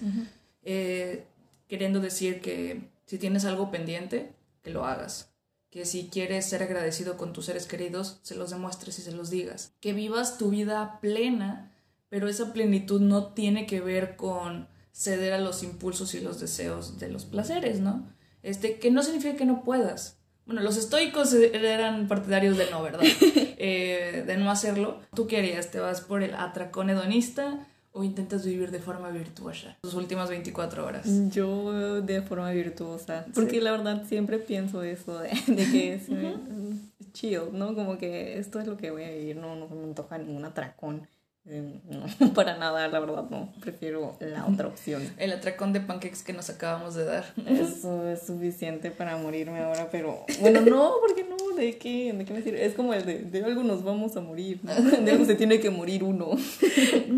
Eh, 0.62 1.26
queriendo 1.66 1.98
decir 1.98 2.40
que 2.40 2.88
si 3.04 3.18
tienes 3.18 3.44
algo 3.44 3.72
pendiente, 3.72 4.32
que 4.62 4.70
lo 4.70 4.86
hagas. 4.86 5.34
Que 5.70 5.84
si 5.84 6.08
quieres 6.08 6.48
ser 6.48 6.62
agradecido 6.62 7.16
con 7.16 7.32
tus 7.32 7.46
seres 7.46 7.66
queridos, 7.66 8.20
se 8.22 8.36
los 8.36 8.50
demuestres 8.50 8.98
y 9.00 9.02
se 9.02 9.12
los 9.12 9.28
digas. 9.28 9.74
Que 9.80 9.92
vivas 9.92 10.38
tu 10.38 10.50
vida 10.50 11.00
plena 11.00 11.69
pero 12.10 12.28
esa 12.28 12.52
plenitud 12.52 13.00
no 13.00 13.28
tiene 13.28 13.66
que 13.66 13.80
ver 13.80 14.16
con 14.16 14.68
ceder 14.92 15.32
a 15.32 15.38
los 15.38 15.62
impulsos 15.62 16.14
y 16.14 16.20
los 16.20 16.38
deseos 16.38 16.98
de 16.98 17.08
los 17.08 17.24
placeres, 17.24 17.80
¿no? 17.80 18.06
Este, 18.42 18.78
que 18.78 18.90
no 18.90 19.02
significa 19.02 19.36
que 19.36 19.46
no 19.46 19.62
puedas. 19.62 20.18
Bueno, 20.44 20.62
los 20.62 20.76
estoicos 20.76 21.32
eran 21.32 22.08
partidarios 22.08 22.58
de 22.58 22.70
no, 22.70 22.82
¿verdad? 22.82 23.00
Eh, 23.62 24.24
de 24.26 24.38
no 24.38 24.50
hacerlo. 24.50 25.00
¿Tú 25.14 25.26
qué 25.26 25.36
harías? 25.36 25.70
¿Te 25.70 25.80
vas 25.80 26.00
por 26.00 26.22
el 26.22 26.32
atracón 26.32 26.88
hedonista 26.88 27.66
o 27.92 28.04
intentas 28.04 28.46
vivir 28.46 28.70
de 28.70 28.78
forma 28.78 29.10
virtuosa 29.10 29.76
tus 29.82 29.92
últimas 29.92 30.30
24 30.30 30.86
horas? 30.86 31.06
Yo 31.30 32.00
de 32.00 32.22
forma 32.22 32.50
virtuosa, 32.52 33.26
porque 33.34 33.60
la 33.60 33.72
verdad 33.72 34.04
siempre 34.08 34.38
pienso 34.38 34.82
eso 34.82 35.18
de, 35.18 35.28
que 35.72 35.92
es 35.92 36.04
chido, 37.12 37.50
¿no? 37.52 37.74
Como 37.74 37.98
que 37.98 38.38
esto 38.38 38.60
es 38.60 38.66
lo 38.66 38.78
que 38.78 38.92
voy 38.92 39.04
a 39.04 39.10
vivir, 39.10 39.36
no, 39.36 39.54
no 39.56 39.68
me 39.68 39.84
antoja 39.84 40.16
ningún 40.16 40.46
atracón. 40.46 41.06
Eh, 41.50 41.80
no, 42.20 42.32
para 42.32 42.56
nada, 42.56 42.86
la 42.86 43.00
verdad 43.00 43.24
no. 43.28 43.52
Prefiero 43.60 44.16
la 44.20 44.46
otra 44.46 44.68
opción. 44.68 45.02
El 45.18 45.32
atracón 45.32 45.72
de 45.72 45.80
pancakes 45.80 46.22
que 46.24 46.32
nos 46.32 46.48
acabamos 46.48 46.94
de 46.94 47.04
dar. 47.04 47.24
Eso 47.46 48.08
es 48.08 48.22
suficiente 48.22 48.90
para 48.90 49.16
morirme 49.16 49.60
ahora, 49.60 49.88
pero 49.90 50.24
bueno, 50.40 50.60
no, 50.60 50.94
porque 51.00 51.24
no, 51.24 51.56
¿de 51.56 51.76
qué? 51.76 52.12
¿De 52.12 52.24
qué 52.24 52.32
me 52.32 52.42
sirve? 52.42 52.64
Es 52.64 52.74
como 52.74 52.94
el 52.94 53.04
de, 53.04 53.18
de 53.18 53.44
algo 53.44 53.64
nos 53.64 53.82
vamos 53.82 54.16
a 54.16 54.20
morir, 54.20 54.60
De 54.60 55.10
algo 55.10 55.24
se 55.24 55.34
tiene 55.34 55.58
que 55.58 55.70
morir 55.70 56.04
uno. 56.04 56.30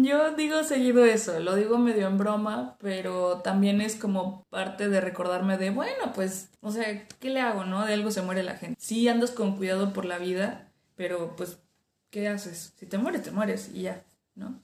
Yo 0.03 0.35
digo 0.35 0.65
seguido 0.65 1.05
eso, 1.05 1.39
lo 1.41 1.55
digo 1.55 1.77
medio 1.77 2.07
en 2.07 2.17
broma, 2.17 2.77
pero 2.81 3.39
también 3.39 3.81
es 3.81 3.97
como 3.97 4.45
parte 4.49 4.89
de 4.89 5.01
recordarme 5.01 5.59
de, 5.59 5.71
bueno, 5.71 6.13
pues, 6.15 6.49
o 6.61 6.71
sea, 6.71 7.07
¿qué 7.21 7.31
le 7.31 7.41
hago, 7.41 7.65
no? 7.65 7.85
De 7.85 7.93
algo 7.93 8.11
se 8.11 8.23
muere 8.23 8.43
la 8.43 8.57
gente. 8.57 8.77
Sí 8.81 9.09
andas 9.09 9.31
con 9.31 9.57
cuidado 9.57 9.93
por 9.93 10.05
la 10.07 10.19
vida, 10.19 10.69
pero 10.97 11.37
pues, 11.37 11.59
¿qué 12.11 12.29
haces? 12.29 12.73
Si 12.77 12.87
te 12.87 12.99
mueres, 12.99 13.23
te 13.23 13.31
mueres 13.31 13.71
y 13.75 13.83
ya. 13.83 14.03
¿No? 14.35 14.61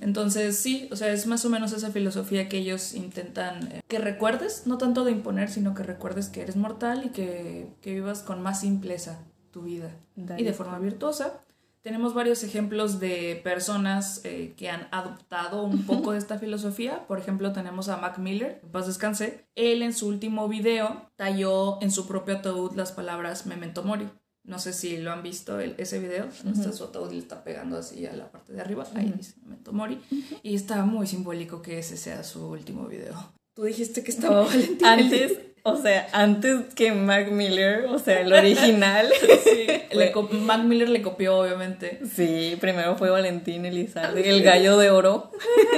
Entonces 0.00 0.58
sí, 0.58 0.88
o 0.92 0.96
sea, 0.96 1.12
es 1.12 1.26
más 1.26 1.44
o 1.44 1.50
menos 1.50 1.72
esa 1.72 1.90
filosofía 1.90 2.48
que 2.48 2.58
ellos 2.58 2.94
intentan 2.94 3.72
eh, 3.72 3.80
que 3.88 3.98
recuerdes, 3.98 4.66
no 4.66 4.78
tanto 4.78 5.04
de 5.04 5.12
imponer, 5.12 5.50
sino 5.50 5.74
que 5.74 5.82
recuerdes 5.82 6.28
que 6.28 6.42
eres 6.42 6.56
mortal 6.56 7.04
y 7.06 7.08
que, 7.10 7.68
que 7.80 7.94
vivas 7.94 8.22
con 8.22 8.42
más 8.42 8.60
simpleza 8.60 9.24
tu 9.50 9.62
vida 9.62 9.90
y 10.16 10.44
de 10.44 10.52
forma 10.52 10.78
virtuosa. 10.78 11.40
Tenemos 11.82 12.12
varios 12.12 12.44
ejemplos 12.44 13.00
de 13.00 13.40
personas 13.42 14.20
eh, 14.24 14.52
que 14.54 14.68
han 14.68 14.86
adoptado 14.90 15.62
un 15.62 15.86
poco 15.86 16.12
de 16.12 16.18
esta 16.18 16.38
filosofía. 16.38 17.06
Por 17.06 17.18
ejemplo, 17.18 17.52
tenemos 17.52 17.88
a 17.88 17.96
Mac 17.96 18.18
Miller, 18.18 18.60
paz 18.70 18.86
descanse. 18.86 19.46
Él 19.54 19.80
en 19.80 19.94
su 19.94 20.06
último 20.06 20.46
video 20.46 21.10
talló 21.16 21.80
en 21.80 21.90
su 21.90 22.06
propio 22.06 22.36
ataúd 22.36 22.74
las 22.74 22.92
palabras 22.92 23.46
Memento 23.46 23.82
Mori. 23.82 24.10
No 24.44 24.58
sé 24.58 24.72
si 24.72 24.96
lo 24.96 25.12
han 25.12 25.22
visto 25.22 25.60
ese 25.60 25.98
video. 25.98 26.26
está 26.26 26.72
su 26.72 26.84
ataúd 26.84 27.12
le 27.12 27.18
está 27.18 27.44
pegando 27.44 27.76
así 27.76 28.06
a 28.06 28.12
la 28.14 28.30
parte 28.30 28.52
de 28.52 28.60
arriba. 28.60 28.86
Ahí 28.94 29.12
dice 29.16 29.34
Memento 29.42 29.72
Mori. 29.72 30.00
Y 30.42 30.54
está 30.54 30.84
muy 30.84 31.06
simbólico 31.06 31.62
que 31.62 31.78
ese 31.78 31.96
sea 31.96 32.24
su 32.24 32.46
último 32.46 32.86
video. 32.86 33.32
Tú 33.54 33.64
dijiste 33.64 34.02
que 34.02 34.10
estaba 34.10 34.42
Valentín. 34.42 34.86
Antes, 34.86 35.38
o 35.62 35.76
sea, 35.76 36.08
antes 36.12 36.74
que 36.74 36.92
Mac 36.92 37.30
Miller, 37.30 37.84
o 37.86 37.98
sea, 37.98 38.20
el 38.20 38.32
original. 38.32 39.08
sí, 39.44 39.66
Mac 40.32 40.64
Miller 40.64 40.88
le 40.88 41.02
copió, 41.02 41.38
obviamente. 41.38 42.00
Sí, 42.14 42.56
primero 42.60 42.96
fue 42.96 43.10
Valentín 43.10 43.66
Elizalde, 43.66 44.28
el 44.28 44.42
gallo 44.42 44.78
de 44.78 44.90
oro. 44.90 45.30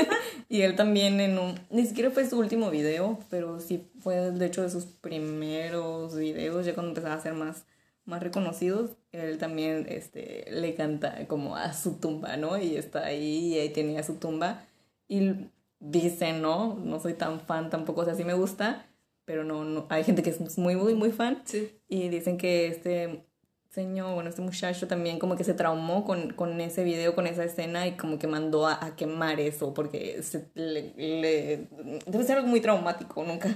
y 0.49 0.63
él 0.63 0.77
también 0.77 1.21
en 1.21 1.39
un. 1.39 1.59
Ni 1.71 1.87
siquiera 1.87 2.11
fue 2.11 2.29
su 2.29 2.39
último 2.39 2.71
video, 2.71 3.19
pero 3.31 3.59
sí 3.59 3.89
fue 4.01 4.31
de 4.31 4.47
hecho 4.47 4.63
de 4.63 4.71
sus 4.71 4.85
primeros 4.85 6.15
videos, 6.15 6.65
ya 6.65 6.75
cuando 6.75 6.91
empezaba 6.91 7.15
a 7.15 7.21
ser 7.21 7.35
más, 7.35 7.65
más 8.05 8.23
reconocidos. 8.23 8.91
Él 9.13 9.39
también 9.39 9.87
este, 9.89 10.47
le 10.51 10.75
canta 10.75 11.27
como 11.27 11.57
a 11.57 11.73
su 11.73 11.99
tumba, 11.99 12.37
¿no? 12.37 12.59
Y 12.59 12.77
está 12.77 13.05
ahí 13.05 13.55
y 13.55 13.59
ahí 13.59 13.71
tenía 13.71 14.03
su 14.03 14.17
tumba. 14.17 14.65
Y 15.09 15.49
dice, 15.81 16.33
¿no? 16.33 16.75
No 16.75 17.01
soy 17.01 17.15
tan 17.15 17.41
fan 17.41 17.71
tampoco, 17.71 18.03
o 18.03 18.05
sea, 18.05 18.15
sí 18.15 18.25
me 18.25 18.35
gusta, 18.35 18.87
pero 19.25 19.45
no, 19.45 19.65
no, 19.65 19.87
hay 19.89 20.05
gente 20.05 20.23
que 20.23 20.31
es 20.31 20.59
muy, 20.59 20.77
muy, 20.77 20.95
muy 20.95 21.13
fan. 21.13 21.43
Sí. 21.45 21.71
Y 21.89 22.09
dicen 22.09 22.39
que 22.39 22.69
este 22.69 23.27
señor, 23.73 24.13
bueno, 24.15 24.29
este 24.29 24.43
muchacho 24.43 24.87
también 24.87 25.19
como 25.19 25.35
que 25.35 25.45
se 25.45 25.55
traumó 25.55 26.05
con, 26.05 26.35
con 26.35 26.61
ese 26.61 26.85
video, 26.85 27.15
con 27.15 27.27
esa 27.27 27.43
escena 27.43 27.87
y 27.87 27.93
como 27.93 28.19
que 28.19 28.27
mandó 28.27 28.67
a, 28.67 28.95
quemar 28.97 29.41
eso 29.41 29.73
porque 29.73 30.23
se, 30.23 30.51
le, 30.55 31.69
debe 32.07 32.25
ser 32.25 32.37
algo 32.37 32.49
muy 32.49 32.61
traumático, 32.61 33.25
nunca, 33.25 33.49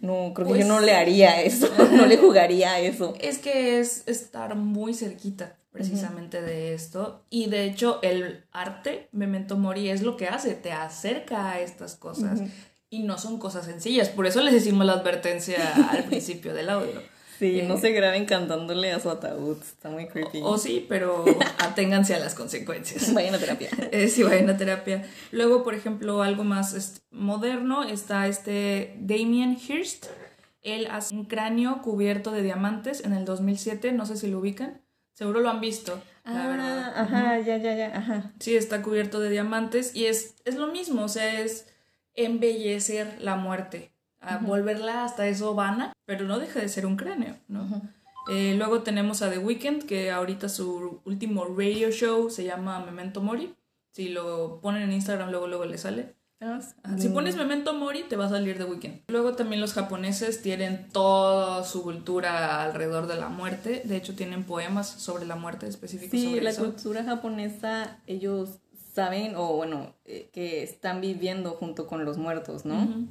no, 0.00 0.32
creo 0.34 0.46
que 0.46 0.52
yo 0.52 0.58
pues 0.58 0.66
no 0.66 0.80
le 0.80 0.94
haría 0.94 1.42
eso, 1.42 1.68
no 1.92 2.06
le 2.06 2.16
jugaría 2.16 2.78
eso. 2.78 3.14
Es 3.20 3.38
que 3.38 3.80
es 3.80 4.06
estar 4.06 4.54
muy 4.54 4.94
cerquita 4.94 5.56
precisamente 5.72 6.40
de 6.40 6.72
esto. 6.72 7.24
Y 7.28 7.50
de 7.50 7.64
hecho, 7.64 7.98
el 8.02 8.44
arte, 8.52 9.08
Memento 9.12 9.56
Mori, 9.56 9.90
es 9.90 10.02
lo 10.02 10.16
que 10.16 10.28
hace, 10.28 10.54
te 10.54 10.72
acerca 10.72 11.50
a 11.50 11.60
estas 11.60 11.96
cosas. 11.96 12.40
Y 12.88 13.00
no 13.00 13.18
son 13.18 13.38
cosas 13.38 13.66
sencillas. 13.66 14.08
Por 14.08 14.26
eso 14.26 14.40
les 14.40 14.54
decimos 14.54 14.86
la 14.86 14.94
advertencia 14.94 15.74
al 15.90 16.04
principio 16.08 16.54
del 16.54 16.70
audio. 16.70 17.02
Sí, 17.38 17.62
no 17.62 17.74
eh, 17.74 17.78
se 17.78 17.92
graben 17.92 18.24
cantándole 18.24 18.92
a 18.92 19.00
su 19.00 19.10
ataúd, 19.10 19.58
está 19.58 19.90
muy 19.90 20.06
creepy. 20.06 20.40
O, 20.42 20.56
sí, 20.58 20.86
pero 20.88 21.24
aténganse 21.58 22.14
a 22.14 22.18
las 22.18 22.34
consecuencias. 22.34 23.12
Vayan 23.14 23.34
a 23.34 23.38
terapia. 23.38 23.70
Eh, 23.92 24.08
sí, 24.08 24.22
vayan 24.22 24.50
a 24.50 24.56
terapia. 24.56 25.04
Luego, 25.30 25.62
por 25.62 25.74
ejemplo, 25.74 26.22
algo 26.22 26.44
más 26.44 27.02
moderno 27.10 27.84
está 27.84 28.26
este 28.26 28.96
Damien 28.98 29.56
Hirst. 29.56 30.06
Él 30.62 30.88
hace 30.90 31.14
un 31.14 31.24
cráneo 31.26 31.80
cubierto 31.82 32.32
de 32.32 32.42
diamantes 32.42 33.04
en 33.04 33.12
el 33.12 33.24
2007, 33.24 33.92
no 33.92 34.06
sé 34.06 34.16
si 34.16 34.28
lo 34.28 34.40
ubican. 34.40 34.82
Seguro 35.12 35.40
lo 35.40 35.48
han 35.48 35.60
visto, 35.60 36.02
la 36.24 36.44
ah, 36.44 36.48
verdad. 36.48 36.92
Ajá, 36.94 37.40
ya, 37.40 37.56
ya, 37.56 37.74
ya, 37.74 37.96
ajá. 37.96 38.32
Sí, 38.38 38.56
está 38.56 38.82
cubierto 38.82 39.20
de 39.20 39.30
diamantes 39.30 39.94
y 39.94 40.06
es, 40.06 40.34
es 40.44 40.56
lo 40.56 40.66
mismo, 40.66 41.04
o 41.04 41.08
sea, 41.08 41.40
es 41.40 41.68
embellecer 42.12 43.16
la 43.20 43.36
muerte, 43.36 43.92
a 44.26 44.38
volverla 44.38 45.04
hasta 45.04 45.26
eso 45.26 45.54
vana, 45.54 45.92
pero 46.04 46.24
no 46.24 46.38
deja 46.38 46.60
de 46.60 46.68
ser 46.68 46.86
un 46.86 46.96
cráneo, 46.96 47.36
¿no? 47.48 47.82
Eh, 48.28 48.54
luego 48.56 48.82
tenemos 48.82 49.22
a 49.22 49.30
The 49.30 49.38
Weeknd, 49.38 49.84
que 49.84 50.10
ahorita 50.10 50.48
su 50.48 51.00
último 51.04 51.44
radio 51.44 51.90
show 51.90 52.28
se 52.30 52.44
llama 52.44 52.84
Memento 52.84 53.20
Mori. 53.20 53.54
Si 53.92 54.08
lo 54.08 54.60
ponen 54.60 54.82
en 54.82 54.92
Instagram, 54.92 55.30
luego, 55.30 55.46
luego 55.46 55.64
le 55.64 55.78
sale. 55.78 56.16
Ah, 56.40 56.60
si 56.98 57.08
pones 57.08 57.34
Memento 57.36 57.72
Mori, 57.72 58.02
te 58.02 58.16
va 58.16 58.26
a 58.26 58.28
salir 58.28 58.58
de 58.58 58.64
Weekend. 58.64 59.00
Luego 59.08 59.34
también 59.34 59.60
los 59.60 59.72
japoneses 59.72 60.42
tienen 60.42 60.88
toda 60.92 61.64
su 61.64 61.82
cultura 61.82 62.62
alrededor 62.62 63.06
de 63.06 63.16
la 63.16 63.28
muerte. 63.28 63.82
De 63.84 63.96
hecho, 63.96 64.14
tienen 64.14 64.44
poemas 64.44 64.86
sobre 64.86 65.24
la 65.24 65.36
muerte 65.36 65.66
específicos. 65.66 66.20
Sí, 66.20 66.40
la 66.40 66.54
cultura 66.54 67.04
japonesa, 67.04 67.98
ellos 68.06 68.58
saben, 68.92 69.34
o 69.36 69.56
bueno, 69.56 69.94
eh, 70.04 70.28
que 70.32 70.62
están 70.62 71.00
viviendo 71.00 71.52
junto 71.52 71.86
con 71.86 72.04
los 72.04 72.18
muertos, 72.18 72.66
¿no? 72.66 73.06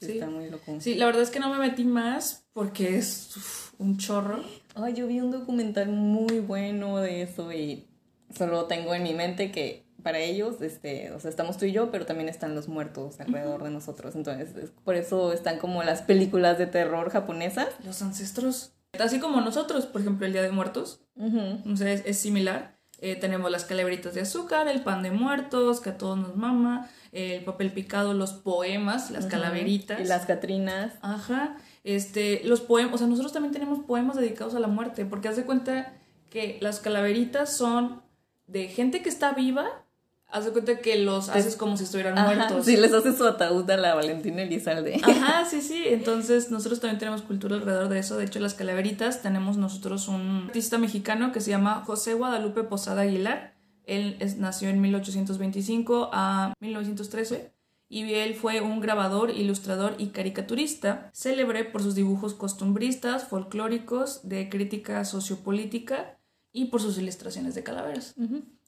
Sí. 0.00 0.12
Está 0.12 0.28
muy 0.28 0.48
loco. 0.48 0.80
Sí, 0.80 0.94
la 0.94 1.06
verdad 1.06 1.22
es 1.22 1.30
que 1.30 1.40
no 1.40 1.50
me 1.50 1.58
metí 1.58 1.84
más 1.84 2.46
porque 2.52 2.96
es 2.96 3.34
un 3.78 3.98
chorro. 3.98 4.42
Ay, 4.74 4.94
yo 4.94 5.06
vi 5.06 5.20
un 5.20 5.30
documental 5.30 5.88
muy 5.88 6.40
bueno 6.40 6.98
de 6.98 7.22
eso 7.22 7.52
y 7.52 7.86
solo 8.34 8.64
tengo 8.66 8.94
en 8.94 9.02
mi 9.02 9.14
mente 9.14 9.50
que 9.50 9.84
para 10.02 10.18
ellos, 10.18 10.60
este, 10.62 11.12
o 11.12 11.20
sea, 11.20 11.30
estamos 11.30 11.58
tú 11.58 11.66
y 11.66 11.72
yo, 11.72 11.90
pero 11.90 12.06
también 12.06 12.28
están 12.28 12.54
los 12.54 12.68
muertos 12.68 13.20
alrededor 13.20 13.62
de 13.62 13.70
nosotros. 13.70 14.14
Entonces, 14.16 14.70
por 14.84 14.94
eso 14.94 15.32
están 15.32 15.58
como 15.58 15.82
las 15.82 16.02
películas 16.02 16.58
de 16.58 16.66
terror 16.66 17.10
japonesas. 17.10 17.68
Los 17.84 18.00
ancestros. 18.02 18.72
Así 18.98 19.20
como 19.20 19.40
nosotros, 19.40 19.86
por 19.86 20.00
ejemplo, 20.00 20.26
el 20.26 20.32
Día 20.32 20.42
de 20.42 20.50
Muertos. 20.50 21.02
Entonces, 21.16 22.02
es, 22.06 22.18
similar. 22.18 22.79
Eh, 23.02 23.16
tenemos 23.16 23.50
las 23.50 23.64
calabritas 23.64 24.14
de 24.14 24.20
azúcar, 24.20 24.68
el 24.68 24.82
pan 24.82 25.02
de 25.02 25.10
muertos, 25.10 25.80
que 25.80 25.90
a 25.90 25.98
todos 25.98 26.18
nos 26.18 26.36
mama, 26.36 26.90
el 27.12 27.42
papel 27.44 27.72
picado, 27.72 28.12
los 28.12 28.32
poemas, 28.32 29.10
las 29.10 29.26
calaveritas. 29.26 30.00
Y 30.00 30.04
las 30.04 30.26
catrinas. 30.26 30.94
Ajá. 31.00 31.56
Este, 31.82 32.42
los 32.44 32.60
poemas, 32.60 32.94
o 32.94 32.98
sea, 32.98 33.06
nosotros 33.06 33.32
también 33.32 33.52
tenemos 33.52 33.80
poemas 33.84 34.16
dedicados 34.16 34.54
a 34.54 34.60
la 34.60 34.68
muerte, 34.68 35.06
porque 35.06 35.28
haz 35.28 35.36
de 35.36 35.44
cuenta 35.44 35.94
que 36.28 36.58
las 36.60 36.80
calaveritas 36.80 37.56
son 37.56 38.02
de 38.46 38.68
gente 38.68 39.02
que 39.02 39.08
está 39.08 39.32
viva 39.32 39.84
Haz 40.32 40.44
de 40.44 40.52
cuenta 40.52 40.78
que 40.78 40.96
los 40.98 41.28
haces 41.28 41.56
como 41.56 41.76
si 41.76 41.84
estuvieran 41.84 42.14
muertos. 42.14 42.64
Sí, 42.64 42.76
les 42.76 42.92
haces 42.92 43.18
su 43.18 43.26
ataúd 43.26 43.68
a 43.70 43.76
la 43.76 43.94
Valentina 43.94 44.42
Elizalde. 44.42 45.00
Ajá, 45.02 45.44
sí, 45.50 45.60
sí. 45.60 45.82
Entonces, 45.86 46.50
nosotros 46.50 46.80
también 46.80 46.98
tenemos 46.98 47.22
cultura 47.22 47.56
alrededor 47.56 47.88
de 47.88 47.98
eso. 47.98 48.16
De 48.16 48.24
hecho, 48.24 48.38
las 48.38 48.54
calaveritas, 48.54 49.22
tenemos 49.22 49.56
nosotros 49.56 50.08
un 50.08 50.44
artista 50.46 50.78
mexicano 50.78 51.32
que 51.32 51.40
se 51.40 51.50
llama 51.50 51.82
José 51.84 52.14
Guadalupe 52.14 52.62
Posada 52.62 53.02
Aguilar. 53.02 53.54
Él 53.86 54.18
nació 54.38 54.68
en 54.68 54.80
1825 54.80 56.10
a 56.12 56.54
1913 56.60 57.52
y 57.88 58.14
él 58.14 58.36
fue 58.36 58.60
un 58.60 58.80
grabador, 58.80 59.30
ilustrador 59.30 59.96
y 59.98 60.10
caricaturista, 60.10 61.10
célebre 61.12 61.64
por 61.64 61.82
sus 61.82 61.96
dibujos 61.96 62.34
costumbristas, 62.34 63.24
folclóricos, 63.24 64.28
de 64.28 64.48
crítica 64.48 65.04
sociopolítica 65.04 66.16
y 66.52 66.66
por 66.66 66.80
sus 66.80 66.98
ilustraciones 66.98 67.56
de 67.56 67.64
calaveras. 67.64 68.14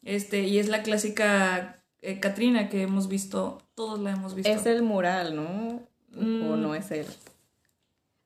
Este, 0.02 0.40
y 0.42 0.58
es 0.58 0.68
la 0.68 0.82
clásica 0.82 1.82
eh, 2.00 2.18
Katrina 2.20 2.68
que 2.68 2.82
hemos 2.82 3.08
visto, 3.08 3.62
todos 3.74 4.00
la 4.00 4.10
hemos 4.10 4.34
visto. 4.34 4.50
Es 4.50 4.66
el 4.66 4.82
mural, 4.82 5.36
¿no? 5.36 5.82
¿O 6.14 6.20
mm. 6.20 6.60
no 6.60 6.74
es 6.74 6.90
él? 6.90 7.06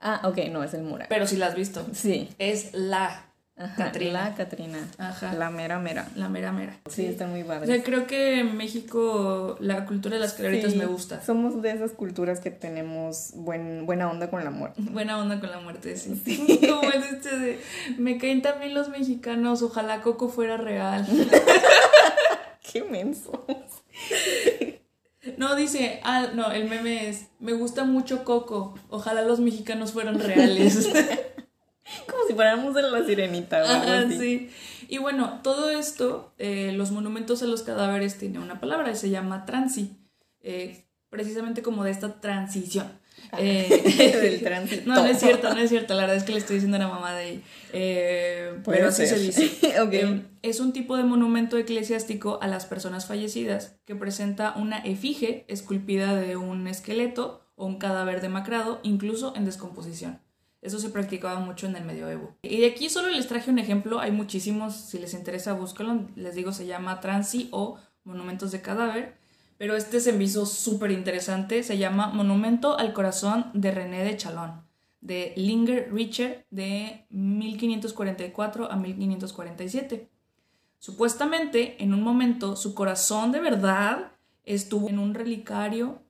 Ah, 0.00 0.22
ok, 0.24 0.38
no 0.50 0.62
es 0.62 0.74
el 0.74 0.82
mural. 0.82 1.06
Pero 1.08 1.26
sí 1.26 1.36
la 1.36 1.46
has 1.46 1.54
visto. 1.54 1.86
Sí. 1.92 2.28
Es 2.38 2.72
la 2.74 3.25
Catrina. 3.56 4.24
La 4.28 4.34
Catrina. 4.34 4.78
Ajá. 4.98 5.32
La 5.32 5.48
mera 5.48 5.78
mera. 5.78 6.06
La 6.14 6.28
mera 6.28 6.52
mera. 6.52 6.76
Sí, 6.90 7.06
está 7.06 7.26
muy 7.26 7.42
padre. 7.42 7.64
O 7.64 7.66
sea, 7.66 7.82
creo 7.82 8.06
que 8.06 8.40
en 8.40 8.54
México 8.54 9.56
la 9.60 9.86
cultura 9.86 10.16
de 10.16 10.20
las 10.20 10.34
calaveritas 10.34 10.74
me 10.74 10.84
gusta. 10.84 11.22
Somos 11.24 11.62
de 11.62 11.70
esas 11.70 11.92
culturas 11.92 12.40
que 12.40 12.50
tenemos 12.50 13.30
buen, 13.34 13.86
buena 13.86 14.10
onda 14.10 14.28
con 14.28 14.44
la 14.44 14.50
muerte. 14.50 14.82
Buena 14.90 15.18
onda 15.18 15.40
con 15.40 15.50
la 15.50 15.60
muerte, 15.60 15.96
sí. 15.96 16.20
sí. 16.22 16.60
Como 16.68 16.90
es 16.90 17.12
este 17.12 17.38
de, 17.38 17.60
me 17.96 18.18
caen 18.18 18.42
también 18.42 18.74
los 18.74 18.90
mexicanos, 18.90 19.62
ojalá 19.62 20.02
Coco 20.02 20.28
fuera 20.28 20.58
real. 20.58 21.06
Qué 22.72 22.84
menso. 22.84 23.46
No, 25.38 25.56
dice, 25.56 26.00
ah, 26.04 26.28
no, 26.34 26.52
el 26.52 26.68
meme 26.68 27.08
es, 27.08 27.28
me 27.40 27.52
gusta 27.52 27.84
mucho 27.84 28.24
Coco, 28.24 28.78
ojalá 28.90 29.22
los 29.22 29.40
mexicanos 29.40 29.92
fueran 29.92 30.20
reales. 30.20 30.88
Como 32.10 32.24
si 32.26 32.34
fuéramos 32.34 32.74
de 32.74 32.82
la 32.82 33.04
sirenita. 33.04 33.62
Ajá, 33.62 34.08
sí. 34.10 34.50
Y 34.88 34.98
bueno, 34.98 35.40
todo 35.42 35.70
esto, 35.70 36.32
eh, 36.38 36.72
los 36.72 36.90
monumentos 36.90 37.42
a 37.42 37.46
los 37.46 37.62
cadáveres 37.62 38.18
tiene 38.18 38.38
una 38.38 38.60
palabra 38.60 38.90
y 38.90 38.96
se 38.96 39.10
llama 39.10 39.44
transi. 39.44 39.96
Eh, 40.40 40.84
precisamente 41.10 41.62
como 41.62 41.84
de 41.84 41.90
esta 41.90 42.20
transición. 42.20 42.86
Ah, 43.32 43.38
eh, 43.40 44.18
del 44.22 44.40
tránsito. 44.44 44.82
No, 44.86 44.96
no 44.96 45.06
es 45.06 45.18
cierto, 45.18 45.52
no 45.52 45.58
es 45.58 45.70
cierto. 45.70 45.94
La 45.94 46.02
verdad 46.02 46.16
es 46.16 46.24
que 46.24 46.32
le 46.32 46.38
estoy 46.38 46.56
diciendo 46.56 46.76
a 46.76 46.80
la 46.80 46.88
mamá 46.88 47.14
de 47.14 47.24
ahí. 47.24 47.44
pero 48.64 48.88
así 48.88 49.06
se 49.06 49.18
dice. 49.18 49.50
es 50.42 50.60
un 50.60 50.72
tipo 50.72 50.96
de 50.96 51.04
monumento 51.04 51.56
eclesiástico 51.56 52.38
a 52.42 52.46
las 52.46 52.66
personas 52.66 53.06
fallecidas 53.06 53.76
que 53.84 53.96
presenta 53.96 54.54
una 54.56 54.78
efigie 54.78 55.44
esculpida 55.48 56.14
de 56.14 56.36
un 56.36 56.68
esqueleto 56.68 57.42
o 57.56 57.66
un 57.66 57.78
cadáver 57.78 58.20
demacrado, 58.20 58.80
incluso 58.82 59.34
en 59.34 59.46
descomposición. 59.46 60.20
Eso 60.66 60.80
se 60.80 60.90
practicaba 60.90 61.38
mucho 61.38 61.68
en 61.68 61.76
el 61.76 61.84
medioevo. 61.84 62.34
Y 62.42 62.58
de 62.58 62.66
aquí 62.66 62.88
solo 62.88 63.08
les 63.08 63.28
traje 63.28 63.52
un 63.52 63.60
ejemplo, 63.60 64.00
hay 64.00 64.10
muchísimos, 64.10 64.74
si 64.74 64.98
les 64.98 65.14
interesa 65.14 65.52
búscalo, 65.52 66.08
les 66.16 66.34
digo 66.34 66.50
se 66.50 66.66
llama 66.66 66.98
transi 67.00 67.48
o 67.52 67.78
monumentos 68.02 68.50
de 68.50 68.62
cadáver, 68.62 69.16
pero 69.58 69.76
este 69.76 70.00
se 70.00 70.12
me 70.12 70.24
hizo 70.24 70.44
súper 70.44 70.90
interesante, 70.90 71.62
se 71.62 71.78
llama 71.78 72.08
Monumento 72.08 72.76
al 72.76 72.92
Corazón 72.94 73.46
de 73.54 73.70
René 73.70 74.02
de 74.02 74.16
Chalón, 74.16 74.66
de 75.00 75.34
Linger 75.36 75.88
Richer, 75.94 76.46
de 76.50 77.06
1544 77.10 78.68
a 78.68 78.74
1547. 78.74 80.10
Supuestamente, 80.80 81.80
en 81.80 81.94
un 81.94 82.02
momento, 82.02 82.56
su 82.56 82.74
corazón 82.74 83.30
de 83.30 83.38
verdad 83.38 84.10
estuvo 84.42 84.88
en 84.88 84.98
un 84.98 85.14
relicario 85.14 86.02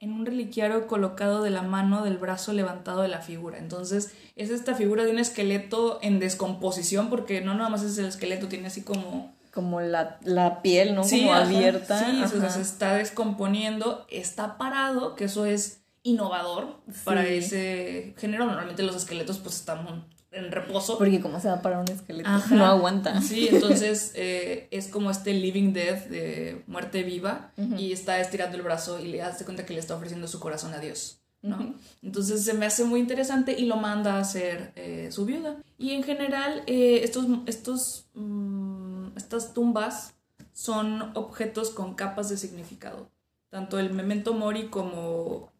en 0.00 0.12
un 0.12 0.24
reliquiario 0.24 0.86
colocado 0.86 1.42
de 1.42 1.50
la 1.50 1.62
mano 1.62 2.02
del 2.02 2.16
brazo 2.16 2.54
levantado 2.54 3.02
de 3.02 3.08
la 3.08 3.20
figura. 3.20 3.58
Entonces, 3.58 4.12
es 4.34 4.48
esta 4.48 4.74
figura 4.74 5.04
de 5.04 5.10
un 5.10 5.18
esqueleto 5.18 5.98
en 6.02 6.18
descomposición, 6.18 7.10
porque 7.10 7.42
no 7.42 7.54
nada 7.54 7.68
más 7.68 7.82
es 7.82 7.98
el 7.98 8.06
esqueleto, 8.06 8.48
tiene 8.48 8.68
así 8.68 8.82
como... 8.82 9.38
Como 9.52 9.80
la, 9.80 10.20
piel, 10.62 10.94
¿no? 10.94 11.02
como 11.02 11.34
abierta. 11.34 11.98
Sí, 11.98 12.38
se 12.48 12.60
está 12.60 12.94
descomponiendo, 12.94 14.06
está 14.08 14.56
parado, 14.56 15.16
que 15.16 15.24
eso 15.24 15.44
es 15.44 15.80
innovador 16.04 16.78
para 17.04 17.26
ese 17.26 18.14
género. 18.16 18.46
Normalmente 18.46 18.84
los 18.84 18.94
esqueletos 18.94 19.38
pues 19.38 19.56
están 19.56 19.84
en 20.32 20.52
reposo. 20.52 20.98
Porque 20.98 21.20
como 21.20 21.40
se 21.40 21.48
va 21.48 21.62
para 21.62 21.78
un 21.80 21.88
esqueleto, 21.88 22.28
no 22.50 22.64
aguanta. 22.64 23.20
Sí, 23.22 23.48
entonces 23.50 24.12
eh, 24.14 24.68
es 24.70 24.88
como 24.88 25.10
este 25.10 25.34
living 25.34 25.72
death 25.72 26.06
de 26.06 26.62
muerte 26.66 27.02
viva 27.02 27.52
y 27.76 27.92
está 27.92 28.20
estirando 28.20 28.56
el 28.56 28.62
brazo 28.62 28.98
y 29.00 29.08
le 29.08 29.18
das 29.18 29.42
cuenta 29.42 29.66
que 29.66 29.74
le 29.74 29.80
está 29.80 29.94
ofreciendo 29.96 30.28
su 30.28 30.40
corazón 30.40 30.74
a 30.74 30.78
Dios. 30.78 31.20
¿no? 31.42 31.74
Entonces 32.02 32.44
se 32.44 32.52
me 32.52 32.66
hace 32.66 32.84
muy 32.84 33.00
interesante 33.00 33.58
y 33.58 33.64
lo 33.64 33.76
manda 33.76 34.16
a 34.16 34.20
hacer 34.20 34.72
eh, 34.76 35.08
su 35.10 35.24
viuda. 35.24 35.56
Y 35.78 35.92
en 35.92 36.02
general, 36.02 36.62
eh, 36.66 37.00
estos, 37.02 37.26
estos, 37.46 38.06
mm, 38.14 39.16
estas 39.16 39.54
tumbas 39.54 40.14
son 40.52 41.10
objetos 41.14 41.70
con 41.70 41.94
capas 41.94 42.28
de 42.28 42.36
significado. 42.36 43.08
Tanto 43.48 43.78
el 43.78 43.92
memento 43.92 44.34
mori 44.34 44.68
como, 44.68 45.50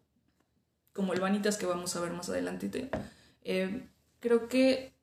como 0.93 1.13
el 1.13 1.19
vanitas 1.19 1.57
que 1.57 1.65
vamos 1.65 1.95
a 1.95 1.99
ver 1.99 2.11
más 2.11 2.29
adelante. 2.29 2.89
Eh, 3.43 3.87
creo 4.21 4.47
que 4.47 4.93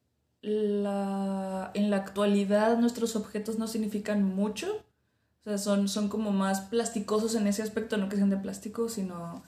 la, 0.41 1.71
en 1.75 1.91
la 1.91 1.97
actualidad 1.97 2.79
nuestros 2.79 3.17
objetos 3.17 3.59
no 3.59 3.69
significan 3.69 4.23
mucho. 4.23 4.85
O 5.45 5.51
sea, 5.51 5.59
son, 5.59 5.89
son 5.89 6.09
como 6.09 6.31
más 6.33 6.63
plasticosos 6.63 7.35
en 7.35 7.47
ese 7.47 7.63
aspecto, 7.63 7.99
no 7.99 8.09
que 8.09 8.17
sean 8.17 8.31
de 8.31 8.37
plástico, 8.39 8.89
sino 8.89 9.43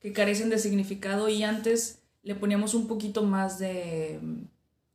que 0.00 0.12
carecen 0.12 0.50
de 0.50 0.58
significado 0.58 1.28
y 1.28 1.42
antes 1.44 2.00
le 2.22 2.34
poníamos 2.34 2.74
un 2.74 2.88
poquito 2.88 3.22
más 3.22 3.58
de 3.58 4.18
mm, 4.20 4.44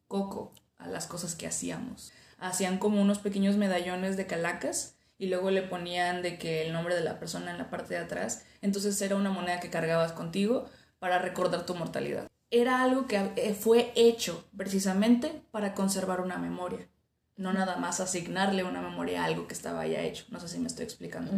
coco 0.07 0.53
a 0.77 0.87
las 0.87 1.07
cosas 1.07 1.35
que 1.35 1.47
hacíamos. 1.47 2.11
Hacían 2.39 2.77
como 2.77 3.01
unos 3.01 3.19
pequeños 3.19 3.57
medallones 3.57 4.17
de 4.17 4.27
calacas 4.27 4.95
y 5.17 5.27
luego 5.27 5.49
le 5.49 5.63
ponían 5.63 6.21
de 6.21 6.37
que 6.37 6.65
el 6.65 6.73
nombre 6.73 6.95
de 6.95 7.03
la 7.03 7.19
persona 7.19 7.51
en 7.51 7.57
la 7.57 7.69
parte 7.69 7.95
de 7.95 8.01
atrás. 8.01 8.43
Entonces 8.61 9.01
era 9.01 9.15
una 9.15 9.31
moneda 9.31 9.59
que 9.59 9.69
cargabas 9.69 10.11
contigo 10.11 10.65
para 10.99 11.19
recordar 11.19 11.65
tu 11.65 11.75
mortalidad 11.75 12.27
era 12.49 12.81
algo 12.81 13.07
que 13.07 13.31
eh, 13.35 13.53
fue 13.53 13.91
hecho 13.95 14.45
precisamente 14.55 15.41
para 15.51 15.73
conservar 15.73 16.21
una 16.21 16.37
memoria, 16.37 16.87
no 17.35 17.53
nada 17.53 17.77
más 17.77 17.99
asignarle 17.99 18.63
una 18.63 18.81
memoria 18.81 19.23
a 19.23 19.25
algo 19.25 19.47
que 19.47 19.53
estaba 19.53 19.85
ya 19.85 20.01
hecho. 20.01 20.25
No 20.29 20.39
sé 20.39 20.47
si 20.47 20.59
me 20.59 20.67
estoy 20.67 20.85
explicando. 20.85 21.31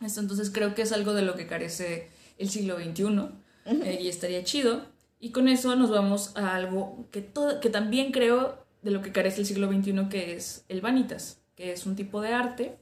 Esto 0.00 0.20
entonces 0.20 0.50
creo 0.50 0.74
que 0.74 0.82
es 0.82 0.92
algo 0.92 1.14
de 1.14 1.22
lo 1.22 1.34
que 1.34 1.46
carece 1.46 2.08
el 2.38 2.48
siglo 2.48 2.76
XXI 2.76 3.30
eh, 3.66 3.98
y 4.00 4.08
estaría 4.08 4.44
chido. 4.44 4.86
Y 5.20 5.32
con 5.32 5.48
eso 5.48 5.74
nos 5.74 5.90
vamos 5.90 6.36
a 6.36 6.54
algo 6.54 7.08
que, 7.10 7.32
que 7.60 7.70
también 7.70 8.12
creo 8.12 8.64
de 8.82 8.92
lo 8.92 9.02
que 9.02 9.10
carece 9.10 9.40
el 9.40 9.46
siglo 9.46 9.68
XXI, 9.68 10.08
que 10.08 10.36
es 10.36 10.64
el 10.68 10.80
vanitas, 10.80 11.40
que 11.56 11.72
es 11.72 11.86
un 11.86 11.96
tipo 11.96 12.20
de 12.20 12.32
arte. 12.32 12.78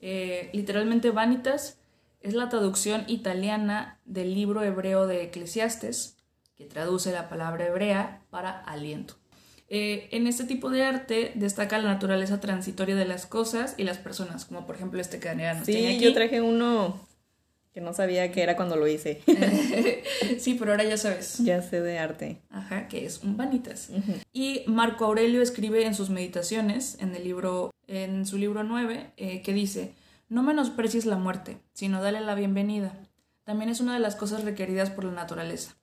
Eh, 0.00 0.50
literalmente 0.52 1.10
vanitas 1.10 1.78
es 2.20 2.34
la 2.34 2.50
traducción 2.50 3.04
italiana 3.06 3.98
del 4.04 4.34
libro 4.34 4.62
hebreo 4.62 5.06
de 5.06 5.24
Eclesiastes, 5.24 6.17
que 6.58 6.64
traduce 6.64 7.12
la 7.12 7.28
palabra 7.28 7.68
hebrea 7.68 8.22
para 8.30 8.50
aliento. 8.50 9.14
Eh, 9.68 10.08
en 10.10 10.26
este 10.26 10.44
tipo 10.44 10.70
de 10.70 10.82
arte 10.82 11.32
destaca 11.36 11.78
la 11.78 11.92
naturaleza 11.92 12.40
transitoria 12.40 12.96
de 12.96 13.04
las 13.04 13.26
cosas 13.26 13.74
y 13.76 13.84
las 13.84 13.98
personas, 13.98 14.44
como 14.44 14.66
por 14.66 14.74
ejemplo 14.74 15.00
este 15.00 15.20
que 15.20 15.34
nos 15.34 15.64
sí, 15.66 15.86
aquí. 15.86 16.00
yo 16.00 16.12
traje 16.14 16.40
uno 16.40 17.06
que 17.72 17.80
no 17.80 17.94
sabía 17.94 18.32
que 18.32 18.42
era 18.42 18.56
cuando 18.56 18.74
lo 18.74 18.88
hice. 18.88 19.22
sí, 20.40 20.56
pero 20.58 20.72
ahora 20.72 20.82
ya 20.82 20.96
sabes. 20.96 21.38
Ya 21.38 21.62
sé 21.62 21.80
de 21.80 21.98
arte. 21.98 22.42
Ajá, 22.50 22.88
que 22.88 23.06
es 23.06 23.22
un 23.22 23.36
vanitas. 23.36 23.90
Y 24.32 24.62
Marco 24.66 25.04
Aurelio 25.04 25.42
escribe 25.42 25.86
en 25.86 25.94
sus 25.94 26.10
meditaciones, 26.10 26.96
en 27.00 27.14
el 27.14 27.22
libro, 27.22 27.70
en 27.86 28.26
su 28.26 28.36
libro 28.36 28.64
9, 28.64 29.12
eh, 29.16 29.42
que 29.42 29.52
dice, 29.52 29.94
no 30.28 30.42
menosprecies 30.42 31.06
la 31.06 31.18
muerte, 31.18 31.58
sino 31.72 32.02
dale 32.02 32.20
la 32.20 32.34
bienvenida. 32.34 32.98
También 33.44 33.70
es 33.70 33.80
una 33.80 33.94
de 33.94 34.00
las 34.00 34.16
cosas 34.16 34.42
requeridas 34.42 34.90
por 34.90 35.04
la 35.04 35.12
naturaleza. 35.12 35.77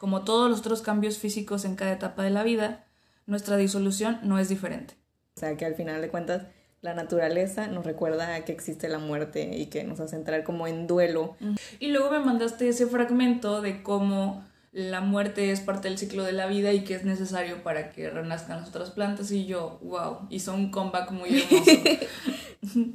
Como 0.00 0.24
todos 0.24 0.48
los 0.48 0.60
otros 0.60 0.80
cambios 0.80 1.18
físicos 1.18 1.66
en 1.66 1.76
cada 1.76 1.92
etapa 1.92 2.22
de 2.22 2.30
la 2.30 2.42
vida, 2.42 2.86
nuestra 3.26 3.58
disolución 3.58 4.18
no 4.22 4.38
es 4.38 4.48
diferente. 4.48 4.94
O 5.36 5.40
sea 5.40 5.58
que 5.58 5.66
al 5.66 5.74
final 5.74 6.00
de 6.00 6.08
cuentas 6.08 6.46
la 6.80 6.94
naturaleza 6.94 7.66
nos 7.66 7.84
recuerda 7.84 8.42
que 8.46 8.52
existe 8.52 8.88
la 8.88 8.98
muerte 8.98 9.58
y 9.58 9.66
que 9.66 9.84
nos 9.84 10.00
hace 10.00 10.16
entrar 10.16 10.42
como 10.42 10.66
en 10.66 10.86
duelo. 10.86 11.36
Y 11.80 11.88
luego 11.88 12.10
me 12.10 12.20
mandaste 12.20 12.66
ese 12.66 12.86
fragmento 12.86 13.60
de 13.60 13.82
cómo 13.82 14.42
la 14.72 15.02
muerte 15.02 15.50
es 15.50 15.60
parte 15.60 15.88
del 15.88 15.98
ciclo 15.98 16.24
de 16.24 16.32
la 16.32 16.46
vida 16.46 16.72
y 16.72 16.82
que 16.82 16.94
es 16.94 17.04
necesario 17.04 17.62
para 17.62 17.90
que 17.90 18.08
renazcan 18.08 18.60
las 18.60 18.70
otras 18.70 18.92
plantas 18.92 19.30
y 19.32 19.44
yo, 19.44 19.80
wow, 19.82 20.20
hizo 20.30 20.54
un 20.54 20.70
comeback 20.70 21.10
muy 21.10 21.42
hermoso. 21.42 21.70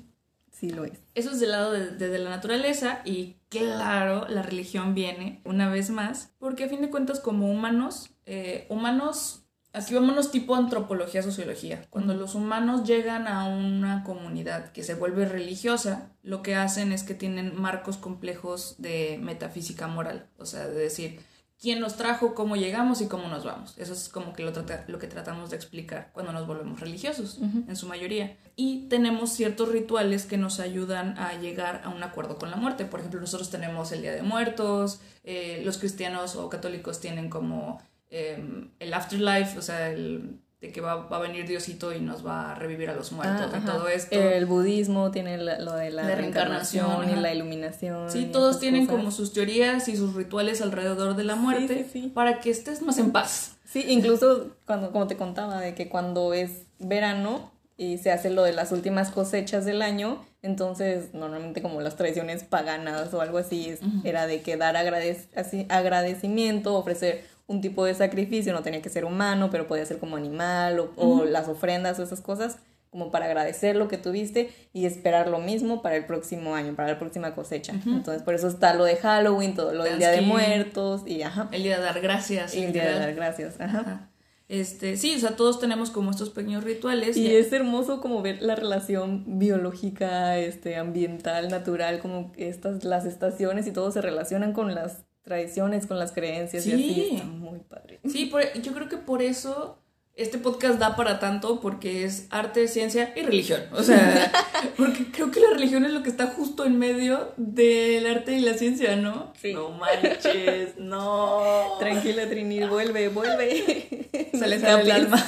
Sí 0.57 0.69
lo 0.69 0.85
es. 0.85 0.93
Eso 1.15 1.31
es 1.31 1.41
del 1.41 1.51
lado 1.51 1.71
de, 1.73 2.17
la 2.17 2.29
naturaleza 2.29 3.01
y 3.03 3.35
claro, 3.49 4.25
la 4.29 4.41
religión 4.41 4.95
viene 4.95 5.41
una 5.43 5.69
vez 5.69 5.89
más, 5.89 6.31
porque 6.39 6.63
a 6.63 6.69
fin 6.69 6.81
de 6.81 6.89
cuentas 6.89 7.19
como 7.19 7.51
humanos, 7.51 8.11
eh, 8.25 8.65
humanos, 8.69 9.43
aquí 9.73 9.93
vámonos 9.93 10.31
tipo 10.31 10.55
antropología, 10.55 11.21
sociología, 11.21 11.85
cuando 11.89 12.13
los 12.13 12.35
humanos 12.35 12.85
llegan 12.85 13.27
a 13.27 13.49
una 13.49 14.05
comunidad 14.05 14.71
que 14.71 14.83
se 14.83 14.95
vuelve 14.95 15.25
religiosa, 15.25 16.13
lo 16.23 16.41
que 16.41 16.55
hacen 16.55 16.93
es 16.93 17.03
que 17.03 17.15
tienen 17.15 17.59
marcos 17.59 17.97
complejos 17.97 18.75
de 18.77 19.19
metafísica 19.21 19.87
moral, 19.87 20.29
o 20.37 20.45
sea, 20.45 20.69
de 20.69 20.79
decir, 20.79 21.19
quién 21.65 21.79
nos 21.79 21.97
trajo, 21.97 22.35
cómo 22.35 22.55
llegamos 22.55 23.01
y 23.01 23.07
cómo 23.07 23.27
nos 23.27 23.43
vamos. 23.43 23.73
Eso 23.79 23.93
es 23.93 24.07
como 24.07 24.33
que 24.33 24.43
lo, 24.43 24.51
lo 24.85 24.99
que 24.99 25.07
tratamos 25.07 25.49
de 25.49 25.55
explicar 25.55 26.11
cuando 26.13 26.31
nos 26.31 26.45
volvemos 26.45 26.79
religiosos, 26.79 27.39
en 27.39 27.75
su 27.75 27.87
mayoría. 27.87 28.37
Y 28.55 28.87
tenemos 28.87 29.31
ciertos 29.31 29.69
rituales 29.69 30.27
que 30.27 30.37
nos 30.37 30.59
ayudan 30.59 31.17
a 31.17 31.33
llegar 31.39 31.81
a 31.83 31.89
un 31.89 32.03
acuerdo 32.03 32.37
con 32.37 32.51
la 32.51 32.55
muerte. 32.55 32.85
Por 32.85 32.99
ejemplo, 32.99 33.19
nosotros 33.19 33.49
tenemos 33.49 33.91
el 33.91 34.03
Día 34.03 34.13
de 34.13 34.21
Muertos, 34.21 35.01
eh, 35.23 35.63
los 35.65 35.79
cristianos 35.79 36.35
o 36.35 36.49
católicos 36.49 36.99
tienen 36.99 37.31
como 37.31 37.81
em, 38.11 38.69
el 38.77 38.93
afterlife, 38.93 39.57
o 39.57 39.63
sea, 39.63 39.89
el 39.89 40.39
de 40.65 40.71
que 40.71 40.81
va, 40.81 41.07
a 41.09 41.19
venir 41.19 41.47
Diosito 41.47 41.93
y 41.93 41.99
nos 41.99 42.25
va 42.25 42.51
a 42.51 42.55
revivir 42.55 42.89
a 42.89 42.95
los 42.95 43.11
muertos 43.11 43.51
y 43.55 43.65
todo 43.65 43.87
esto. 43.87 44.15
El 44.15 44.45
budismo 44.45 45.11
tiene 45.11 45.37
lo 45.37 45.73
de 45.73 45.91
la, 45.91 46.03
reencarnación, 46.03 47.09
y 47.09 47.15
la 47.15 47.33
iluminación. 47.33 48.09
Sí, 48.09 48.29
todos 48.31 48.59
tienen 48.59 48.87
como 48.87 49.11
sus 49.11 49.33
teorías 49.33 49.87
y 49.87 49.95
sus 49.95 50.13
rituales 50.15 50.61
alrededor 50.61 51.15
de 51.15 51.23
la 51.23 51.35
muerte 51.35 51.87
para 52.13 52.39
que 52.39 52.49
estés 52.49 52.81
más 52.81 52.97
en 52.97 53.11
paz. 53.11 53.57
Sí, 53.65 53.85
incluso 53.89 54.55
cuando, 54.65 54.91
como 54.91 55.07
te 55.07 55.17
contaba, 55.17 55.59
de 55.59 55.75
que 55.75 55.89
cuando 55.89 56.33
es 56.33 56.63
verano 56.79 57.51
y 57.77 57.97
se 57.97 58.11
hace 58.11 58.29
lo 58.29 58.43
de 58.43 58.53
las 58.53 58.71
últimas 58.71 59.11
cosechas 59.11 59.65
del 59.65 59.81
año, 59.81 60.25
entonces 60.41 61.13
normalmente 61.13 61.61
como 61.61 61.81
las 61.81 61.97
tradiciones 61.97 62.43
paganas 62.43 63.13
o 63.13 63.21
algo 63.21 63.37
así, 63.37 63.75
era 64.03 64.27
de 64.27 64.41
que 64.41 64.55
dar 64.55 64.77
agradecimiento, 64.77 66.75
ofrecer 66.75 67.25
un 67.47 67.61
tipo 67.61 67.85
de 67.85 67.93
sacrificio, 67.93 68.53
no 68.53 68.63
tenía 68.63 68.81
que 68.81 68.89
ser 68.89 69.05
humano, 69.05 69.49
pero 69.51 69.67
podía 69.67 69.85
ser 69.85 69.99
como 69.99 70.15
animal 70.15 70.89
o, 70.95 71.25
las 71.25 71.47
ofrendas 71.47 71.99
o 71.99 72.03
esas 72.03 72.21
cosas, 72.21 72.57
como 72.89 73.11
para 73.11 73.25
agradecer 73.25 73.75
lo 73.75 73.87
que 73.87 73.97
tuviste 73.97 74.49
y 74.73 74.85
esperar 74.85 75.27
lo 75.27 75.39
mismo 75.39 75.81
para 75.81 75.95
el 75.95 76.05
próximo 76.05 76.55
año, 76.55 76.75
para 76.75 76.89
la 76.93 76.99
próxima 76.99 77.35
cosecha. 77.35 77.73
Entonces, 77.85 78.23
por 78.23 78.33
eso 78.33 78.47
está 78.47 78.73
lo 78.73 78.85
de 78.85 78.95
Halloween, 78.95 79.53
todo 79.53 79.73
lo 79.73 79.83
del 79.83 79.99
Día 79.99 80.11
de 80.11 80.21
Muertos 80.21 81.01
y 81.05 81.21
ajá. 81.21 81.49
El 81.51 81.63
Día 81.63 81.77
de 81.77 81.83
dar 81.83 81.99
gracias. 81.99 82.55
Y 82.55 82.63
el 82.63 82.73
Día 82.73 82.85
de 82.85 82.99
dar 82.99 83.13
gracias, 83.13 83.59
ajá. 83.59 84.09
Este, 84.47 84.95
sí, 84.95 85.15
o 85.15 85.19
sea, 85.19 85.35
todos 85.35 85.59
tenemos 85.59 85.89
como 85.89 86.11
estos 86.11 86.29
pequeños 86.29 86.63
rituales. 86.63 87.17
Y, 87.17 87.35
es 87.35 87.51
hermoso 87.51 87.99
como 87.99 88.21
ver 88.21 88.41
la 88.41 88.55
relación 88.55 89.39
biológica, 89.39 90.37
este, 90.37 90.75
ambiental, 90.75 91.49
natural, 91.49 91.99
como 91.99 92.31
estas, 92.37 92.83
las 92.83 93.05
estaciones 93.05 93.65
y 93.65 93.71
todo 93.71 93.91
se 93.91 94.01
relacionan 94.01 94.53
con 94.53 94.75
las 94.75 95.05
tradiciones, 95.25 95.87
con 95.87 95.99
las 95.99 96.13
creencias 96.13 96.65
y 96.67 96.71
así. 96.71 97.09
Está 97.15 97.25
muy 97.25 97.59
padre. 97.59 97.99
Sí, 98.05 98.31
yo 98.61 98.73
creo 98.73 98.87
que 98.87 98.97
por 98.97 99.21
eso 99.21 99.79
este 100.15 100.37
podcast 100.37 100.79
da 100.79 100.95
para 100.95 101.19
tanto 101.19 101.59
porque 101.59 102.05
es 102.05 102.27
arte, 102.29 102.69
ciencia 102.69 103.11
y 103.17 103.23
religión. 103.23 103.63
O 103.73 103.83
sea, 103.83 104.31
porque 104.77 105.11
creo 105.11 105.29
que 105.29 105.41
la 105.41 105.49
religión 105.49 105.83
es 105.83 105.91
lo 105.91 106.03
que 106.03 106.09
está 106.09 106.27
justo 106.27 106.63
en 106.63 106.79
medio 106.79 107.33
del 107.35 108.07
arte 108.07 108.33
y 108.33 108.39
la 108.39 108.53
ciencia, 108.53 108.95
¿no? 108.95 109.33
Sí. 109.41 109.53
No 109.53 109.71
manches, 109.71 110.77
no. 110.77 111.75
Tranquila, 111.79 112.29
Trini, 112.29 112.63
vuelve, 112.63 113.09
vuelve. 113.09 114.07
Se 114.33 114.47
le 114.47 114.59
sale 114.61 114.83
el 114.83 114.91
alma. 114.91 115.25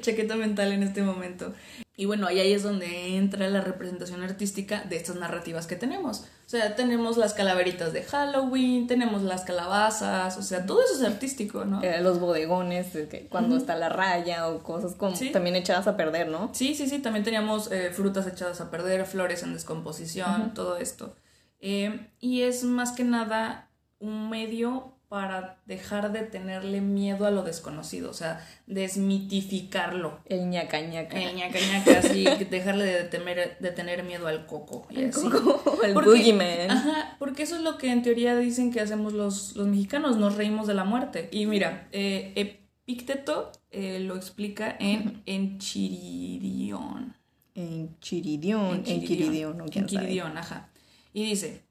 Chaqueta 0.00 0.36
mental 0.36 0.72
en 0.72 0.82
este 0.82 1.02
momento. 1.02 1.52
Y 1.94 2.06
bueno, 2.06 2.26
ahí 2.26 2.52
es 2.52 2.62
donde 2.62 3.16
entra 3.16 3.48
la 3.50 3.60
representación 3.60 4.22
artística 4.22 4.82
de 4.84 4.96
estas 4.96 5.16
narrativas 5.16 5.66
que 5.66 5.76
tenemos. 5.76 6.20
O 6.46 6.48
sea, 6.48 6.74
tenemos 6.74 7.18
las 7.18 7.34
calaveritas 7.34 7.92
de 7.92 8.02
Halloween, 8.02 8.86
tenemos 8.86 9.22
las 9.22 9.42
calabazas, 9.42 10.38
o 10.38 10.42
sea, 10.42 10.64
todo 10.64 10.82
eso 10.82 10.94
es 10.94 11.02
artístico, 11.02 11.66
¿no? 11.66 11.82
Eh, 11.82 12.00
los 12.00 12.18
bodegones, 12.18 12.88
cuando 13.28 13.56
está 13.58 13.76
la 13.76 13.90
raya 13.90 14.48
o 14.48 14.62
cosas 14.62 14.94
como 14.94 15.16
también 15.32 15.54
echadas 15.54 15.86
a 15.86 15.96
perder, 15.96 16.28
¿no? 16.28 16.50
Sí, 16.54 16.74
sí, 16.74 16.88
sí, 16.88 16.98
también 17.00 17.24
teníamos 17.24 17.70
eh, 17.70 17.90
frutas 17.92 18.26
echadas 18.26 18.60
a 18.62 18.70
perder, 18.70 19.04
flores 19.04 19.42
en 19.42 19.52
descomposición, 19.52 20.54
todo 20.54 20.78
esto. 20.78 21.14
Eh, 21.60 22.08
y 22.20 22.42
es 22.42 22.64
más 22.64 22.92
que 22.92 23.04
nada 23.04 23.70
un 23.98 24.30
medio 24.30 24.91
para 25.12 25.58
dejar 25.66 26.10
de 26.10 26.22
tenerle 26.22 26.80
miedo 26.80 27.26
a 27.26 27.30
lo 27.30 27.42
desconocido, 27.42 28.08
o 28.08 28.14
sea, 28.14 28.42
desmitificarlo. 28.66 30.18
El 30.24 30.48
ñaca 30.48 30.80
ñaca. 30.80 31.20
El 31.20 31.36
ñaca 31.36 31.58
ñaca, 31.60 32.00
sí, 32.00 32.24
dejarle 32.50 32.86
de, 32.86 33.04
temer, 33.04 33.58
de 33.60 33.70
tener 33.72 34.04
miedo 34.04 34.26
al 34.26 34.46
coco. 34.46 34.86
el 34.88 35.10
coco, 35.10 35.82
el 35.84 35.92
boogeyman. 35.92 36.70
Ajá, 36.70 37.16
porque 37.18 37.42
eso 37.42 37.56
es 37.56 37.60
lo 37.60 37.76
que 37.76 37.92
en 37.92 38.00
teoría 38.00 38.34
dicen 38.38 38.72
que 38.72 38.80
hacemos 38.80 39.12
los, 39.12 39.54
los 39.54 39.66
mexicanos, 39.66 40.16
nos 40.16 40.36
reímos 40.36 40.66
de 40.66 40.72
la 40.72 40.84
muerte. 40.84 41.28
Y 41.30 41.44
mira, 41.44 41.88
eh, 41.92 42.32
Epicteto 42.34 43.52
eh, 43.70 43.98
lo 44.00 44.16
explica 44.16 44.74
en 44.80 45.22
Enchiridión. 45.26 47.14
Enchiridión, 47.54 48.82
Enchiridión, 48.86 49.58
no 49.58 49.66
Enchiridión, 49.66 50.38
ajá. 50.38 50.70
Y 51.12 51.26
dice, 51.26 51.66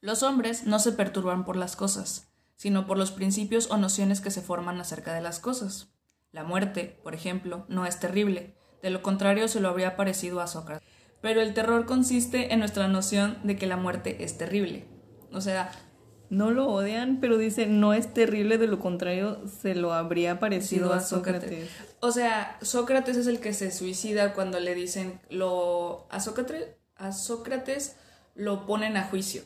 los 0.00 0.24
hombres 0.24 0.66
no 0.66 0.80
se 0.80 0.90
perturban 0.90 1.44
por 1.44 1.54
las 1.54 1.76
cosas 1.76 2.25
sino 2.56 2.86
por 2.86 2.98
los 2.98 3.12
principios 3.12 3.70
o 3.70 3.76
nociones 3.76 4.20
que 4.20 4.30
se 4.30 4.42
forman 4.42 4.80
acerca 4.80 5.14
de 5.14 5.20
las 5.20 5.38
cosas. 5.38 5.92
La 6.32 6.42
muerte, 6.42 6.98
por 7.02 7.14
ejemplo, 7.14 7.66
no 7.68 7.86
es 7.86 8.00
terrible, 8.00 8.56
de 8.82 8.90
lo 8.90 9.02
contrario 9.02 9.48
se 9.48 9.60
lo 9.60 9.68
habría 9.68 9.96
parecido 9.96 10.40
a 10.40 10.46
Sócrates. 10.46 10.86
Pero 11.20 11.40
el 11.40 11.54
terror 11.54 11.86
consiste 11.86 12.52
en 12.52 12.60
nuestra 12.60 12.88
noción 12.88 13.38
de 13.42 13.56
que 13.56 13.66
la 13.66 13.76
muerte 13.76 14.22
es 14.24 14.36
terrible. 14.36 14.86
O 15.32 15.40
sea, 15.40 15.70
no 16.28 16.50
lo 16.50 16.68
odian, 16.68 17.18
pero 17.20 17.38
dice 17.38 17.66
no 17.66 17.94
es 17.94 18.12
terrible, 18.12 18.58
de 18.58 18.66
lo 18.66 18.78
contrario 18.78 19.42
se 19.48 19.74
lo 19.74 19.92
habría 19.92 20.38
parecido 20.38 20.92
a 20.92 21.00
Sócrates. 21.00 21.68
O 22.00 22.12
sea, 22.12 22.58
Sócrates 22.62 23.16
es 23.16 23.26
el 23.26 23.40
que 23.40 23.52
se 23.52 23.70
suicida 23.70 24.34
cuando 24.34 24.60
le 24.60 24.74
dicen 24.74 25.20
lo 25.30 26.06
a 26.10 26.20
Sócrates, 26.20 26.76
a 26.96 27.12
Sócrates 27.12 27.96
lo 28.34 28.66
ponen 28.66 28.96
a 28.96 29.04
juicio 29.04 29.42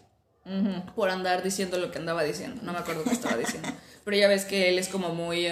por 0.95 1.11
andar 1.11 1.43
diciendo 1.43 1.79
lo 1.79 1.91
que 1.91 1.99
andaba 1.99 2.23
diciendo. 2.25 2.61
No 2.63 2.73
me 2.73 2.79
acuerdo 2.79 3.05
qué 3.05 3.11
estaba 3.11 3.37
diciendo. 3.37 3.69
Pero 4.05 4.17
ya 4.17 4.29
ves 4.29 4.45
que 4.45 4.69
él 4.69 4.79
es 4.79 4.89
como 4.89 5.15
muy... 5.15 5.47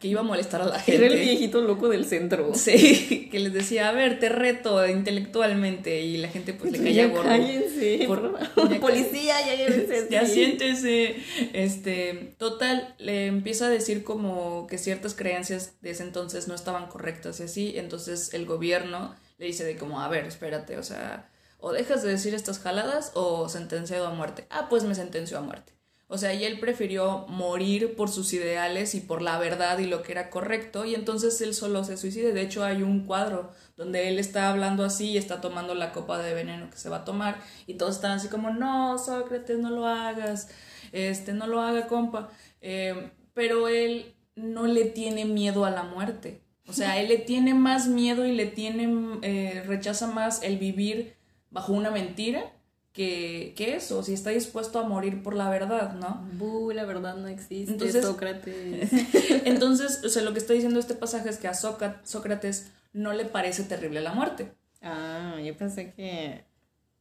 que 0.00 0.08
iba 0.08 0.20
a 0.20 0.24
molestar 0.24 0.62
a 0.62 0.66
la 0.66 0.78
gente. 0.78 1.04
Era 1.04 1.14
el 1.14 1.20
viejito 1.20 1.60
loco 1.60 1.88
del 1.88 2.06
centro. 2.06 2.54
Sí, 2.54 3.28
que 3.30 3.40
les 3.40 3.52
decía, 3.52 3.88
a 3.88 3.92
ver, 3.92 4.18
te 4.18 4.28
reto 4.28 4.86
intelectualmente 4.86 6.00
y 6.00 6.18
la 6.18 6.28
gente 6.28 6.54
pues 6.54 6.72
le 6.72 6.78
caía 6.78 7.08
gordo. 7.08 7.28
Cállense, 7.28 8.04
por, 8.06 8.38
policía, 8.80 9.34
ya 9.46 10.08
Ya 10.08 10.26
siéntese. 10.26 11.16
Este, 11.52 12.34
total, 12.38 12.94
le 12.98 13.26
empieza 13.26 13.66
a 13.66 13.70
decir 13.70 14.04
como 14.04 14.66
que 14.68 14.78
ciertas 14.78 15.14
creencias 15.14 15.74
de 15.80 15.90
ese 15.90 16.04
entonces 16.04 16.48
no 16.48 16.54
estaban 16.54 16.86
correctas 16.86 17.40
y 17.40 17.42
así, 17.42 17.74
entonces 17.76 18.32
el 18.34 18.46
gobierno 18.46 19.14
le 19.38 19.46
dice 19.46 19.64
de 19.64 19.76
como, 19.76 20.00
a 20.00 20.08
ver, 20.08 20.24
espérate, 20.26 20.78
o 20.78 20.84
sea, 20.84 21.28
o 21.62 21.72
dejas 21.72 22.02
de 22.02 22.10
decir 22.10 22.34
estas 22.34 22.58
jaladas 22.58 23.12
o 23.14 23.48
sentenciado 23.48 24.08
a 24.08 24.10
muerte. 24.10 24.46
Ah, 24.50 24.66
pues 24.68 24.82
me 24.82 24.96
sentenció 24.96 25.38
a 25.38 25.42
muerte. 25.42 25.72
O 26.08 26.18
sea, 26.18 26.34
y 26.34 26.44
él 26.44 26.58
prefirió 26.58 27.24
morir 27.28 27.94
por 27.94 28.10
sus 28.10 28.32
ideales 28.34 28.94
y 28.94 29.00
por 29.00 29.22
la 29.22 29.38
verdad 29.38 29.78
y 29.78 29.86
lo 29.86 30.02
que 30.02 30.12
era 30.12 30.28
correcto, 30.28 30.84
y 30.84 30.94
entonces 30.94 31.40
él 31.40 31.54
solo 31.54 31.84
se 31.84 31.96
suicide. 31.96 32.34
De 32.34 32.42
hecho, 32.42 32.64
hay 32.64 32.82
un 32.82 33.06
cuadro 33.06 33.50
donde 33.76 34.08
él 34.08 34.18
está 34.18 34.50
hablando 34.50 34.84
así 34.84 35.12
y 35.12 35.16
está 35.16 35.40
tomando 35.40 35.74
la 35.74 35.92
copa 35.92 36.18
de 36.18 36.34
veneno 36.34 36.68
que 36.68 36.76
se 36.76 36.90
va 36.90 36.98
a 36.98 37.04
tomar, 37.04 37.40
y 37.66 37.74
todos 37.74 37.94
están 37.94 38.10
así 38.10 38.28
como, 38.28 38.50
no, 38.50 38.98
Sócrates, 38.98 39.58
no 39.58 39.70
lo 39.70 39.86
hagas, 39.86 40.48
este, 40.90 41.32
no 41.32 41.46
lo 41.46 41.62
haga, 41.62 41.86
compa. 41.86 42.28
Eh, 42.60 43.10
pero 43.34 43.68
él 43.68 44.14
no 44.34 44.66
le 44.66 44.84
tiene 44.86 45.24
miedo 45.24 45.64
a 45.64 45.70
la 45.70 45.84
muerte. 45.84 46.42
O 46.66 46.72
sea, 46.72 47.00
él 47.00 47.08
le 47.08 47.18
tiene 47.18 47.54
más 47.54 47.86
miedo 47.86 48.26
y 48.26 48.32
le 48.32 48.46
tiene, 48.46 49.18
eh, 49.22 49.62
rechaza 49.66 50.08
más 50.08 50.42
el 50.42 50.58
vivir 50.58 51.21
bajo 51.52 51.72
una 51.72 51.90
mentira 51.90 52.52
que, 52.92 53.54
que, 53.56 53.76
eso, 53.76 54.02
si 54.02 54.12
está 54.12 54.30
dispuesto 54.30 54.78
a 54.78 54.82
morir 54.82 55.22
por 55.22 55.34
la 55.34 55.48
verdad, 55.48 55.94
¿no? 55.94 56.26
Buh, 56.32 56.72
la 56.72 56.84
verdad 56.84 57.16
no 57.16 57.28
existe, 57.28 57.72
entonces, 57.72 58.04
Sócrates. 58.04 58.90
entonces, 59.44 60.02
o 60.04 60.08
sea, 60.08 60.22
lo 60.22 60.32
que 60.32 60.38
está 60.38 60.52
diciendo 60.52 60.78
este 60.78 60.94
pasaje 60.94 61.28
es 61.28 61.38
que 61.38 61.48
a 61.48 61.54
Sócrates 61.54 62.70
no 62.92 63.12
le 63.12 63.24
parece 63.24 63.62
terrible 63.62 64.00
la 64.00 64.12
muerte. 64.12 64.52
Ah, 64.82 65.36
yo 65.42 65.56
pensé 65.56 65.94
que 65.94 66.44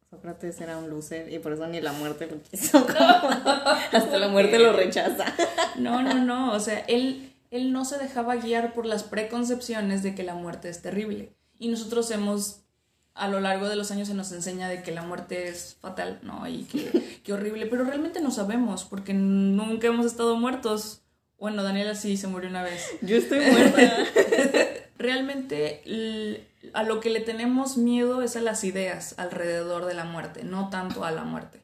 Sócrates 0.09 0.61
era 0.61 0.77
un 0.77 0.89
loser 0.89 1.31
y 1.31 1.39
por 1.39 1.53
eso 1.53 1.67
ni 1.67 1.81
la 1.81 1.91
muerte 1.91 2.27
lo 2.27 2.41
quiso. 2.49 2.85
Hasta 3.91 4.17
la 4.17 4.29
muerte 4.29 4.59
lo 4.59 4.71
rechaza. 4.71 5.25
no, 5.77 6.01
no, 6.01 6.23
no, 6.23 6.53
o 6.53 6.59
sea, 6.59 6.79
él, 6.87 7.33
él 7.49 7.73
no 7.73 7.83
se 7.83 7.97
dejaba 7.97 8.37
guiar 8.37 8.73
por 8.73 8.85
las 8.85 9.03
preconcepciones 9.03 10.03
de 10.03 10.15
que 10.15 10.23
la 10.23 10.35
muerte 10.35 10.69
es 10.69 10.81
terrible. 10.81 11.33
Y 11.59 11.67
nosotros 11.67 12.09
hemos 12.11 12.60
a 13.13 13.27
lo 13.27 13.39
largo 13.39 13.67
de 13.67 13.75
los 13.75 13.91
años 13.91 14.07
se 14.07 14.13
nos 14.13 14.31
enseña 14.31 14.69
de 14.69 14.83
que 14.83 14.91
la 14.91 15.03
muerte 15.03 15.47
es 15.47 15.77
fatal, 15.81 16.19
¿no? 16.23 16.47
Y 16.47 16.63
que, 16.63 17.33
horrible, 17.33 17.65
pero 17.65 17.83
realmente 17.83 18.21
no 18.21 18.31
sabemos 18.31 18.83
porque 18.83 19.13
nunca 19.13 19.87
hemos 19.87 20.05
estado 20.05 20.35
muertos. 20.35 21.01
Bueno, 21.37 21.63
Daniela 21.63 21.95
sí 21.95 22.17
se 22.17 22.27
murió 22.27 22.49
una 22.49 22.63
vez. 22.63 22.85
Yo 23.01 23.17
estoy 23.17 23.39
muerta. 23.39 23.81
realmente 24.97 25.81
a 26.73 26.83
lo 26.83 26.99
que 26.99 27.09
le 27.09 27.19
tenemos 27.19 27.77
miedo 27.77 28.21
es 28.21 28.35
a 28.35 28.41
las 28.41 28.63
ideas 28.63 29.15
alrededor 29.17 29.85
de 29.85 29.95
la 29.95 30.05
muerte, 30.05 30.43
no 30.43 30.69
tanto 30.69 31.03
a 31.03 31.11
la 31.11 31.23
muerte. 31.23 31.61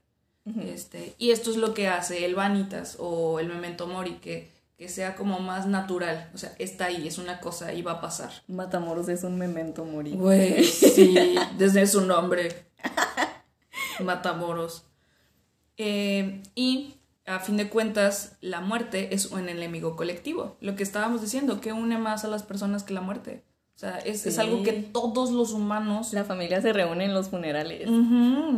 este, 0.65 1.13
y 1.17 1.31
esto 1.31 1.51
es 1.51 1.57
lo 1.57 1.73
que 1.73 1.87
hace 1.87 2.25
el 2.25 2.35
Vanitas 2.35 2.95
o 2.99 3.39
el 3.39 3.47
Memento 3.47 3.85
Mori, 3.85 4.13
que 4.15 4.49
que 4.77 4.89
sea 4.89 5.15
como 5.15 5.39
más 5.39 5.65
natural. 5.65 6.29
O 6.33 6.37
sea, 6.37 6.53
está 6.59 6.85
ahí, 6.85 7.07
es 7.07 7.17
una 7.17 7.39
cosa 7.39 7.73
y 7.73 7.81
va 7.81 7.93
a 7.93 8.01
pasar. 8.01 8.31
Matamoros 8.47 9.09
es 9.09 9.23
un 9.23 9.37
memento 9.37 9.83
morir. 9.85 10.15
Güey, 10.15 10.63
sí, 10.63 11.35
desde 11.57 11.87
su 11.87 12.01
nombre. 12.01 12.67
Matamoros. 13.99 14.85
Eh, 15.77 16.43
y 16.53 16.93
a 17.25 17.39
fin 17.39 17.57
de 17.57 17.69
cuentas, 17.69 18.37
la 18.39 18.61
muerte 18.61 19.15
es 19.15 19.25
un 19.31 19.49
enemigo 19.49 19.95
colectivo. 19.95 20.57
Lo 20.61 20.75
que 20.75 20.83
estábamos 20.83 21.21
diciendo, 21.21 21.59
que 21.59 21.73
une 21.73 21.97
más 21.97 22.23
a 22.23 22.27
las 22.27 22.43
personas 22.43 22.83
que 22.83 22.93
la 22.93 23.01
muerte. 23.01 23.43
O 23.75 23.79
sea, 23.79 23.97
es, 23.99 24.39
algo 24.39 24.63
que 24.63 24.73
todos 24.73 25.31
los 25.31 25.51
humanos... 25.53 26.13
La 26.13 26.23
familia 26.23 26.61
se 26.61 26.73
reúne 26.73 27.05
en 27.05 27.13
los 27.13 27.29
funerales. 27.29 27.87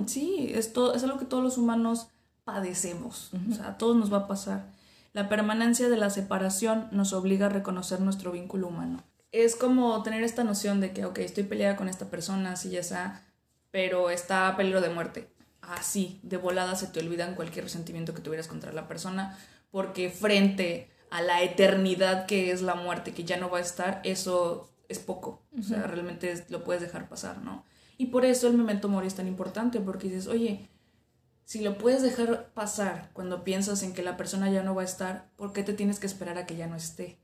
sí, 0.06 0.52
es, 0.54 0.72
es 0.96 1.04
algo 1.04 1.18
que 1.18 1.26
todos 1.26 1.44
los 1.44 1.58
humanos 1.58 2.08
padecemos. 2.46 3.32
O 3.52 3.54
sea, 3.54 3.70
a 3.70 3.78
todos 3.78 3.98
nos 3.98 4.14
va 4.14 4.20
a 4.20 4.28
pasar. 4.28 4.79
La 5.20 5.28
permanencia 5.28 5.90
de 5.90 5.98
la 5.98 6.10
separación 6.10 6.88
nos 6.92 7.12
obliga 7.12 7.48
a 7.48 7.50
reconocer 7.50 8.00
nuestro 8.00 8.32
vínculo 8.32 8.70
humano. 8.70 9.04
Es 9.34 9.58
como 9.58 10.02
tener 10.02 10.24
esta 10.24 10.46
noción 10.46 10.80
de 10.80 10.94
que, 10.94 11.04
ok, 11.04 11.18
estoy 11.18 11.44
peleada 11.44 11.76
con 11.76 11.90
esta 11.90 12.10
persona, 12.10 12.54
así 12.54 12.70
ya 12.70 12.84
sea, 12.84 13.28
pero 13.70 14.12
está 14.12 14.48
a 14.48 14.56
peligro 14.56 14.80
de 14.80 14.88
muerte. 14.88 15.30
Así, 15.60 16.22
de 16.24 16.38
volada 16.38 16.74
se 16.78 16.88
te 16.88 17.02
olvidan 17.02 17.36
cualquier 17.36 17.66
resentimiento 17.66 18.14
que 18.14 18.22
tuvieras 18.22 18.48
contra 18.48 18.72
la 18.72 18.88
persona, 18.88 19.38
porque 19.72 20.10
frente 20.10 20.90
a 21.12 21.22
la 21.22 21.44
eternidad 21.44 22.26
que 22.26 22.52
es 22.52 22.62
la 22.62 22.76
muerte, 22.76 23.14
que 23.14 23.26
ya 23.26 23.36
no 23.36 23.50
va 23.50 23.58
a 23.58 23.62
estar, 23.62 24.00
eso 24.06 24.70
es 24.88 25.00
poco. 25.00 25.44
O 25.60 25.64
sea, 25.64 25.84
realmente 25.84 26.46
lo 26.48 26.64
puedes 26.64 26.82
dejar 26.82 27.10
pasar, 27.10 27.40
¿no? 27.40 27.66
Y 27.98 28.06
por 28.06 28.24
eso 28.24 28.48
el 28.48 28.54
memento 28.54 28.88
mori 28.88 29.08
es 29.08 29.16
tan 29.16 29.28
importante, 29.28 29.82
porque 29.82 30.08
dices, 30.08 30.28
oye, 30.28 30.70
si 31.50 31.62
lo 31.62 31.80
puedes 31.80 32.04
dejar 32.04 32.50
pasar 32.54 33.10
cuando 33.14 33.44
piensas 33.44 33.82
en 33.82 33.96
que 33.96 34.04
la 34.04 34.18
persona 34.18 34.52
ya 34.52 34.62
no 34.62 34.76
va 34.76 34.84
a 34.84 34.86
estar, 34.86 35.32
¿por 35.36 35.52
qué 35.52 35.64
te 35.64 35.74
tienes 35.74 36.00
que 36.00 36.06
esperar 36.06 36.38
a 36.38 36.46
que 36.46 36.56
ya 36.56 36.68
no 36.68 36.76
esté? 36.76 37.18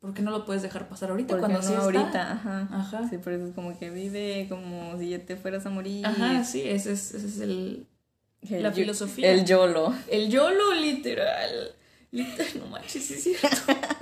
¿Por 0.00 0.12
qué 0.12 0.20
no 0.20 0.32
lo 0.32 0.44
puedes 0.44 0.60
dejar 0.60 0.86
pasar 0.86 1.08
ahorita 1.08 1.38
cuando 1.38 1.62
no 1.62 1.80
ahorita, 1.80 2.32
ajá. 2.32 2.68
ajá. 2.70 3.08
Sí, 3.08 3.16
por 3.16 3.32
eso 3.32 3.46
es 3.46 3.54
como 3.54 3.74
que 3.78 3.88
vive 3.88 4.48
como 4.50 4.98
si 4.98 5.08
ya 5.08 5.18
te 5.24 5.36
fueras 5.36 5.64
a 5.64 5.70
morir. 5.70 6.04
Ajá, 6.04 6.44
sí, 6.44 6.60
ese 6.60 6.92
es, 6.92 7.14
ese 7.14 7.26
es 7.26 7.40
el, 7.40 7.86
la 8.50 8.70
filosofía. 8.70 9.30
El 9.30 9.46
YOLO. 9.46 9.94
El 10.10 10.28
YOLO, 10.28 10.74
literal. 10.74 11.74
literal 12.10 12.48
no 12.60 12.66
manches, 12.66 13.02
sí 13.02 13.14
es 13.14 13.22
cierto. 13.22 13.56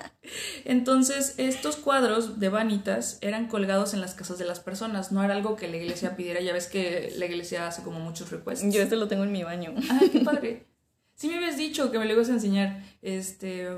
Entonces, 0.65 1.35
estos 1.39 1.77
cuadros 1.77 2.39
de 2.41 2.49
vanitas 2.49 3.19
eran 3.21 3.49
colgados 3.49 3.95
en 3.95 4.01
las 4.01 4.15
casas 4.15 4.39
de 4.39 4.45
las 4.45 4.61
personas, 4.61 5.13
no 5.13 5.23
era 5.23 5.35
algo 5.35 5.57
que 5.57 5.69
la 5.69 5.77
iglesia 5.77 6.17
pidiera, 6.17 6.41
ya 6.41 6.53
ves 6.53 6.67
que 6.67 7.13
la 7.17 7.27
iglesia 7.27 7.67
hace 7.67 7.83
como 7.83 8.01
muchos 8.01 8.31
requests. 8.31 8.65
Yo 8.71 8.83
este 8.83 8.97
lo 8.97 9.09
tengo 9.09 9.25
en 9.25 9.33
mi 9.33 9.43
baño. 9.43 9.75
Ay, 9.91 10.09
qué 10.11 10.21
padre. 10.21 10.67
Sí 11.15 11.29
me 11.29 11.37
habías 11.37 11.57
dicho 11.57 11.91
que 11.91 11.99
me 11.99 12.07
lo 12.07 12.13
ibas 12.13 12.31
a 12.31 12.33
enseñar, 12.33 12.83
este, 13.03 13.69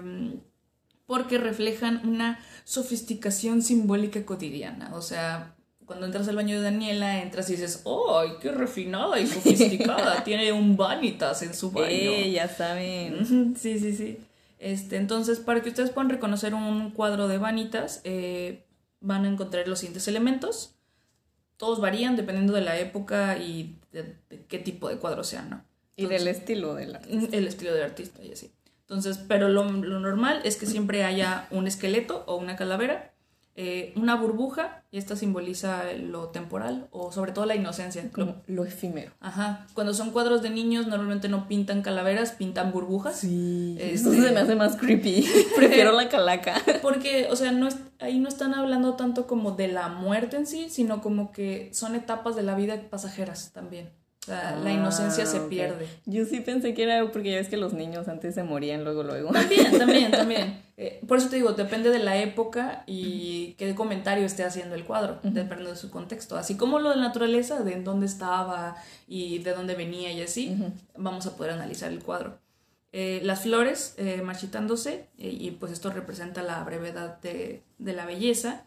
porque 1.06 1.38
reflejan 1.38 2.00
una 2.08 2.38
sofisticación 2.64 3.60
simbólica 3.62 4.24
cotidiana, 4.24 4.94
o 4.94 5.02
sea, 5.02 5.54
cuando 5.84 6.06
entras 6.06 6.28
al 6.28 6.36
baño 6.36 6.56
de 6.56 6.62
Daniela, 6.62 7.20
entras 7.20 7.48
y 7.50 7.52
dices, 7.52 7.84
¡ay, 7.84 8.30
qué 8.40 8.50
refinada 8.50 9.20
y 9.20 9.26
sofisticada! 9.26 10.24
Tiene 10.24 10.52
un 10.52 10.76
vanitas 10.76 11.42
en 11.42 11.54
su 11.54 11.70
baño. 11.70 11.88
Eh, 11.88 12.30
ya 12.32 12.48
saben. 12.48 13.54
Sí, 13.56 13.78
sí, 13.78 13.94
sí. 13.94 14.18
Este, 14.64 14.96
entonces, 14.96 15.40
para 15.40 15.60
que 15.60 15.68
ustedes 15.68 15.90
puedan 15.90 16.08
reconocer 16.08 16.54
un 16.54 16.90
cuadro 16.92 17.28
de 17.28 17.36
vanitas, 17.36 18.00
eh, 18.04 18.64
van 19.00 19.26
a 19.26 19.28
encontrar 19.28 19.68
los 19.68 19.80
siguientes 19.80 20.08
elementos. 20.08 20.74
Todos 21.58 21.82
varían 21.82 22.16
dependiendo 22.16 22.54
de 22.54 22.62
la 22.62 22.78
época 22.78 23.36
y 23.36 23.78
de, 23.92 24.16
de 24.30 24.46
qué 24.46 24.58
tipo 24.58 24.88
de 24.88 24.96
cuadro 24.96 25.22
sea, 25.22 25.42
¿no? 25.42 25.62
Y 25.96 26.06
del 26.06 26.26
estilo 26.28 26.74
del 26.74 26.94
artista. 26.94 27.36
El 27.36 27.46
estilo 27.46 27.74
del 27.74 27.82
artista 27.82 28.22
y 28.22 28.32
así. 28.32 28.54
Entonces, 28.80 29.18
pero 29.28 29.50
lo, 29.50 29.70
lo 29.70 30.00
normal 30.00 30.40
es 30.44 30.56
que 30.56 30.64
siempre 30.64 31.04
haya 31.04 31.46
un 31.50 31.66
esqueleto 31.66 32.24
o 32.26 32.36
una 32.36 32.56
calavera 32.56 33.12
eh, 33.56 33.92
una 33.96 34.16
burbuja, 34.16 34.82
y 34.90 34.98
esta 34.98 35.16
simboliza 35.16 35.92
lo 35.94 36.28
temporal 36.28 36.88
o 36.90 37.12
sobre 37.12 37.32
todo 37.32 37.46
la 37.46 37.54
inocencia. 37.54 38.10
Como 38.12 38.42
lo 38.46 38.64
efímero. 38.64 39.12
Ajá. 39.20 39.66
Cuando 39.74 39.94
son 39.94 40.10
cuadros 40.10 40.42
de 40.42 40.50
niños, 40.50 40.86
normalmente 40.86 41.28
no 41.28 41.48
pintan 41.48 41.82
calaveras, 41.82 42.32
pintan 42.32 42.72
burbujas. 42.72 43.18
Sí. 43.18 43.76
Eso 43.78 44.12
se 44.12 44.32
me 44.32 44.40
hace 44.40 44.56
más 44.56 44.76
creepy. 44.76 45.26
Prefiero 45.56 45.92
la 45.92 46.08
calaca. 46.08 46.54
Porque, 46.82 47.28
o 47.30 47.36
sea, 47.36 47.52
no 47.52 47.68
es, 47.68 47.76
ahí 48.00 48.18
no 48.18 48.28
están 48.28 48.54
hablando 48.54 48.94
tanto 48.94 49.26
como 49.26 49.52
de 49.52 49.68
la 49.68 49.88
muerte 49.88 50.36
en 50.36 50.46
sí, 50.46 50.68
sino 50.68 51.00
como 51.00 51.32
que 51.32 51.70
son 51.72 51.94
etapas 51.94 52.36
de 52.36 52.42
la 52.42 52.54
vida 52.54 52.80
pasajeras 52.90 53.52
también 53.52 53.90
la 54.26 54.72
inocencia 54.72 55.26
se 55.26 55.38
ah, 55.38 55.46
pierde. 55.48 55.86
Yo 56.06 56.24
sí 56.24 56.40
pensé 56.40 56.74
que 56.74 56.84
era 56.84 57.10
porque 57.12 57.32
ya 57.32 57.36
ves 57.36 57.48
que 57.48 57.56
los 57.56 57.72
niños 57.72 58.08
antes 58.08 58.34
se 58.34 58.42
morían 58.42 58.84
luego, 58.84 59.02
luego. 59.02 59.30
También, 59.32 59.78
también, 59.78 60.10
también. 60.10 60.62
Eh, 60.76 61.00
por 61.06 61.18
eso 61.18 61.28
te 61.28 61.36
digo, 61.36 61.52
depende 61.52 61.90
de 61.90 61.98
la 61.98 62.16
época 62.16 62.84
y 62.86 63.54
qué 63.58 63.74
comentario 63.74 64.24
esté 64.24 64.44
haciendo 64.44 64.74
el 64.74 64.84
cuadro, 64.84 65.20
dependiendo 65.22 65.70
de 65.70 65.76
su 65.76 65.90
contexto. 65.90 66.36
Así 66.36 66.56
como 66.56 66.78
lo 66.78 66.90
de 66.90 66.96
la 66.96 67.02
naturaleza, 67.02 67.62
de 67.62 67.74
en 67.74 67.84
dónde 67.84 68.06
estaba 68.06 68.76
y 69.06 69.38
de 69.38 69.52
dónde 69.52 69.74
venía 69.74 70.10
y 70.12 70.22
así, 70.22 70.56
vamos 70.96 71.26
a 71.26 71.36
poder 71.36 71.52
analizar 71.52 71.92
el 71.92 72.02
cuadro. 72.02 72.38
Eh, 72.92 73.20
las 73.24 73.40
flores 73.40 73.94
eh, 73.98 74.22
marchitándose, 74.22 75.08
y 75.18 75.50
pues 75.52 75.72
esto 75.72 75.90
representa 75.90 76.42
la 76.42 76.62
brevedad 76.62 77.20
de, 77.20 77.62
de 77.78 77.92
la 77.92 78.06
belleza 78.06 78.64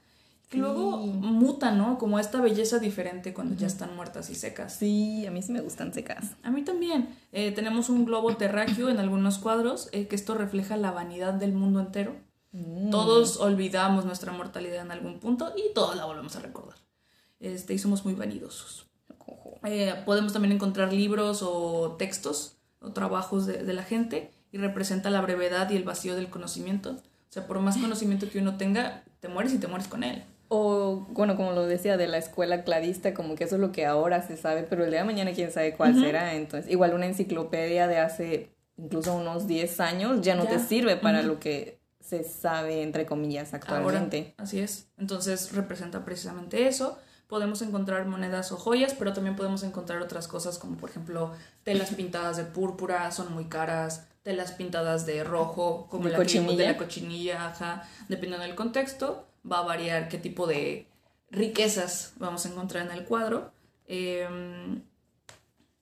que 0.49 0.57
luego 0.57 0.97
muta, 0.97 1.71
¿no? 1.71 1.97
Como 1.97 2.19
esta 2.19 2.39
belleza 2.39 2.79
diferente 2.79 3.33
cuando 3.33 3.55
ya 3.55 3.67
están 3.67 3.95
muertas 3.95 4.29
y 4.29 4.35
secas. 4.35 4.75
Sí, 4.75 5.25
a 5.25 5.31
mí 5.31 5.41
sí 5.41 5.51
me 5.51 5.59
gustan 5.59 5.93
secas. 5.93 6.35
A 6.43 6.51
mí 6.51 6.63
también. 6.63 7.09
Eh, 7.33 7.51
tenemos 7.51 7.89
un 7.89 8.05
globo 8.05 8.35
terráqueo 8.37 8.89
en 8.89 8.99
algunos 8.99 9.39
cuadros, 9.39 9.89
eh, 9.91 10.07
que 10.07 10.15
esto 10.15 10.35
refleja 10.35 10.77
la 10.77 10.91
vanidad 10.91 11.33
del 11.33 11.51
mundo 11.51 11.81
entero. 11.81 12.15
Mm. 12.53 12.91
Todos 12.91 13.37
olvidamos 13.37 14.05
nuestra 14.05 14.31
mortalidad 14.31 14.85
en 14.85 14.91
algún 14.91 15.19
punto 15.19 15.51
y 15.57 15.73
todos 15.73 15.97
la 15.97 16.05
volvemos 16.05 16.35
a 16.37 16.39
recordar. 16.39 16.77
Este, 17.41 17.73
y 17.73 17.77
somos 17.77 18.05
muy 18.05 18.13
vanidosos. 18.13 18.87
Eh, 19.65 19.93
podemos 20.05 20.31
también 20.31 20.53
encontrar 20.53 20.93
libros 20.93 21.41
o 21.43 21.97
textos 21.99 22.55
o 22.79 22.91
trabajos 22.91 23.47
de, 23.47 23.63
de 23.63 23.73
la 23.73 23.83
gente 23.83 24.31
y 24.53 24.59
representa 24.59 25.09
la 25.09 25.19
brevedad 25.19 25.69
y 25.71 25.75
el 25.75 25.83
vacío 25.83 26.15
del 26.15 26.29
conocimiento. 26.29 26.91
O 26.91 27.33
sea, 27.33 27.47
por 27.47 27.59
más 27.59 27.75
conocimiento 27.75 28.29
que 28.29 28.39
uno 28.39 28.55
tenga, 28.55 29.03
te 29.19 29.27
mueres 29.27 29.53
y 29.53 29.57
te 29.57 29.67
mueres 29.67 29.89
con 29.89 30.05
él. 30.05 30.23
O, 30.49 31.07
bueno, 31.09 31.35
como 31.35 31.51
lo 31.51 31.65
decía, 31.65 31.97
de 31.97 32.07
la 32.07 32.17
escuela 32.17 32.63
cladista, 32.63 33.13
como 33.13 33.35
que 33.35 33.43
eso 33.43 33.55
es 33.55 33.61
lo 33.61 33.71
que 33.71 33.85
ahora 33.85 34.25
se 34.25 34.37
sabe, 34.37 34.63
pero 34.63 34.85
el 34.85 34.91
día 34.91 34.99
de 34.99 35.05
mañana 35.05 35.33
quién 35.33 35.51
sabe 35.51 35.73
cuál 35.73 35.99
será. 35.99 36.35
Entonces, 36.35 36.71
igual 36.71 36.93
una 36.93 37.05
enciclopedia 37.05 37.87
de 37.87 37.99
hace 37.99 38.51
incluso 38.77 39.15
unos 39.15 39.47
10 39.47 39.79
años 39.79 40.21
ya 40.21 40.35
no 40.35 40.45
te 40.45 40.59
sirve 40.59 40.95
para 40.95 41.23
lo 41.23 41.39
que 41.39 41.79
se 41.99 42.23
sabe, 42.23 42.83
entre 42.83 43.05
comillas, 43.05 43.53
actualmente. 43.53 44.33
así 44.37 44.59
es. 44.59 44.87
Entonces, 44.97 45.51
representa 45.53 46.05
precisamente 46.05 46.67
eso. 46.67 46.97
Podemos 47.27 47.61
encontrar 47.61 48.05
monedas 48.05 48.53
o 48.53 48.57
joyas, 48.57 48.95
pero 48.97 49.11
también 49.11 49.35
podemos 49.35 49.63
encontrar 49.63 50.01
otras 50.01 50.29
cosas 50.29 50.57
como, 50.57 50.77
por 50.77 50.89
ejemplo, 50.89 51.33
telas 51.63 51.89
pintadas 51.89 52.37
de 52.37 52.45
púrpura, 52.45 53.11
son 53.11 53.33
muy 53.33 53.45
caras 53.45 54.07
telas 54.23 54.51
pintadas 54.51 55.05
de 55.05 55.23
rojo, 55.23 55.87
como 55.89 56.09
la 56.09 56.17
de 56.17 56.65
la 56.65 56.77
cochinilla, 56.77 57.47
ajá, 57.47 57.87
dependiendo 58.09 58.45
del 58.45 58.55
contexto 58.55 59.26
va 59.49 59.59
a 59.59 59.63
variar 59.63 60.09
qué 60.09 60.17
tipo 60.17 60.47
de 60.47 60.87
riquezas 61.29 62.13
vamos 62.17 62.45
a 62.45 62.49
encontrar 62.49 62.85
en 62.85 62.91
el 62.91 63.05
cuadro. 63.05 63.51
Em, 63.85 64.81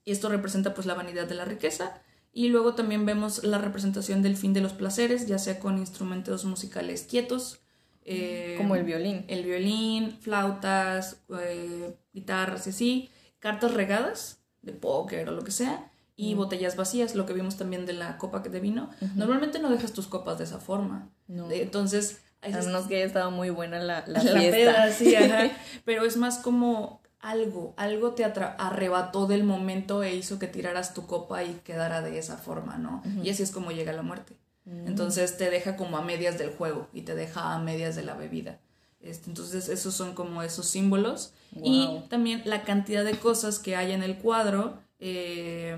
y 0.04 0.12
esto 0.12 0.30
representa 0.30 0.74
pues 0.74 0.86
la 0.86 0.94
vanidad 0.94 1.28
de 1.28 1.36
la 1.36 1.46
riqueza. 1.46 2.02
Y 2.32 2.50
luego 2.50 2.76
también 2.76 3.06
vemos 3.06 3.44
la 3.44 3.58
representación 3.58 4.22
del 4.22 4.36
fin 4.36 4.54
de 4.54 4.62
los 4.62 4.74
placeres, 4.74 5.26
ya 5.26 5.40
sea 5.40 5.60
con 5.60 5.78
instrumentos 5.78 6.44
musicales 6.46 7.04
quietos. 7.10 7.62
Em, 8.04 8.58
Como 8.58 8.76
el 8.76 8.84
violín. 8.84 9.26
El 9.28 9.44
violín, 9.44 10.12
flautas, 10.20 11.22
eh, 11.40 11.96
guitarras 12.14 12.68
y 12.68 12.70
así. 12.72 13.10
Cartas 13.40 13.74
regadas 13.74 14.40
de 14.62 14.74
póker 14.74 15.30
o 15.30 15.32
lo 15.32 15.44
que 15.44 15.52
sea. 15.52 15.92
Y 16.18 16.34
botellas 16.34 16.76
vacías, 16.76 17.16
lo 17.16 17.26
que 17.26 17.34
vimos 17.34 17.58
también 17.58 17.86
de 17.86 17.94
la 17.94 18.18
copa 18.18 18.40
de 18.40 18.60
vino. 18.60 18.90
Normalmente 19.16 19.60
no 19.60 19.70
dejas 19.70 19.92
tus 19.92 20.08
copas 20.08 20.38
de 20.38 20.46
esa 20.46 20.60
forma. 20.60 21.10
Entonces, 21.28 22.22
a 22.42 22.50
menos 22.50 22.88
que 22.88 22.98
haya 22.98 23.06
estado 23.06 23.32
muy 23.32 23.50
buena 23.50 23.80
la, 23.80 24.04
la, 24.08 24.22
fiesta. 24.22 24.92
sí, 24.92 25.16
ajá. 25.16 25.52
Pero 25.84 26.06
es 26.06 26.18
más 26.18 26.40
como 26.40 27.02
algo, 27.20 27.74
algo 27.78 28.12
te 28.12 28.24
arrebató 28.24 29.26
del 29.26 29.44
momento 29.44 30.04
e 30.04 30.16
hizo 30.16 30.38
que 30.38 30.48
tiraras 30.48 30.94
tu 30.94 31.08
copa 31.08 31.44
y 31.44 31.56
quedara 31.64 32.02
de 32.02 32.20
esa 32.20 32.38
forma, 32.38 32.78
¿no? 32.78 33.02
Y 33.24 33.30
así 33.30 33.42
es 33.42 33.52
como 33.52 33.72
llega 33.72 33.94
la 33.94 34.04
muerte. 34.04 34.36
Mm. 34.66 34.88
Entonces 34.88 35.38
te 35.38 35.50
deja 35.50 35.76
como 35.76 35.98
a 35.98 36.02
medias 36.02 36.38
del 36.38 36.52
juego 36.52 36.88
y 36.94 37.02
te 37.02 37.16
deja 37.16 37.54
a 37.54 37.60
medias 37.60 37.96
de 37.96 38.04
la 38.04 38.14
bebida. 38.14 38.60
Este, 39.02 39.30
entonces 39.30 39.70
esos 39.70 39.94
son 39.94 40.14
como 40.14 40.44
esos 40.44 40.68
símbolos. 40.68 41.34
Y 41.64 42.02
también 42.10 42.42
la 42.46 42.64
cantidad 42.64 43.06
de 43.06 43.18
cosas 43.18 43.60
que 43.60 43.76
hay 43.76 43.92
en 43.92 44.04
el 44.04 44.18
cuadro. 44.18 44.78
Eh, 45.00 45.78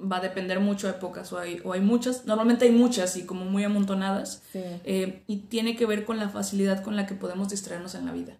va 0.00 0.18
a 0.18 0.20
depender 0.20 0.60
mucho 0.60 0.86
de 0.86 0.94
épocas 0.94 1.32
o 1.32 1.38
hay, 1.38 1.60
o 1.64 1.72
hay 1.72 1.80
muchas, 1.80 2.26
normalmente 2.26 2.66
hay 2.66 2.72
muchas 2.72 3.16
y 3.16 3.24
como 3.24 3.44
muy 3.44 3.64
amontonadas 3.64 4.42
eh, 4.54 5.22
y 5.26 5.36
tiene 5.38 5.76
que 5.76 5.86
ver 5.86 6.04
con 6.04 6.18
la 6.18 6.28
facilidad 6.28 6.82
con 6.82 6.96
la 6.96 7.06
que 7.06 7.14
podemos 7.14 7.48
distraernos 7.48 7.94
en 7.94 8.06
la 8.06 8.12
vida. 8.12 8.38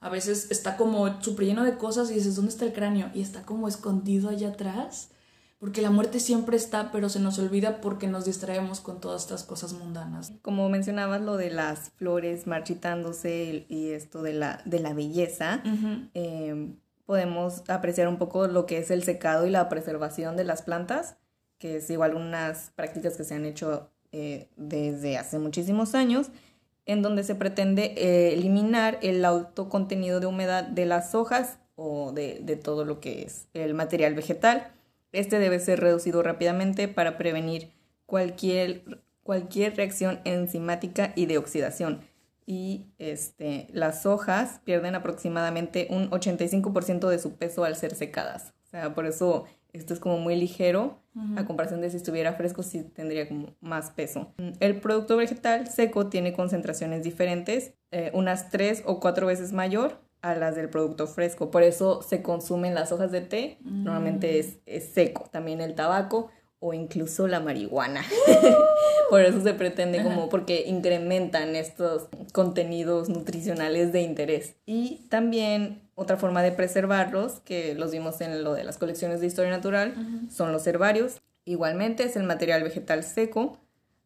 A 0.00 0.10
veces 0.10 0.50
está 0.50 0.76
como 0.76 1.20
súper 1.22 1.46
lleno 1.46 1.64
de 1.64 1.76
cosas 1.76 2.10
y 2.10 2.14
dices, 2.14 2.36
¿dónde 2.36 2.50
está 2.50 2.64
el 2.64 2.72
cráneo? 2.72 3.10
Y 3.14 3.20
está 3.20 3.42
como 3.42 3.66
escondido 3.66 4.28
allá 4.28 4.50
atrás, 4.50 5.10
porque 5.58 5.82
la 5.82 5.90
muerte 5.90 6.20
siempre 6.20 6.56
está, 6.56 6.92
pero 6.92 7.08
se 7.08 7.18
nos 7.18 7.38
olvida 7.40 7.80
porque 7.80 8.06
nos 8.06 8.24
distraemos 8.24 8.80
con 8.80 9.00
todas 9.00 9.22
estas 9.22 9.42
cosas 9.42 9.72
mundanas. 9.72 10.34
Como 10.42 10.68
mencionabas 10.68 11.20
lo 11.20 11.36
de 11.36 11.50
las 11.50 11.90
flores 11.96 12.46
marchitándose 12.46 13.66
y 13.68 13.88
esto 13.88 14.22
de 14.22 14.34
la, 14.34 14.62
de 14.66 14.78
la 14.78 14.92
belleza, 14.92 15.62
podemos 17.08 17.62
apreciar 17.70 18.06
un 18.06 18.18
poco 18.18 18.48
lo 18.48 18.66
que 18.66 18.76
es 18.76 18.90
el 18.90 19.02
secado 19.02 19.46
y 19.46 19.50
la 19.50 19.70
preservación 19.70 20.36
de 20.36 20.44
las 20.44 20.60
plantas, 20.60 21.16
que 21.56 21.76
es 21.76 21.88
igual 21.88 22.14
unas 22.14 22.70
prácticas 22.76 23.16
que 23.16 23.24
se 23.24 23.34
han 23.34 23.46
hecho 23.46 23.88
eh, 24.12 24.50
desde 24.56 25.16
hace 25.16 25.38
muchísimos 25.38 25.94
años, 25.94 26.28
en 26.84 27.00
donde 27.00 27.24
se 27.24 27.34
pretende 27.34 27.94
eh, 27.96 28.34
eliminar 28.34 28.98
el 29.00 29.24
alto 29.24 29.70
contenido 29.70 30.20
de 30.20 30.26
humedad 30.26 30.64
de 30.64 30.84
las 30.84 31.14
hojas 31.14 31.56
o 31.76 32.12
de, 32.12 32.40
de 32.42 32.56
todo 32.56 32.84
lo 32.84 33.00
que 33.00 33.22
es 33.22 33.46
el 33.54 33.72
material 33.72 34.12
vegetal. 34.12 34.70
Este 35.12 35.38
debe 35.38 35.60
ser 35.60 35.80
reducido 35.80 36.22
rápidamente 36.22 36.88
para 36.88 37.16
prevenir 37.16 37.70
cualquier, 38.04 39.00
cualquier 39.22 39.74
reacción 39.78 40.20
enzimática 40.26 41.14
y 41.16 41.24
de 41.24 41.38
oxidación 41.38 42.02
y 42.48 42.86
este, 42.98 43.66
las 43.74 44.06
hojas 44.06 44.62
pierden 44.64 44.94
aproximadamente 44.94 45.86
un 45.90 46.08
85% 46.08 47.06
de 47.06 47.18
su 47.18 47.36
peso 47.36 47.62
al 47.62 47.76
ser 47.76 47.94
secadas. 47.94 48.54
O 48.64 48.70
sea, 48.70 48.94
por 48.94 49.04
eso 49.04 49.44
esto 49.74 49.92
es 49.92 50.00
como 50.00 50.16
muy 50.16 50.34
ligero 50.34 50.98
a 51.36 51.44
comparación 51.44 51.82
de 51.82 51.90
si 51.90 51.98
estuviera 51.98 52.32
fresco, 52.32 52.62
sí 52.62 52.84
tendría 52.84 53.28
como 53.28 53.54
más 53.60 53.90
peso. 53.90 54.32
El 54.60 54.80
producto 54.80 55.18
vegetal 55.18 55.68
seco 55.68 56.06
tiene 56.06 56.32
concentraciones 56.32 57.02
diferentes, 57.02 57.74
eh, 57.90 58.10
unas 58.14 58.48
tres 58.48 58.82
o 58.86 58.98
cuatro 58.98 59.26
veces 59.26 59.52
mayor 59.52 60.00
a 60.22 60.34
las 60.34 60.56
del 60.56 60.70
producto 60.70 61.06
fresco. 61.06 61.50
Por 61.50 61.62
eso 61.62 62.00
se 62.00 62.22
consumen 62.22 62.74
las 62.74 62.92
hojas 62.92 63.12
de 63.12 63.20
té, 63.20 63.58
normalmente 63.62 64.28
mm. 64.28 64.36
es, 64.36 64.58
es 64.64 64.84
seco. 64.94 65.28
También 65.30 65.60
el 65.60 65.74
tabaco 65.74 66.30
o 66.60 66.74
incluso 66.74 67.26
la 67.26 67.40
marihuana. 67.40 68.04
Por 69.10 69.22
eso 69.22 69.40
se 69.40 69.54
pretende 69.54 70.02
como 70.02 70.28
porque 70.28 70.64
incrementan 70.66 71.56
estos 71.56 72.08
contenidos 72.32 73.08
nutricionales 73.08 73.92
de 73.92 74.02
interés. 74.02 74.56
Y 74.66 75.06
también 75.08 75.80
otra 75.94 76.16
forma 76.16 76.42
de 76.42 76.52
preservarlos, 76.52 77.40
que 77.44 77.74
los 77.74 77.90
vimos 77.90 78.20
en 78.20 78.44
lo 78.44 78.54
de 78.54 78.64
las 78.64 78.76
colecciones 78.76 79.20
de 79.20 79.26
historia 79.26 79.50
natural, 79.50 79.94
son 80.30 80.52
los 80.52 80.66
herbarios. 80.66 81.20
Igualmente 81.44 82.04
es 82.04 82.16
el 82.16 82.24
material 82.24 82.62
vegetal 82.62 83.02
seco 83.02 83.58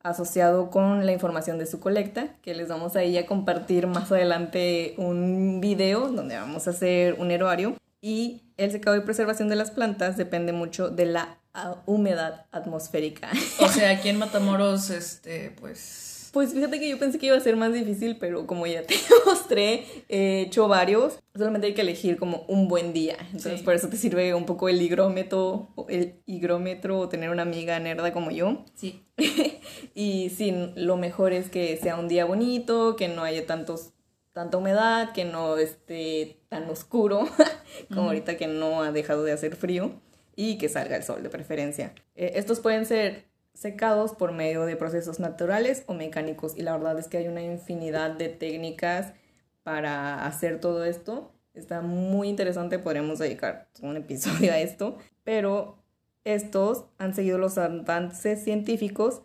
asociado 0.03 0.70
con 0.70 1.07
la 1.07 1.12
información 1.12 1.59
de 1.59 1.66
su 1.66 1.80
colecta, 1.80 2.34
que 2.42 2.55
les 2.55 2.68
vamos 2.68 2.96
a 2.96 3.05
ir 3.05 3.18
a 3.18 3.26
compartir 3.26 3.86
más 3.86 4.11
adelante 4.11 4.94
un 4.96 5.61
video 5.61 6.09
donde 6.09 6.36
vamos 6.36 6.66
a 6.66 6.70
hacer 6.70 7.14
un 7.20 7.30
herbario. 7.30 7.76
Y 8.00 8.42
el 8.63 8.71
secado 8.73 8.97
y 8.97 9.01
preservación 9.01 9.49
de 9.49 9.57
las 9.57 9.71
plantas 9.71 10.17
depende 10.17 10.53
mucho 10.53 10.89
de 10.91 11.07
la 11.07 11.39
humedad 11.87 12.47
atmosférica. 12.51 13.31
O 13.61 13.69
sea, 13.69 13.91
aquí 13.99 14.09
en 14.09 14.19
Matamoros, 14.19 14.91
este, 14.91 15.51
pues 15.61 16.31
Pues 16.33 16.55
fíjate 16.55 16.81
que 16.81 16.89
yo 16.89 16.99
pensé 16.99 17.19
que 17.19 17.27
iba 17.27 17.37
a 17.37 17.41
ser 17.41 17.57
más 17.57 17.75
difícil, 17.75 18.17
pero 18.19 18.47
como 18.47 18.67
ya 18.67 18.83
te 18.87 18.95
mostré, 19.27 19.85
he 20.09 20.41
hecho 20.41 20.67
varios. 20.67 21.19
Solamente 21.37 21.67
hay 21.67 21.75
que 21.75 21.83
elegir 21.83 22.17
como 22.17 22.45
un 22.49 22.69
buen 22.69 22.93
día. 22.95 23.17
Entonces 23.27 23.59
Sí. 23.61 23.65
por 23.65 23.75
eso 23.75 23.89
te 23.89 23.97
sirve 23.99 24.33
un 24.35 24.47
poco 24.47 24.69
el 24.71 24.81
higrómetro, 24.81 25.69
el 25.91 26.23
higrómetro 26.25 26.99
o 27.01 27.09
tener 27.11 27.29
una 27.31 27.43
amiga 27.43 27.79
nerda 27.81 28.13
como 28.13 28.31
yo. 28.31 28.65
Sí. 28.75 29.05
Y 29.95 30.31
sí, 30.31 30.55
lo 30.75 30.97
mejor 30.97 31.35
es 31.35 31.51
que 31.51 31.77
sea 31.77 31.97
un 31.97 32.09
día 32.09 32.25
bonito, 32.25 32.97
que 32.97 33.09
no 33.09 33.25
haya 33.25 33.45
tantos, 33.47 33.93
tanta 34.33 34.57
humedad, 34.57 35.13
que 35.13 35.25
no 35.27 35.59
esté 35.59 36.41
tan 36.53 36.68
oscuro, 36.68 37.26
como 37.88 38.09
ahorita 38.09 38.36
que 38.36 38.46
no 38.46 38.82
ha 38.82 38.92
dejado 38.92 39.24
de 39.24 39.32
hacer 39.32 39.57
frío, 39.57 39.92
y 40.36 40.59
que 40.59 40.68
salga 40.68 40.96
el 40.96 41.03
sol 41.03 41.22
de 41.22 41.30
preferencia. 41.30 41.94
Eh, 42.14 42.32
estos 42.34 42.61
pueden 42.61 42.84
ser 42.84 43.24
secados 43.55 44.12
por 44.12 44.32
medio 44.32 44.66
de 44.66 44.76
procesos 44.76 45.18
naturales 45.18 45.82
o 45.86 45.94
mecánicos, 45.94 46.53
y 46.55 46.61
la 46.61 46.76
verdad 46.76 46.98
es 46.98 47.09
que 47.09 47.16
hay 47.16 47.28
una 47.28 47.40
infinidad 47.40 48.11
de 48.11 48.28
técnicas 48.28 49.14
para 49.62 50.26
hacer 50.26 50.61
todo 50.61 50.84
esto. 50.84 51.32
Está 51.55 51.80
muy 51.80 52.28
interesante, 52.28 52.78
podríamos 52.78 53.18
dedicar 53.18 53.68
un 53.80 53.96
episodio 53.96 54.53
a 54.53 54.59
esto, 54.59 54.98
pero 55.24 55.78
estos 56.24 56.84
han 56.98 57.14
seguido 57.14 57.38
los 57.38 57.57
avances 57.57 58.44
científicos 58.44 59.22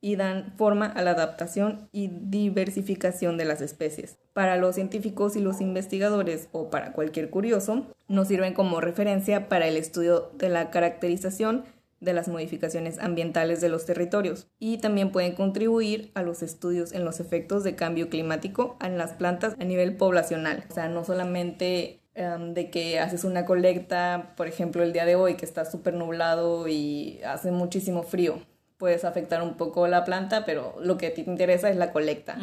y 0.00 0.16
dan 0.16 0.54
forma 0.56 0.86
a 0.86 1.02
la 1.02 1.12
adaptación 1.12 1.88
y 1.92 2.08
diversificación 2.08 3.36
de 3.36 3.44
las 3.44 3.60
especies. 3.60 4.18
Para 4.32 4.56
los 4.56 4.76
científicos 4.76 5.36
y 5.36 5.40
los 5.40 5.60
investigadores 5.60 6.48
o 6.52 6.70
para 6.70 6.92
cualquier 6.92 7.30
curioso, 7.30 7.86
nos 8.06 8.28
sirven 8.28 8.54
como 8.54 8.80
referencia 8.80 9.48
para 9.48 9.66
el 9.66 9.76
estudio 9.76 10.30
de 10.34 10.48
la 10.48 10.70
caracterización 10.70 11.64
de 12.00 12.12
las 12.12 12.28
modificaciones 12.28 12.98
ambientales 12.98 13.60
de 13.60 13.68
los 13.68 13.84
territorios 13.84 14.46
y 14.58 14.78
también 14.78 15.10
pueden 15.10 15.34
contribuir 15.34 16.12
a 16.14 16.22
los 16.22 16.42
estudios 16.42 16.92
en 16.92 17.04
los 17.04 17.20
efectos 17.20 17.64
de 17.64 17.74
cambio 17.74 18.08
climático 18.08 18.76
en 18.80 18.98
las 18.98 19.14
plantas 19.14 19.56
a 19.58 19.64
nivel 19.64 19.96
poblacional. 19.96 20.64
O 20.70 20.74
sea, 20.74 20.88
no 20.88 21.04
solamente 21.04 22.00
em, 22.14 22.54
de 22.54 22.70
que 22.70 23.00
haces 23.00 23.24
una 23.24 23.44
colecta, 23.44 24.34
por 24.36 24.46
ejemplo, 24.46 24.82
el 24.82 24.92
día 24.92 25.06
de 25.06 25.16
hoy 25.16 25.34
que 25.34 25.44
está 25.44 25.64
súper 25.64 25.94
nublado 25.94 26.68
y 26.68 27.20
hace 27.24 27.50
muchísimo 27.50 28.02
frío. 28.04 28.40
Puedes 28.78 29.04
afectar 29.04 29.42
un 29.42 29.54
poco 29.54 29.86
la 29.88 30.04
planta, 30.04 30.44
pero 30.46 30.76
lo 30.80 30.96
que 30.96 31.08
a 31.08 31.14
ti 31.14 31.24
te 31.24 31.30
interesa 31.30 31.68
es 31.68 31.76
la 31.76 31.92
colecta. 31.92 32.38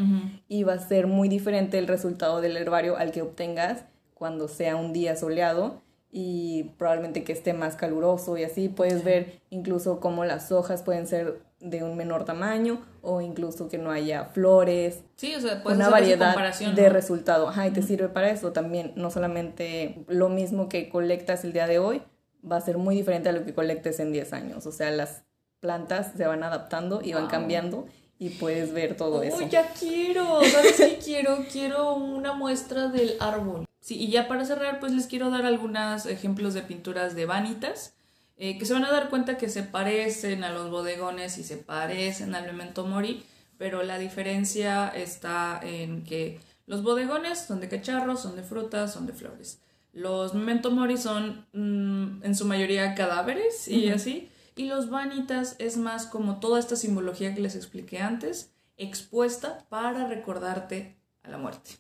Y 0.47 0.63
va 0.63 0.73
a 0.73 0.79
ser 0.79 1.07
muy 1.07 1.29
diferente 1.29 1.79
el 1.79 1.88
resultado 1.88 2.41
del 2.41 2.57
herbario 2.57 2.97
al 2.97 3.11
que 3.11 3.21
obtengas 3.21 3.86
cuando 4.13 4.47
sea 4.47 4.75
un 4.75 4.93
día 4.93 5.15
soleado 5.15 5.81
y 6.11 6.71
probablemente 6.77 7.23
que 7.23 7.33
esté 7.33 7.53
más 7.53 7.75
caluroso 7.75 8.38
y 8.38 8.43
así. 8.43 8.69
Puedes 8.69 9.03
ver 9.03 9.41
incluso 9.49 9.99
cómo 9.99 10.25
las 10.25 10.51
hojas 10.51 10.83
pueden 10.83 11.07
ser 11.07 11.41
de 11.59 11.83
un 11.83 11.97
menor 11.97 12.25
tamaño 12.25 12.81
o 13.01 13.21
incluso 13.21 13.69
que 13.69 13.77
no 13.77 13.91
haya 13.91 14.25
flores, 14.25 15.03
Sí, 15.15 15.33
o 15.36 15.39
sea, 15.39 15.63
puedes 15.63 15.77
una 15.77 15.88
hacer 15.88 16.19
variedad 16.19 16.75
de 16.75 16.89
resultado. 16.89 17.49
Ajá, 17.49 17.67
y 17.67 17.71
te 17.71 17.81
sirve 17.81 18.09
para 18.09 18.29
eso 18.29 18.51
también, 18.51 18.91
no 18.95 19.09
solamente 19.09 20.03
lo 20.07 20.29
mismo 20.29 20.69
que 20.69 20.89
colectas 20.89 21.43
el 21.43 21.53
día 21.53 21.67
de 21.67 21.79
hoy, 21.79 22.01
va 22.49 22.57
a 22.57 22.61
ser 22.61 22.77
muy 22.77 22.95
diferente 22.95 23.29
a 23.29 23.31
lo 23.31 23.45
que 23.45 23.53
colectes 23.53 23.99
en 23.99 24.11
10 24.11 24.33
años, 24.33 24.65
o 24.65 24.71
sea, 24.71 24.91
las 24.91 25.23
plantas 25.66 26.11
se 26.16 26.28
van 26.28 26.43
adaptando 26.43 27.01
y 27.03 27.13
van 27.13 27.24
Wow. 27.24 27.32
cambiando 27.32 27.88
y 28.20 28.30
puedes 28.30 28.72
ver 28.72 28.95
todo 28.95 29.24
eso. 29.24 29.38
Uy, 29.38 29.49
ya 29.49 29.68
quiero, 29.78 30.41
¿sabes 30.45 30.76
qué 30.78 30.99
quiero? 31.03 31.43
Quiero 31.51 31.95
una 31.95 32.34
muestra 32.34 32.88
del 32.88 33.16
árbol. 33.20 33.66
Sí, 33.82 33.95
y 33.99 34.09
ya 34.09 34.28
para 34.28 34.45
cerrar, 34.45 34.80
pues 34.80 34.91
les 34.93 35.07
quiero 35.07 35.30
dar 35.32 35.45
algunos 35.45 36.05
ejemplos 36.05 36.53
de 36.53 36.61
pinturas 36.61 37.16
de 37.16 37.26
vanitas, 37.26 37.95
eh, 38.38 38.57
que 38.59 38.66
se 38.66 38.74
van 38.74 38.86
a 38.86 38.91
dar 38.91 39.09
cuenta 39.09 39.38
que 39.38 39.49
se 39.49 39.63
parecen 39.63 40.43
a 40.43 40.51
los 40.51 40.70
bodegones 40.70 41.38
y 41.39 41.43
se 41.43 41.57
parecen 41.57 42.36
al 42.36 42.45
memento 42.45 42.86
mori, 42.86 43.24
pero 43.57 43.82
la 43.84 43.97
diferencia 43.97 44.89
está 44.89 45.59
en 45.63 46.03
que 46.03 46.39
los 46.68 46.84
bodegones 46.84 47.39
son 47.39 47.59
de 47.59 47.70
cacharros, 47.70 48.22
son 48.22 48.36
de 48.36 48.43
frutas, 48.43 48.93
son 48.93 49.07
de 49.07 49.13
flores. 49.13 49.59
Los 49.93 50.34
memento 50.36 50.72
mori 50.72 50.97
son 50.97 51.45
mm, 51.53 52.24
en 52.24 52.36
su 52.36 52.45
mayoría 52.45 52.93
cadáveres 52.95 53.68
y 53.68 53.89
así. 53.89 54.30
Y 54.56 54.66
los 54.66 54.89
vanitas 54.89 55.56
es 55.60 55.78
más 55.78 56.06
como 56.06 56.39
toda 56.39 56.60
esta 56.60 56.76
simbología 56.76 57.34
que 57.36 57.41
les 57.41 57.56
expliqué 57.56 57.99
antes, 57.99 58.51
expuesta 58.78 59.66
para 59.70 60.08
recordarte 60.08 60.95
a 61.24 61.30
la 61.30 61.38
muerte. 61.38 61.72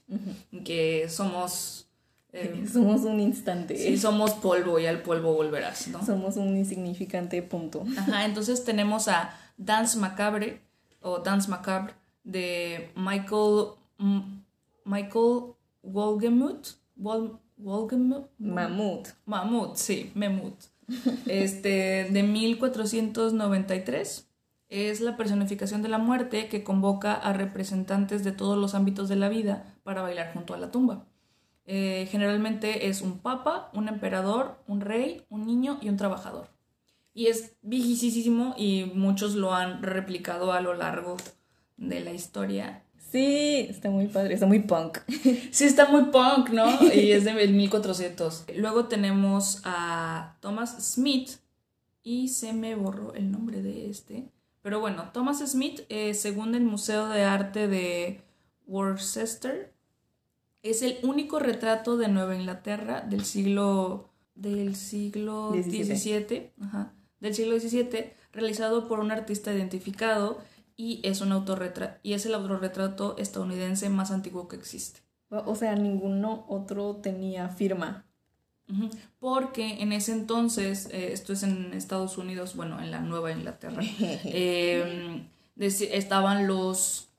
Que 0.65 1.07
somos. 1.09 1.87
eh, 2.33 2.65
Somos 2.71 3.01
un 3.01 3.19
instante. 3.19 3.77
sí, 3.77 3.97
somos 3.97 4.33
polvo 4.33 4.77
y 4.79 4.85
al 4.87 5.01
polvo 5.01 5.33
volverás, 5.33 5.87
¿no? 5.87 6.05
Somos 6.05 6.35
un 6.37 6.57
insignificante 6.57 7.41
punto. 7.41 7.85
Ajá, 7.97 8.25
entonces 8.25 8.63
tenemos 8.65 9.07
a 9.07 9.33
Dance 9.57 9.97
Macabre 9.97 10.59
o 11.01 11.19
Dance 11.19 11.49
Macabre 11.49 11.93
de 12.25 12.91
Michael 12.95 13.67
M- 13.99 14.43
Michael 14.83 15.53
Wolgemuth, 15.83 16.67
Wol, 16.97 17.39
Wolgemuth, 17.57 18.27
Mamut. 18.37 19.07
Mamut, 19.25 19.75
sí, 19.77 20.11
Memut. 20.15 20.55
Este, 21.27 22.07
de 22.11 22.23
1493. 22.23 24.29
Es 24.67 25.01
la 25.01 25.15
personificación 25.15 25.83
de 25.83 25.89
la 25.89 25.97
muerte 25.97 26.49
que 26.49 26.63
convoca 26.63 27.13
a 27.13 27.33
representantes 27.33 28.23
de 28.23 28.31
todos 28.31 28.57
los 28.57 28.73
ámbitos 28.73 29.09
de 29.09 29.15
la 29.15 29.29
vida 29.29 29.77
para 29.83 30.01
bailar 30.01 30.33
junto 30.33 30.53
a 30.53 30.57
la 30.57 30.71
tumba. 30.71 31.05
Eh, 31.67 32.07
generalmente 32.11 32.87
es 32.87 33.01
un 33.01 33.19
papa, 33.19 33.71
un 33.73 33.87
emperador, 33.87 34.59
un 34.67 34.81
rey, 34.81 35.25
un 35.29 35.45
niño 35.45 35.79
y 35.81 35.89
un 35.89 35.97
trabajador. 35.97 36.49
Y 37.13 37.27
es 37.27 37.55
viejísimo 37.61 38.55
y 38.57 38.91
muchos 38.93 39.35
lo 39.35 39.53
han 39.53 39.81
replicado 39.81 40.51
a 40.51 40.61
lo 40.61 40.73
largo 40.73 41.17
de 41.77 42.01
la 42.01 42.11
historia. 42.11 42.83
Sí, 43.15 43.67
está 43.69 43.89
muy 43.89 44.07
padre, 44.07 44.33
está 44.33 44.45
muy 44.45 44.59
punk. 44.59 44.97
Sí, 45.51 45.63
está 45.63 45.87
muy 45.87 46.11
punk, 46.11 46.49
¿no? 46.49 46.65
Y 46.93 47.13
es 47.13 47.23
de 47.23 47.33
1400. 47.33 48.47
Luego 48.57 48.89
tenemos 48.89 49.61
a 49.63 50.35
Thomas 50.41 50.75
Smith 50.93 51.29
y 52.03 52.27
se 52.27 52.51
me 52.51 52.75
borró 52.75 53.13
el 53.13 53.31
nombre 53.31 53.61
de 53.61 53.89
este. 53.89 54.27
Pero 54.61 54.81
bueno, 54.81 55.11
Thomas 55.13 55.39
Smith, 55.49 55.83
eh, 55.87 56.13
según 56.13 56.55
el 56.55 56.65
Museo 56.65 57.07
de 57.07 57.23
Arte 57.23 57.69
de 57.69 58.19
Worcester, 58.67 59.73
es 60.61 60.81
el 60.81 60.97
único 61.01 61.39
retrato 61.39 61.95
de 61.95 62.09
Nueva 62.09 62.35
Inglaterra 62.35 62.99
del 62.99 63.23
siglo 63.23 64.09
del 64.35 64.75
siglo 64.75 65.53
XVII. 65.53 66.51
Del 67.21 67.33
siglo 67.33 67.57
XVII, 67.57 68.11
realizado 68.33 68.89
por 68.89 68.99
un 68.99 69.11
artista 69.11 69.53
identificado 69.53 70.39
y 70.77 70.99
es 71.03 71.21
un 71.21 71.31
autorretrato 71.31 71.99
y 72.03 72.13
es 72.13 72.25
el 72.25 72.33
autorretrato 72.33 73.15
estadounidense 73.17 73.89
más 73.89 74.11
antiguo 74.11 74.47
que 74.47 74.55
existe. 74.55 75.01
O 75.29 75.55
sea, 75.55 75.75
ninguno 75.75 76.45
otro 76.47 76.97
tenía 76.97 77.49
firma. 77.49 78.05
Porque 79.19 79.81
en 79.81 79.91
ese 79.93 80.11
entonces, 80.11 80.87
eh, 80.91 81.13
esto 81.13 81.33
es 81.33 81.43
en 81.43 81.73
Estados 81.73 82.17
Unidos, 82.17 82.55
bueno, 82.55 82.79
en 82.81 82.89
la 82.91 82.99
Nueva 82.99 83.31
Inglaterra, 83.31 83.81
eh, 83.99 85.23
deci- 85.55 85.89
estaban 85.91 86.47
los, 86.47 87.09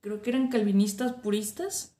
creo 0.00 0.22
que 0.22 0.30
eran 0.30 0.48
calvinistas 0.48 1.12
puristas. 1.12 1.92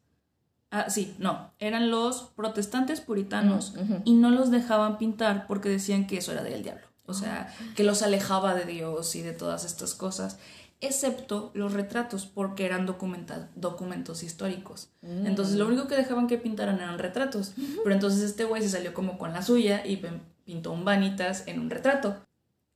Ah, 0.73 0.91
sí, 0.91 1.15
no, 1.19 1.53
eran 1.61 1.91
los 1.91 2.23
protestantes 2.35 3.01
puritanos 3.01 3.75
y 4.05 4.15
no 4.15 4.31
los 4.31 4.51
dejaban 4.51 4.99
pintar 4.99 5.47
porque 5.47 5.69
decían 5.69 6.07
que 6.09 6.19
eso 6.19 6.33
era 6.33 6.43
del 6.43 6.63
diablo. 6.65 6.87
O 7.07 7.15
sea, 7.15 7.55
que 7.77 7.85
los 7.85 8.03
alejaba 8.03 8.55
de 8.55 8.65
Dios 8.65 9.15
y 9.15 9.23
de 9.23 9.33
todas 9.33 9.65
estas 9.65 9.95
cosas, 9.95 10.39
excepto 10.81 11.51
los 11.55 11.73
retratos 11.73 12.27
porque 12.27 12.67
eran 12.67 12.87
documentos 12.87 14.23
históricos. 14.23 14.91
Entonces 15.03 15.57
lo 15.57 15.67
único 15.67 15.87
que 15.87 15.97
dejaban 15.97 16.27
que 16.27 16.39
pintaran 16.39 16.77
eran 16.77 16.99
retratos. 16.99 17.55
Pero 17.83 17.95
entonces 17.95 18.23
este 18.23 18.45
güey 18.45 18.63
se 18.63 18.69
salió 18.69 18.95
como 18.95 19.19
con 19.19 19.33
la 19.33 19.43
suya 19.43 19.87
y 19.87 20.03
pintó 20.45 20.73
un 20.73 20.85
Vanitas 20.85 21.45
en 21.47 21.61
un 21.61 21.71
retrato. 21.71 22.17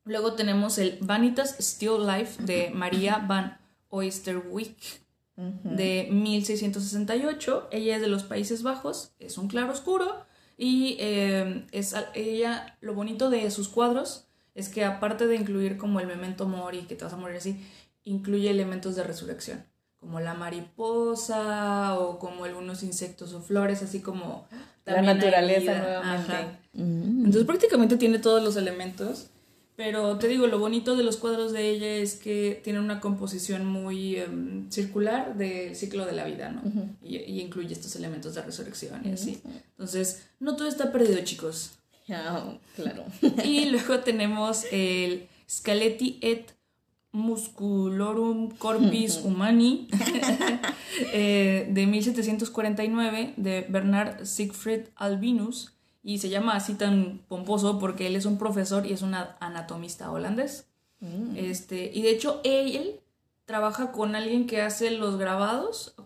Luego 0.04 0.32
tenemos 0.32 0.78
el 0.78 0.98
Vanitas 1.00 1.56
Still 1.60 2.06
Life 2.06 2.42
de 2.42 2.70
María 2.70 3.18
van 3.18 3.58
Oysterwyck 3.90 4.76
de 5.36 6.08
1668. 6.10 7.68
Ella 7.70 7.96
es 7.96 8.02
de 8.02 8.08
los 8.08 8.24
Países 8.24 8.62
Bajos, 8.62 9.12
es 9.18 9.38
un 9.38 9.48
claro 9.48 9.72
oscuro 9.72 10.24
y 10.56 10.96
eh, 11.00 11.66
es 11.72 11.94
ella 12.14 12.76
lo 12.80 12.94
bonito 12.94 13.30
de 13.30 13.50
sus 13.50 13.68
cuadros 13.68 14.26
es 14.54 14.68
que 14.68 14.84
aparte 14.84 15.26
de 15.26 15.36
incluir 15.36 15.76
como 15.76 16.00
el 16.00 16.06
memento 16.06 16.46
mori 16.46 16.82
que 16.82 16.94
te 16.94 17.04
vas 17.04 17.12
a 17.12 17.16
morir 17.16 17.36
así, 17.36 17.64
incluye 18.04 18.50
elementos 18.50 18.96
de 18.96 19.02
resurrección, 19.04 19.64
como 19.98 20.20
la 20.20 20.34
mariposa 20.34 21.98
o 21.98 22.18
como 22.18 22.44
algunos 22.44 22.82
insectos 22.82 23.32
o 23.34 23.40
flores, 23.40 23.82
así 23.82 24.00
como 24.00 24.46
La 24.84 25.02
naturaleza 25.02 25.78
nuevamente. 25.78 26.32
Ajá. 26.32 26.58
Entonces 26.74 27.44
prácticamente 27.44 27.96
tiene 27.96 28.18
todos 28.18 28.42
los 28.42 28.56
elementos. 28.56 29.28
Pero 29.76 30.18
te 30.18 30.28
digo, 30.28 30.46
lo 30.46 30.58
bonito 30.58 30.94
de 30.94 31.04
los 31.04 31.16
cuadros 31.16 31.52
de 31.52 31.70
ella 31.70 31.86
es 31.86 32.14
que 32.16 32.60
tienen 32.62 32.82
una 32.82 33.00
composición 33.00 33.64
muy 33.64 34.16
em, 34.16 34.70
circular 34.70 35.36
del 35.38 35.74
ciclo 35.74 36.04
de 36.04 36.12
la 36.12 36.24
vida, 36.26 36.50
¿no? 36.50 36.60
y, 37.02 37.16
y 37.16 37.40
incluye 37.40 37.72
estos 37.72 37.96
elementos 37.96 38.34
de 38.34 38.42
resurrección 38.42 39.00
y 39.06 39.12
así. 39.12 39.40
Entonces, 39.70 40.26
no 40.38 40.54
todo 40.54 40.68
está 40.68 40.92
perdido, 40.92 41.18
chicos. 41.24 41.72
Ah, 42.12 42.52
claro. 42.74 43.04
Y 43.44 43.66
luego 43.66 44.00
tenemos 44.00 44.64
el 44.72 45.28
Scaletti 45.48 46.18
et 46.20 46.50
Musculorum 47.12 48.50
Corpus 48.50 49.20
Humani 49.24 49.88
eh, 51.12 51.66
de 51.70 51.86
1749 51.86 53.34
de 53.36 53.66
Bernard 53.68 54.24
Siegfried 54.24 54.88
Albinus 54.96 55.74
y 56.02 56.18
se 56.18 56.28
llama 56.28 56.54
así 56.54 56.74
tan 56.74 57.20
pomposo 57.28 57.78
porque 57.78 58.06
él 58.06 58.16
es 58.16 58.26
un 58.26 58.38
profesor 58.38 58.86
y 58.86 58.92
es 58.92 59.02
un 59.02 59.14
anatomista 59.14 60.10
holandés. 60.10 60.66
Mm. 61.00 61.36
Este, 61.36 61.90
y 61.92 62.02
de 62.02 62.10
hecho 62.10 62.40
él 62.44 63.00
trabaja 63.44 63.90
con 63.90 64.14
alguien 64.14 64.46
que 64.46 64.62
hace 64.62 64.92
los 64.92 65.18
grabados, 65.18 65.96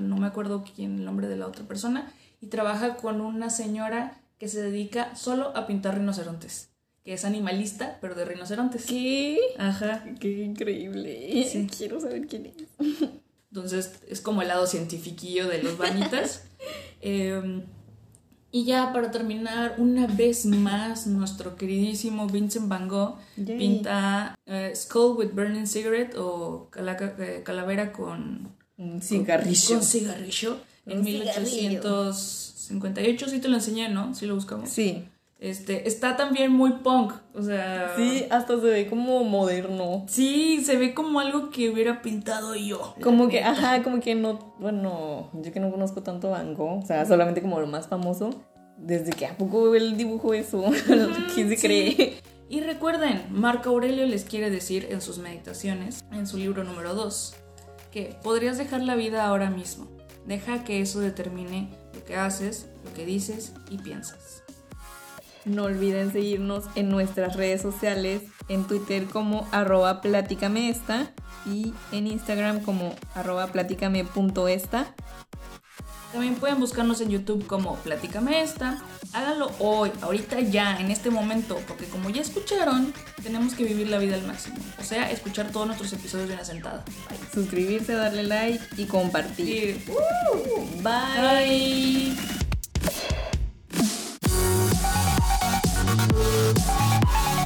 no 0.00 0.16
me 0.16 0.26
acuerdo 0.26 0.64
quién 0.64 0.98
el 0.98 1.04
nombre 1.04 1.28
de 1.28 1.36
la 1.36 1.46
otra 1.46 1.64
persona, 1.66 2.10
y 2.40 2.46
trabaja 2.46 2.96
con 2.96 3.20
una 3.20 3.50
señora 3.50 4.18
que 4.38 4.48
se 4.48 4.62
dedica 4.62 5.14
solo 5.14 5.54
a 5.54 5.66
pintar 5.66 5.98
rinocerontes, 5.98 6.70
que 7.08 7.14
es 7.14 7.24
animalista, 7.24 7.96
pero 8.02 8.14
de 8.14 8.26
rinocerontes. 8.26 8.84
¿Qué? 8.84 9.38
Ajá. 9.56 10.04
Qué 10.20 10.44
increíble. 10.44 11.42
Sí. 11.50 11.66
Quiero 11.74 11.98
saber 12.02 12.26
quién 12.26 12.44
es. 12.44 12.52
Entonces 13.50 13.92
es 14.10 14.20
como 14.20 14.42
el 14.42 14.48
lado 14.48 14.66
cientifiquillo 14.66 15.48
de 15.48 15.62
los 15.62 15.78
bañitas. 15.78 16.44
Eh, 17.00 17.62
y 18.50 18.64
ya 18.64 18.92
para 18.92 19.12
terminar, 19.12 19.76
una 19.78 20.08
vez 20.08 20.44
más, 20.46 21.06
nuestro 21.06 21.54
queridísimo 21.56 22.26
Vincent 22.26 22.66
Van 22.68 22.88
Gogh 22.88 23.14
Yay. 23.36 23.56
pinta 23.56 24.34
eh, 24.46 24.72
Skull 24.74 25.16
with 25.16 25.30
Burning 25.32 25.66
Cigarette 25.68 26.16
o 26.18 26.68
calaca- 26.72 27.14
eh, 27.20 27.42
Calavera 27.44 27.92
con, 27.92 28.52
Un 28.78 29.00
cigarrillo. 29.00 29.76
con 29.76 29.82
cigarrillo 29.84 30.58
en 30.86 30.98
Un 30.98 31.04
1858. 31.04 33.28
Sí 33.28 33.38
te 33.38 33.46
lo 33.48 33.54
enseñé, 33.54 33.88
¿no? 33.88 34.12
Sí 34.14 34.26
lo 34.26 34.34
buscamos. 34.34 34.68
Sí. 34.68 35.04
Este, 35.38 35.86
está 35.86 36.16
también 36.16 36.50
muy 36.50 36.72
punk, 36.78 37.12
o 37.32 37.42
sea... 37.42 37.92
Sí, 37.96 38.26
hasta 38.28 38.60
se 38.60 38.66
ve 38.66 38.88
como 38.88 39.22
moderno. 39.22 40.04
Sí, 40.08 40.64
se 40.64 40.76
ve 40.76 40.94
como 40.94 41.20
algo 41.20 41.50
que 41.50 41.70
hubiera 41.70 42.02
pintado 42.02 42.56
yo. 42.56 42.96
Como 43.00 43.28
que, 43.28 43.44
ajá, 43.44 43.84
como 43.84 44.00
que 44.00 44.16
no, 44.16 44.56
bueno, 44.58 45.30
yo 45.34 45.52
que 45.52 45.60
no 45.60 45.70
conozco 45.70 46.02
tanto 46.02 46.30
Van 46.30 46.54
Gogh, 46.54 46.82
o 46.82 46.86
sea, 46.86 47.06
solamente 47.06 47.40
como 47.40 47.60
lo 47.60 47.68
más 47.68 47.86
famoso, 47.86 48.30
desde 48.78 49.12
que 49.12 49.26
a 49.26 49.36
poco 49.36 49.76
él 49.76 49.96
dibujó 49.96 50.34
eso, 50.34 50.64
¿quién 51.34 51.48
se 51.48 51.56
sí. 51.56 51.66
cree? 51.66 52.14
Y 52.48 52.60
recuerden, 52.60 53.26
Marco 53.30 53.70
Aurelio 53.70 54.06
les 54.06 54.24
quiere 54.24 54.50
decir 54.50 54.88
en 54.90 55.00
sus 55.00 55.18
meditaciones, 55.18 56.04
en 56.10 56.26
su 56.26 56.38
libro 56.38 56.64
número 56.64 56.94
2, 56.94 57.36
que 57.92 58.16
podrías 58.24 58.58
dejar 58.58 58.82
la 58.82 58.96
vida 58.96 59.24
ahora 59.26 59.50
mismo. 59.50 59.86
Deja 60.26 60.64
que 60.64 60.80
eso 60.80 60.98
determine 61.00 61.68
lo 61.94 62.04
que 62.04 62.16
haces, 62.16 62.68
lo 62.84 62.92
que 62.92 63.06
dices 63.06 63.52
y 63.70 63.78
piensas. 63.78 64.27
No 65.48 65.64
olviden 65.64 66.12
seguirnos 66.12 66.64
en 66.74 66.90
nuestras 66.90 67.36
redes 67.36 67.62
sociales, 67.62 68.22
en 68.48 68.64
Twitter 68.64 69.06
como 69.06 69.48
arroba 69.50 70.00
platicameesta 70.00 71.10
y 71.46 71.72
en 71.90 72.06
Instagram 72.06 72.60
como 72.60 72.94
arroba 73.14 73.46
platicame.esta. 73.48 74.94
También 76.12 76.36
pueden 76.36 76.58
buscarnos 76.58 77.00
en 77.02 77.10
YouTube 77.10 77.46
como 77.46 77.76
Platícame 77.76 78.40
esta. 78.42 78.82
Háganlo 79.12 79.50
hoy, 79.58 79.90
ahorita 80.00 80.40
ya, 80.40 80.78
en 80.78 80.90
este 80.90 81.10
momento, 81.10 81.60
porque 81.68 81.84
como 81.86 82.08
ya 82.08 82.22
escucharon, 82.22 82.94
tenemos 83.22 83.54
que 83.54 83.64
vivir 83.64 83.88
la 83.88 83.98
vida 83.98 84.14
al 84.14 84.26
máximo. 84.26 84.56
O 84.80 84.82
sea, 84.82 85.10
escuchar 85.10 85.50
todos 85.50 85.66
nuestros 85.66 85.92
episodios 85.92 86.28
de 86.28 86.34
una 86.34 86.44
sentada. 86.44 86.82
Suscribirse, 87.32 87.92
darle 87.92 88.22
like 88.24 88.64
y 88.78 88.86
compartir. 88.86 89.82
Sí. 89.84 89.92
Bye. 90.82 92.14
Bye. 92.14 93.17
Thank 95.88 97.36
you. 97.36 97.37